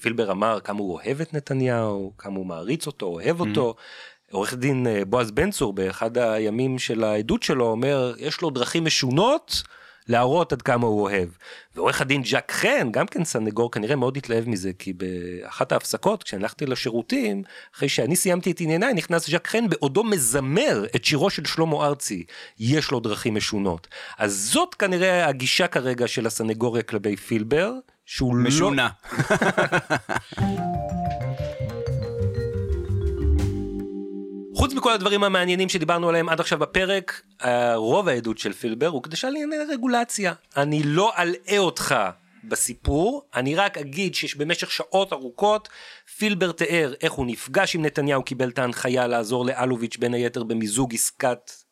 פילבר 0.00 0.30
אמר 0.30 0.60
כמה 0.60 0.78
הוא 0.78 0.92
אוהב 0.92 1.20
את 1.20 1.34
נתניהו, 1.34 2.12
כמה 2.18 2.36
הוא 2.36 2.46
מעריץ 2.46 2.86
אותו, 2.86 3.06
אוהב 3.06 3.40
אותו, 3.40 3.74
mm-hmm. 3.76 4.13
עורך 4.34 4.54
דין 4.54 4.86
אה, 4.86 5.04
בועז 5.04 5.30
בן 5.30 5.50
צור 5.50 5.72
באחד 5.72 6.18
הימים 6.18 6.78
של 6.78 7.04
העדות 7.04 7.42
שלו 7.42 7.66
אומר 7.66 8.14
יש 8.18 8.40
לו 8.40 8.50
דרכים 8.50 8.84
משונות 8.84 9.62
להראות 10.08 10.52
עד 10.52 10.62
כמה 10.62 10.86
הוא 10.86 11.02
אוהב. 11.02 11.28
ועורך 11.74 12.00
הדין 12.00 12.22
ג'אק 12.22 12.52
חן 12.52 12.88
גם 12.90 13.06
כן 13.06 13.24
סנגור 13.24 13.70
כנראה 13.70 13.96
מאוד 13.96 14.16
התלהב 14.16 14.48
מזה 14.48 14.70
כי 14.78 14.92
באחת 14.92 15.72
ההפסקות 15.72 16.22
כשאני 16.22 16.42
הלכתי 16.42 16.66
לשירותים 16.66 17.42
אחרי 17.74 17.88
שאני 17.88 18.16
סיימתי 18.16 18.50
את 18.50 18.60
ענייניי 18.60 18.94
נכנס 18.94 19.30
ג'אק 19.30 19.48
חן 19.48 19.68
בעודו 19.68 20.04
מזמר 20.04 20.84
את 20.96 21.04
שירו 21.04 21.30
של 21.30 21.44
שלמה 21.44 21.86
ארצי 21.86 22.24
יש 22.58 22.90
לו 22.90 23.00
דרכים 23.00 23.34
משונות. 23.34 23.88
אז 24.18 24.50
זאת 24.52 24.74
כנראה 24.74 25.26
הגישה 25.26 25.66
כרגע 25.66 26.08
של 26.08 26.26
הסנגוריה 26.26 26.82
כלפי 26.82 27.16
פילבר 27.16 27.72
שהוא 28.06 28.34
משונה. 28.34 28.88
לא... 29.12 29.96
חוץ 34.54 34.74
מכל 34.74 34.92
הדברים 34.92 35.24
המעניינים 35.24 35.68
שדיברנו 35.68 36.08
עליהם 36.08 36.28
עד 36.28 36.40
עכשיו 36.40 36.58
בפרק, 36.58 37.22
רוב 37.74 38.08
העדות 38.08 38.38
של 38.38 38.52
פילבר 38.52 38.86
הוא 38.86 39.02
קדושה 39.02 39.30
לענייני 39.30 39.64
רגולציה. 39.72 40.32
אני 40.56 40.82
לא 40.82 41.12
אלאה 41.18 41.58
אותך 41.58 41.94
בסיפור, 42.44 43.22
אני 43.34 43.54
רק 43.54 43.78
אגיד 43.78 44.14
שבמשך 44.14 44.70
שעות 44.70 45.12
ארוכות 45.12 45.68
פילבר 46.16 46.52
תיאר 46.52 46.94
איך 47.02 47.12
הוא 47.12 47.26
נפגש 47.26 47.74
עם 47.74 47.84
נתניהו, 47.84 48.22
קיבל 48.22 48.48
את 48.48 48.58
ההנחיה 48.58 49.06
לעזור 49.06 49.46
לאלוביץ' 49.46 49.96
בין 49.96 50.14
היתר 50.14 50.42
במיזוג 50.42 50.94
עסקת 50.94 51.50
אה, 51.50 51.63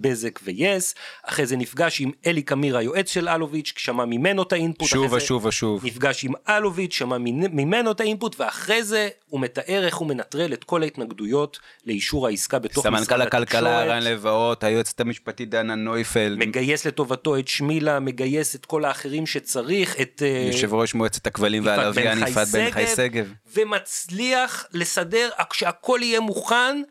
בזק 0.00 0.40
ויס, 0.42 0.94
אחרי 1.22 1.46
זה 1.46 1.56
נפגש 1.56 2.00
עם 2.00 2.10
אלי 2.26 2.42
קמיר 2.42 2.76
היועץ 2.76 3.10
של 3.10 3.28
אלוביץ', 3.28 3.72
שמע 3.76 4.04
ממנו 4.04 4.42
את 4.42 4.52
האינפוט, 4.52 4.88
שוב 4.88 5.12
ושוב 5.12 5.44
ושוב, 5.44 5.86
נפגש 5.86 6.24
עם 6.24 6.32
אלוביץ', 6.48 6.92
שמע 6.92 7.18
ממנו 7.18 7.90
את 7.90 8.00
האינפוט, 8.00 8.40
ואחרי 8.40 8.82
זה 8.82 9.08
הוא 9.28 9.40
מתאר 9.40 9.86
איך 9.86 9.96
הוא 9.96 10.08
מנטרל 10.08 10.52
את 10.52 10.64
כל 10.64 10.82
ההתנגדויות 10.82 11.58
לאישור 11.86 12.26
העסקה 12.26 12.58
בתוך 12.58 12.86
משרד 12.86 13.00
התקשורת. 13.00 13.20
סמנכ"ל 13.20 13.36
הכלכלה 13.36 13.84
רן 13.84 14.02
לבאות, 14.02 14.64
היועצת 14.64 15.00
המשפטית 15.00 15.50
דנה 15.50 15.74
נויפלד. 15.74 16.38
מגייס 16.38 16.86
לטובתו 16.86 17.38
את 17.38 17.48
שמילה, 17.48 18.00
מגייס 18.00 18.54
את 18.54 18.66
כל 18.66 18.84
האחרים 18.84 19.26
שצריך, 19.26 20.00
את... 20.00 20.22
אה, 20.24 20.48
יושב 20.52 20.74
ראש 20.74 20.94
מועצת 20.94 21.26
הכבלים 21.26 21.66
והלוויין 21.66 22.18
יפעת 22.28 22.48
בן 22.48 22.70
חי 22.70 22.86
שגב. 22.96 23.32
ומצליח 23.56 24.66
לסדר, 24.72 25.30
כשהכל 25.50 25.98
יהיה 26.02 26.20
מוכן, 26.20 26.82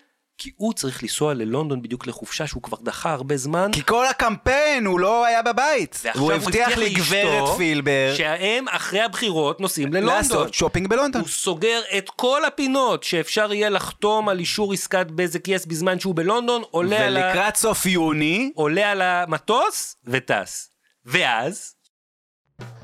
כי 0.44 0.52
הוא 0.58 0.74
צריך 0.74 1.04
לנסוע 1.04 1.34
ללונדון 1.34 1.82
בדיוק 1.82 2.08
לחופשה 2.08 2.48
שהוא 2.48 2.64
כבר 2.64 2.78
דחה 2.82 3.12
הרבה 3.14 3.38
זמן. 3.38 3.70
כי 3.72 3.82
כל 3.86 4.06
הקמפיין 4.06 4.86
הוא 4.86 5.00
לא 5.00 5.26
היה 5.26 5.42
בבית. 5.42 6.04
הוא 6.16 6.32
הבטיח 6.32 6.78
לגברת 6.78 7.58
פילבר. 7.58 8.14
שהם 8.18 8.66
אחרי 8.70 9.02
הבחירות 9.02 9.62
נוסעים 9.62 9.94
ללונדון. 9.94 10.16
לעשות 10.16 10.54
שופינג 10.54 10.88
בלונדון. 10.88 11.22
הוא 11.22 11.30
סוגר 11.30 11.82
את 11.98 12.10
כל 12.10 12.46
הפינות 12.46 13.04
שאפשר 13.04 13.54
יהיה 13.54 13.70
לחתום 13.70 14.30
על 14.30 14.40
אישור 14.40 14.74
עסקת 14.74 15.08
בזק 15.08 15.48
יס 15.48 15.66
בזמן 15.66 16.00
שהוא 16.00 16.16
בלונדון, 16.16 16.64
עולה 16.72 17.06
על 17.08 17.18
ה... 17.18 17.20
ולקראת 17.20 17.56
סוף 17.56 17.86
יוני... 17.86 18.52
עולה 18.56 18.92
על 18.92 19.02
המטוס 19.02 19.96
וטס. 20.06 20.70
ואז... 21.06 21.76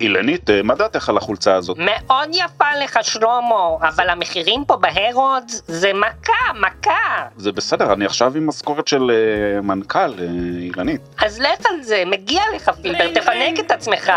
אילנית, 0.01 0.49
אה, 0.49 0.63
מה 0.63 0.75
דעתך 0.75 1.09
על 1.09 1.17
החולצה 1.17 1.55
הזאת? 1.55 1.77
מאוד 1.79 2.29
יפה 2.33 2.75
לך 2.83 2.99
שלמה, 3.01 3.75
אבל 3.81 4.09
המחירים 4.09 4.65
פה 4.65 4.75
בהרודס 4.75 5.63
זה 5.67 5.91
מכה, 5.93 6.53
מכה. 6.59 7.27
זה 7.37 7.51
בסדר, 7.51 7.93
אני 7.93 8.05
עכשיו 8.05 8.37
עם 8.37 8.47
משכורת 8.47 8.87
של 8.87 9.11
אה, 9.11 9.61
מנכ"ל, 9.61 9.99
אה, 9.99 10.25
אילנית. 10.59 11.01
אז 11.17 11.39
לך 11.39 11.65
על 11.69 11.81
זה, 11.81 12.03
מגיע 12.05 12.43
לך 12.55 12.71
פילבר, 12.81 13.13
תפנק 13.13 13.59
את 13.59 13.71
עצמך. 13.71 14.11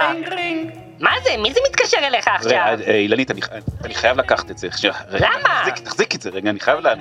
מה 1.00 1.10
זה? 1.24 1.30
מי 1.38 1.52
זה 1.52 1.60
מתקשר 1.68 1.98
אליך 1.98 2.28
רגע, 2.28 2.36
עכשיו? 2.36 2.78
אה, 2.86 2.94
אילנית, 2.94 3.30
אני, 3.30 3.40
אני 3.84 3.94
חייב 3.94 4.18
לקחת 4.18 4.50
את 4.50 4.58
זה. 4.58 4.68
רגע, 4.84 5.28
למה? 5.28 5.60
תחזיק, 5.60 5.78
תחזיק 5.78 6.14
את 6.14 6.22
זה 6.22 6.30
רגע, 6.30 6.50
אני 6.50 6.60
חייב 6.60 6.78
לה... 6.78 6.94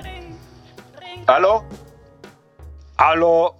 הלו? 1.28 1.62
הלו, 2.98 3.52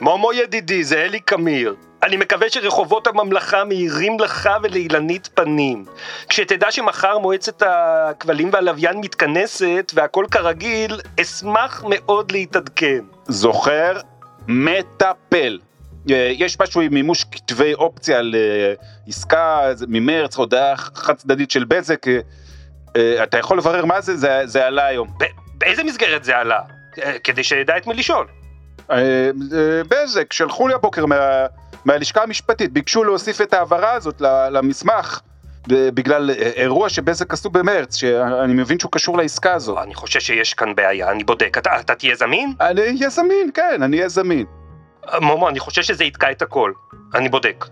מומו 0.00 0.32
ידידי, 0.32 0.84
זה 0.84 1.04
אלי 1.04 1.20
קמיר. 1.20 1.74
אני 2.02 2.16
מקווה 2.16 2.50
שרחובות 2.50 3.06
הממלכה 3.06 3.64
מאירים 3.64 4.20
לך 4.20 4.50
ולאילנית 4.62 5.28
פנים. 5.34 5.84
כשתדע 6.28 6.70
שמחר 6.70 7.18
מועצת 7.18 7.62
הכבלים 7.66 8.50
והלוויין 8.52 8.96
מתכנסת 9.00 9.92
והכל 9.94 10.24
כרגיל, 10.30 11.00
אשמח 11.20 11.84
מאוד 11.88 12.32
להתעדכן. 12.32 13.04
זוכר, 13.28 14.00
מטפל. 14.48 15.58
אה, 16.10 16.32
יש 16.36 16.60
משהו 16.60 16.80
עם 16.80 16.94
מימוש 16.94 17.24
כתבי 17.24 17.74
אופציה 17.74 18.18
על 18.18 18.34
עסקה 19.08 19.60
זה 19.74 19.86
ממרץ, 19.88 20.36
הודעה 20.36 20.76
חד 20.76 21.14
צדדית 21.14 21.50
של 21.50 21.64
בזק. 21.64 22.08
אה, 22.08 22.18
אה, 22.96 23.22
אתה 23.22 23.38
יכול 23.38 23.58
לברר 23.58 23.84
מה 23.84 24.00
זה? 24.00 24.16
זה, 24.16 24.40
זה 24.44 24.66
עלה 24.66 24.86
היום. 24.86 25.08
באיזה 25.58 25.84
מסגרת 25.84 26.24
זה 26.24 26.36
עלה? 26.38 26.60
כדי 27.24 27.44
שאדע 27.44 27.76
את 27.76 27.86
מי 27.86 27.94
לשאול. 27.94 28.26
בזק, 29.88 30.32
שלחו 30.32 30.68
לי 30.68 30.74
הבוקר 30.74 31.06
מה, 31.06 31.46
מהלשכה 31.84 32.22
המשפטית, 32.22 32.72
ביקשו 32.72 33.04
להוסיף 33.04 33.40
את 33.40 33.54
ההעברה 33.54 33.92
הזאת 33.92 34.20
למסמך. 34.50 35.20
בגלל 35.68 36.30
אירוע 36.30 36.88
שבזק 36.88 37.32
עשו 37.32 37.50
במרץ, 37.50 37.96
שאני 37.96 38.52
מבין 38.52 38.78
שהוא 38.78 38.92
קשור 38.92 39.18
לעסקה 39.18 39.54
הזאת. 39.54 39.78
אני 39.82 39.94
חושב 39.94 40.20
שיש 40.20 40.54
כאן 40.54 40.74
בעיה, 40.74 41.10
אני 41.10 41.24
בודק. 41.24 41.58
אתה, 41.58 41.80
אתה 41.80 41.94
תהיה 41.94 42.14
זמין? 42.14 42.54
אני 42.60 42.80
אהיה 42.80 43.08
זמין, 43.10 43.50
כן, 43.54 43.82
אני 43.82 43.96
אהיה 43.96 44.08
זמין. 44.08 44.46
אה, 45.12 45.20
מומו, 45.20 45.48
אני 45.48 45.58
חושב 45.58 45.82
שזה 45.82 46.04
יתקע 46.04 46.30
את 46.30 46.42
הכל. 46.42 46.72
אני 47.14 47.28
בודק. 47.28 47.64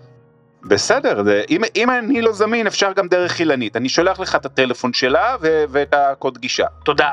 בסדר, 0.62 1.24
זה, 1.24 1.42
אם, 1.50 1.60
אם 1.76 1.90
אני 1.90 2.22
לא 2.22 2.32
זמין 2.32 2.66
אפשר 2.66 2.92
גם 2.92 3.08
דרך 3.08 3.40
אילנית, 3.40 3.76
אני 3.76 3.88
שולח 3.88 4.20
לך 4.20 4.34
את 4.34 4.46
הטלפון 4.46 4.92
שלה 4.92 5.36
ו, 5.40 5.64
ואת 5.68 5.94
הקוד 5.94 6.38
גישה. 6.38 6.66
תודה. 6.84 7.10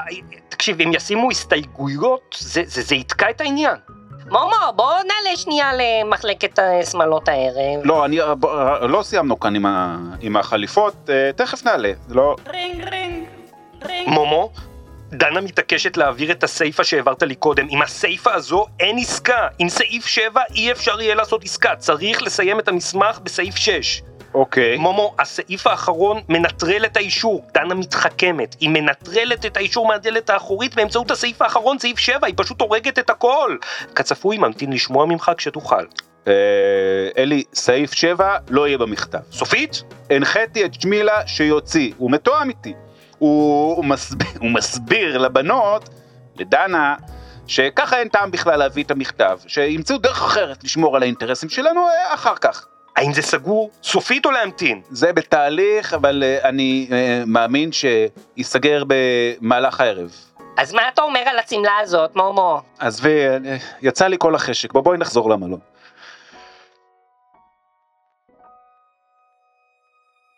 תקשיב, 0.49 0.81
אם 0.81 0.91
ישימו 0.93 1.31
הסתייגויות, 1.31 2.35
זה, 2.39 2.61
זה, 2.65 2.81
זה 2.81 2.95
יתקע 2.95 3.29
את 3.29 3.41
העניין. 3.41 3.75
מומו, 4.29 4.73
בוא 4.75 4.93
נעלה 4.93 5.35
שנייה 5.35 5.71
למחלקת 5.73 6.59
השמאלות 6.59 7.29
הערב. 7.29 7.81
לא, 7.83 8.05
אני, 8.05 8.19
בוא, 8.39 8.77
לא 8.77 9.03
סיימנו 9.03 9.39
כאן 9.39 9.55
עם, 9.55 9.65
ה, 9.65 9.97
עם 10.21 10.37
החליפות, 10.37 11.09
אה, 11.09 11.31
תכף 11.35 11.65
נעלה, 11.65 11.91
לא... 12.09 12.35
מומו, 14.07 14.49
דנה 15.11 15.41
מתעקשת 15.41 15.97
להעביר 15.97 16.31
את 16.31 16.43
הסיפה 16.43 16.83
שהעברת 16.83 17.23
לי 17.23 17.35
קודם. 17.35 17.67
עם 17.69 17.81
הסיפה 17.81 18.33
הזו 18.33 18.65
אין 18.79 18.97
עסקה. 18.97 19.47
עם 19.59 19.69
סעיף 19.69 20.05
7 20.05 20.41
אי 20.55 20.71
אפשר 20.71 21.01
יהיה 21.01 21.15
לעשות 21.15 21.43
עסקה. 21.43 21.75
צריך 21.75 22.21
לסיים 22.21 22.59
את 22.59 22.67
המסמך 22.67 23.19
בסעיף 23.23 23.55
6. 23.55 24.01
אוקיי. 24.35 24.77
מומו, 24.77 25.15
הסעיף 25.19 25.67
האחרון 25.67 26.21
מנטרל 26.29 26.85
את 26.85 26.97
האישור. 26.97 27.45
דנה 27.53 27.73
מתחכמת. 27.73 28.55
היא 28.59 28.69
מנטרלת 28.69 29.45
את 29.45 29.57
האישור 29.57 29.87
מהדלת 29.87 30.29
האחורית 30.29 30.75
באמצעות 30.75 31.11
הסעיף 31.11 31.41
האחרון, 31.41 31.79
סעיף 31.79 31.99
7. 31.99 32.27
היא 32.27 32.33
פשוט 32.37 32.61
הורגת 32.61 32.99
את 32.99 33.09
הכל. 33.09 33.57
כצפוי, 33.95 34.37
ממתין 34.37 34.73
לשמוע 34.73 35.05
ממך 35.05 35.31
כשתוכל. 35.37 35.83
אה, 36.27 36.33
אלי, 37.17 37.43
סעיף 37.53 37.93
7 37.93 38.37
לא 38.49 38.67
יהיה 38.67 38.77
במכתב. 38.77 39.19
סופית? 39.31 39.83
הנחיתי 40.09 40.65
את 40.65 40.81
שמילה 40.81 41.27
שיוציא, 41.27 41.91
הוא 41.97 42.11
מתואם 42.11 42.49
איתי. 42.49 42.73
הוא, 43.17 43.75
הוא, 43.75 43.85
מסביר, 43.85 44.27
הוא 44.39 44.51
מסביר 44.51 45.17
לבנות, 45.17 45.89
לדנה, 46.35 46.95
שככה 47.47 47.99
אין 47.99 48.09
טעם 48.09 48.31
בכלל 48.31 48.59
להביא 48.59 48.83
את 48.83 48.91
המכתב, 48.91 49.39
שימצאו 49.47 49.97
דרך 49.97 50.23
אחרת 50.23 50.63
לשמור 50.63 50.95
על 50.95 51.01
האינטרסים 51.01 51.49
שלנו 51.49 51.87
אה, 51.87 52.13
אחר 52.13 52.35
כך. 52.35 52.67
האם 53.05 53.13
זה 53.13 53.21
סגור? 53.21 53.69
סופית 53.83 54.25
או 54.25 54.31
להמתין? 54.31 54.81
זה 54.89 55.13
בתהליך, 55.13 55.93
אבל 55.93 56.23
אה, 56.23 56.49
אני 56.49 56.87
אה, 56.91 57.23
מאמין 57.27 57.69
שייסגר 57.71 58.83
במהלך 58.87 59.81
הערב. 59.81 60.11
אז 60.57 60.73
מה 60.73 60.81
אתה 60.93 61.01
אומר 61.01 61.19
על 61.19 61.39
השמלה 61.39 61.77
הזאת, 61.81 62.15
מומו? 62.15 62.61
עזבי, 62.79 63.27
אה, 63.27 63.57
יצא 63.81 64.07
לי 64.07 64.15
כל 64.19 64.35
החשק, 64.35 64.73
בוא 64.73 64.81
בואי 64.81 64.97
נחזור 64.97 65.29
למלון. 65.29 65.59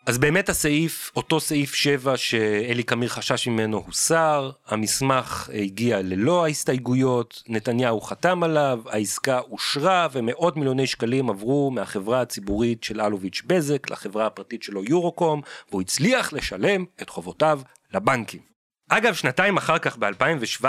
אז 0.08 0.18
באמת 0.18 0.48
הסעיף, 0.48 1.12
אותו 1.16 1.40
סעיף 1.40 1.74
7 1.74 2.16
שאלי 2.16 2.82
קמיר 2.82 3.08
חשש 3.08 3.48
ממנו 3.48 3.82
הוסר, 3.86 4.50
המסמך 4.66 5.50
הגיע 5.54 6.02
ללא 6.02 6.44
ההסתייגויות, 6.44 7.42
נתניהו 7.48 8.00
חתם 8.00 8.42
עליו, 8.42 8.80
העסקה 8.86 9.40
אושרה 9.40 10.08
ומאות 10.12 10.56
מיליוני 10.56 10.86
שקלים 10.86 11.30
עברו 11.30 11.70
מהחברה 11.70 12.20
הציבורית 12.20 12.84
של 12.84 13.00
אלוביץ' 13.00 13.42
בזק 13.46 13.90
לחברה 13.90 14.26
הפרטית 14.26 14.62
שלו 14.62 14.84
יורוקום, 14.84 15.40
והוא 15.70 15.80
הצליח 15.80 16.32
לשלם 16.32 16.84
את 17.02 17.10
חובותיו 17.10 17.60
לבנקים. 17.94 18.47
אגב, 18.90 19.14
שנתיים 19.14 19.56
אחר 19.56 19.78
כך, 19.78 19.96
ב-2017, 19.96 20.64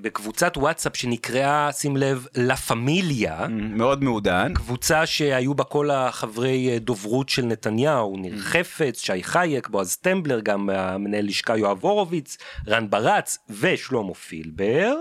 בקבוצת 0.00 0.56
וואטסאפ 0.56 0.96
שנקראה, 0.96 1.72
שים 1.72 1.96
לב, 1.96 2.26
לה 2.34 2.56
פמיליה, 2.56 3.46
מאוד 3.50 4.04
מעודן. 4.04 4.54
קבוצה 4.54 5.06
שהיו 5.06 5.54
בה 5.54 5.64
כל 5.64 5.90
החברי 5.90 6.70
אה, 6.72 6.78
דוברות 6.78 7.28
של 7.28 7.42
נתניהו, 7.42 8.16
ניר 8.16 8.38
חפץ, 8.38 9.00
שי 9.00 9.22
חייק, 9.22 9.68
בועז 9.68 9.96
טמבלר, 9.96 10.40
גם 10.40 10.70
המנהל 10.70 11.26
לשכה 11.26 11.56
יואב 11.56 11.78
הורוביץ, 11.80 12.38
רן 12.68 12.90
ברץ 12.90 13.38
ושלמה 13.60 14.14
פילבר. 14.14 14.94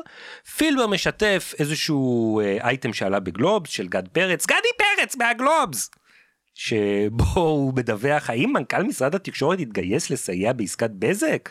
פילבר 0.57 0.87
משתף 0.87 1.53
איזשהו 1.59 2.39
אה, 2.39 2.57
אייטם 2.61 2.93
שעלה 2.93 3.19
בגלובס 3.19 3.69
של 3.69 3.87
גד 3.87 4.07
פרץ, 4.07 4.45
גדי 4.45 4.69
פרץ 4.77 5.15
מהגלובס! 5.15 5.89
שבו 6.57 7.39
הוא 7.39 7.73
מדווח 7.75 8.29
האם 8.29 8.53
מנכ"ל 8.53 8.83
משרד 8.83 9.15
התקשורת 9.15 9.59
התגייס 9.59 10.09
לסייע 10.09 10.53
בעסקת 10.53 10.89
בזק? 10.89 11.49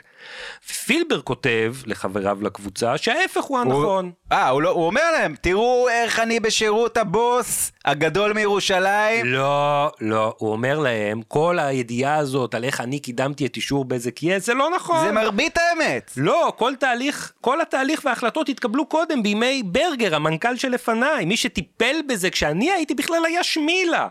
פילבר 0.85 1.21
כותב 1.21 1.75
לחבריו 1.87 2.39
לקבוצה 2.43 2.99
שההפך 2.99 3.45
הוא 3.45 3.59
הנכון. 3.59 4.13
אה, 4.33 4.49
הוא, 4.49 4.63
לא, 4.63 4.71
הוא 4.71 4.87
אומר 4.87 5.11
להם, 5.13 5.35
תראו 5.41 5.89
איך 5.89 6.21
אני 6.21 6.41
בשירות 6.41 6.97
הבוס 6.97 7.73
הגדול 7.85 8.33
מירושלים. 8.33 9.27
לא, 9.27 9.91
לא, 10.01 10.35
הוא 10.39 10.53
אומר 10.53 10.79
להם, 10.79 11.23
כל 11.29 11.59
הידיעה 11.59 12.17
הזאת 12.17 12.55
על 12.55 12.65
איך 12.65 12.81
אני 12.81 12.99
קידמתי 12.99 13.47
את 13.47 13.57
אישור 13.57 13.85
בזק 13.85 14.23
יס, 14.23 14.47
זה 14.47 14.55
לא 14.55 14.71
נכון. 14.77 15.07
זה 15.07 15.13
מרבית 15.13 15.59
האמת. 15.59 16.11
לא, 16.17 16.53
כל 16.57 16.73
תהליך, 16.79 17.33
כל 17.41 17.61
התהליך 17.61 18.03
וההחלטות 18.05 18.49
התקבלו 18.49 18.87
קודם 18.87 19.23
בימי 19.23 19.63
ברגר, 19.65 20.15
המנכ"ל 20.15 20.57
שלפניי. 20.57 21.25
מי 21.25 21.37
שטיפל 21.37 21.97
בזה 22.09 22.31
כשאני 22.31 22.71
הייתי 22.71 22.95
בכלל 22.95 23.25
היה 23.25 23.43
שמילה. 23.43 24.09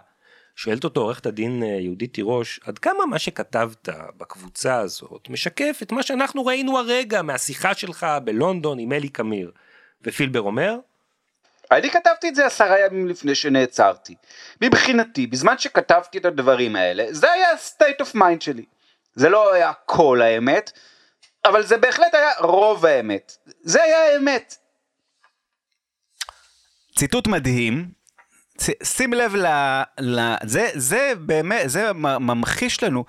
שואלת 0.55 0.83
אותו 0.83 1.01
עורכת 1.01 1.25
הדין 1.25 1.63
אה, 1.63 1.67
יהודית 1.67 2.13
תירוש, 2.13 2.59
עד 2.63 2.79
כמה 2.79 3.05
מה 3.05 3.19
שכתבת 3.19 3.89
בקבוצה 4.17 4.77
הזאת 4.77 5.29
משקף 5.29 5.79
את 5.81 5.91
מה 5.91 6.03
שאנחנו 6.03 6.45
ראינו 6.45 6.77
הרגע 6.77 7.21
מהשיחה 7.21 7.73
שלך 7.73 8.07
בלונדון 8.23 8.79
עם 8.79 8.91
אלי 8.91 9.09
קמיר? 9.09 9.51
ופילבר 10.01 10.41
אומר, 10.41 10.77
אני 11.71 11.89
כתבתי 11.89 12.29
את 12.29 12.35
זה 12.35 12.45
עשרה 12.45 12.79
ימים 12.79 13.07
לפני 13.07 13.35
שנעצרתי. 13.35 14.15
מבחינתי, 14.61 15.27
בזמן 15.27 15.57
שכתבתי 15.57 16.17
את 16.17 16.25
הדברים 16.25 16.75
האלה, 16.75 17.05
זה 17.09 17.31
היה 17.31 17.51
ה-state 17.51 18.01
of 18.01 18.15
mind 18.15 18.39
שלי. 18.39 18.65
זה 19.15 19.29
לא 19.29 19.53
היה 19.53 19.73
כל 19.85 20.21
האמת, 20.21 20.71
אבל 21.45 21.63
זה 21.63 21.77
בהחלט 21.77 22.13
היה 22.13 22.29
רוב 22.39 22.85
האמת. 22.85 23.37
זה 23.61 23.83
היה 23.83 23.97
האמת. 24.05 24.55
ציטוט 26.97 27.27
מדהים. 27.27 28.04
שים 28.83 29.13
לב 29.13 29.35
ל... 29.35 29.45
ל... 29.99 30.33
זה, 30.43 30.69
זה 30.73 31.13
באמת, 31.19 31.69
זה 31.69 31.93
ממחיש 31.93 32.83
לנו 32.83 33.05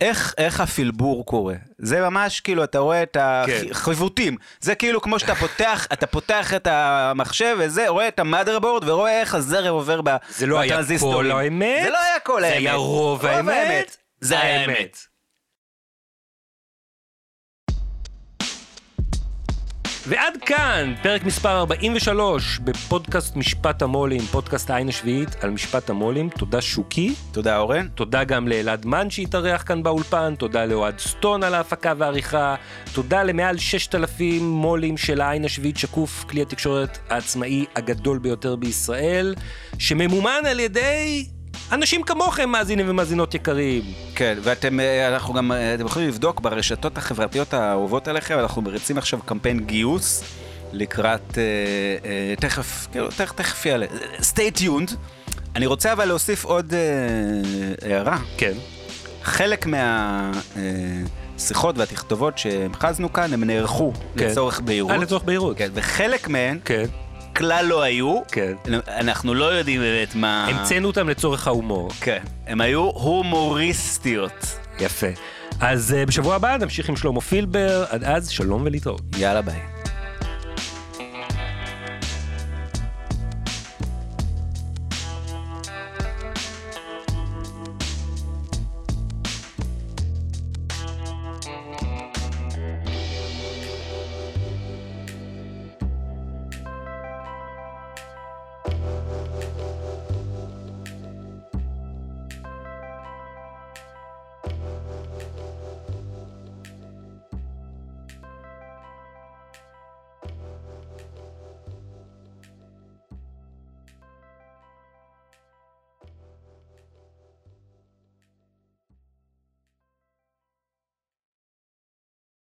איך, 0.00 0.34
איך 0.38 0.60
הפלבור 0.60 1.26
קורה. 1.26 1.54
זה 1.78 2.00
ממש 2.00 2.40
כאילו, 2.40 2.64
אתה 2.64 2.78
רואה 2.78 3.02
את 3.02 3.16
כן. 3.46 3.62
החבוטים. 3.70 4.36
זה 4.60 4.74
כאילו 4.74 5.00
כמו 5.00 5.18
שאתה 5.18 5.34
פותח, 5.34 5.86
אתה 5.92 6.06
פותח 6.06 6.54
את 6.54 6.66
המחשב 6.70 7.56
וזה, 7.58 7.88
רואה 7.88 8.08
את 8.08 8.18
המאדרבורד 8.18 8.88
ורואה 8.88 9.20
איך 9.20 9.34
הזרם 9.34 9.72
עובר 9.74 10.00
ב- 10.04 10.16
זה 10.28 10.46
לא 10.46 10.58
היה 10.58 10.72
בטרנזיסטורים. 10.72 11.32
כל 11.32 11.38
האמת, 11.38 11.82
זה 11.84 11.90
לא 11.90 11.98
היה 11.98 12.20
כל 12.20 12.40
זה 12.40 12.46
האמת. 12.46 12.58
היה 12.58 12.74
רוב 12.74 13.26
האמת, 13.26 13.96
זה 14.20 14.38
האמת. 14.38 14.98
ועד 20.06 20.34
כאן, 20.46 20.94
פרק 21.02 21.24
מספר 21.24 21.58
43 21.58 22.58
בפודקאסט 22.58 23.36
משפט 23.36 23.82
המו"לים, 23.82 24.20
פודקאסט 24.20 24.70
העין 24.70 24.88
השביעית 24.88 25.44
על 25.44 25.50
משפט 25.50 25.90
המו"לים. 25.90 26.28
תודה 26.28 26.60
שוקי. 26.60 27.14
תודה 27.32 27.58
אורן. 27.58 27.88
תודה 27.88 28.24
גם 28.24 28.48
לאלעד 28.48 28.86
מן 28.86 29.10
שהתארח 29.10 29.62
כאן 29.62 29.82
באולפן, 29.82 30.34
תודה 30.38 30.64
לאוהד 30.64 30.98
סטון 30.98 31.42
על 31.42 31.54
ההפקה 31.54 31.92
והעריכה, 31.98 32.54
תודה 32.92 33.22
למעל 33.22 33.58
6,000 33.58 34.42
מו"לים 34.42 34.96
של 34.96 35.20
העין 35.20 35.44
השביעית 35.44 35.76
שקוף, 35.76 36.24
כלי 36.28 36.42
התקשורת 36.42 36.98
העצמאי 37.08 37.64
הגדול 37.76 38.18
ביותר 38.18 38.56
בישראל, 38.56 39.34
שממומן 39.78 40.42
על 40.50 40.60
ידי 40.60 41.26
אנשים 41.72 42.02
כמוכם, 42.02 42.48
מאזינים 42.50 42.86
ומאזינות 42.88 43.34
יקרים. 43.34 43.82
כן, 44.14 44.38
ואתם, 44.42 44.80
אה, 44.80 45.08
אנחנו 45.08 45.34
גם, 45.34 45.52
אה, 45.52 45.74
אתם 45.74 45.86
יכולים 45.86 46.08
לבדוק 46.08 46.40
ברשתות 46.40 46.98
החברתיות 46.98 47.54
האהובות 47.54 48.08
עליכם, 48.08 48.38
אנחנו 48.38 48.62
מריצים 48.62 48.98
עכשיו 48.98 49.20
קמפיין 49.26 49.60
גיוס 49.60 50.24
לקראת, 50.72 51.38
אה, 51.38 51.42
אה, 52.10 52.34
תכף, 52.36 52.86
כאילו, 52.92 53.08
תכף, 53.08 53.32
תכף 53.32 53.66
יעלה. 53.66 53.86
stay 54.18 54.58
tuned. 54.58 54.94
אני 55.56 55.66
רוצה 55.66 55.92
אבל 55.92 56.04
להוסיף 56.04 56.44
עוד 56.44 56.74
אה, 56.74 57.90
הערה. 57.90 58.18
כן. 58.36 58.52
חלק 59.22 59.66
מהשיחות 61.36 61.78
והתכתובות 61.78 62.38
שהמחזנו 62.38 63.12
כאן, 63.12 63.32
הם 63.32 63.44
נערכו 63.44 63.92
כן. 64.16 64.26
לצורך 64.28 64.60
בהירות. 64.60 64.92
אה, 64.92 64.96
לצורך 64.96 65.22
בהירות. 65.22 65.56
כן, 65.56 65.68
וחלק 65.74 66.28
מהן 66.28 66.58
כן, 66.64 66.84
כלל 67.40 67.66
לא 67.66 67.82
היו. 67.82 68.20
כן. 68.32 68.52
אנחנו 68.88 69.34
לא 69.34 69.44
יודעים 69.44 69.80
באמת 69.80 70.14
מה... 70.14 70.46
המצאנו 70.46 70.88
אותם 70.88 71.08
לצורך 71.08 71.46
ההומור. 71.46 71.90
כן. 72.00 72.22
הם 72.46 72.60
היו 72.60 72.80
הומוריסטיות. 72.80 74.58
יפה. 74.80 75.06
אז 75.60 75.94
אה, 75.94 76.06
בשבוע 76.06 76.34
הבא 76.34 76.56
נמשיך 76.56 76.88
עם 76.88 76.96
שלמה 76.96 77.20
פילבר, 77.20 77.84
עד 77.90 78.04
אז 78.04 78.28
שלום 78.28 78.62
ולהתראות. 78.64 79.02
יאללה 79.18 79.42
ביי. 79.42 79.79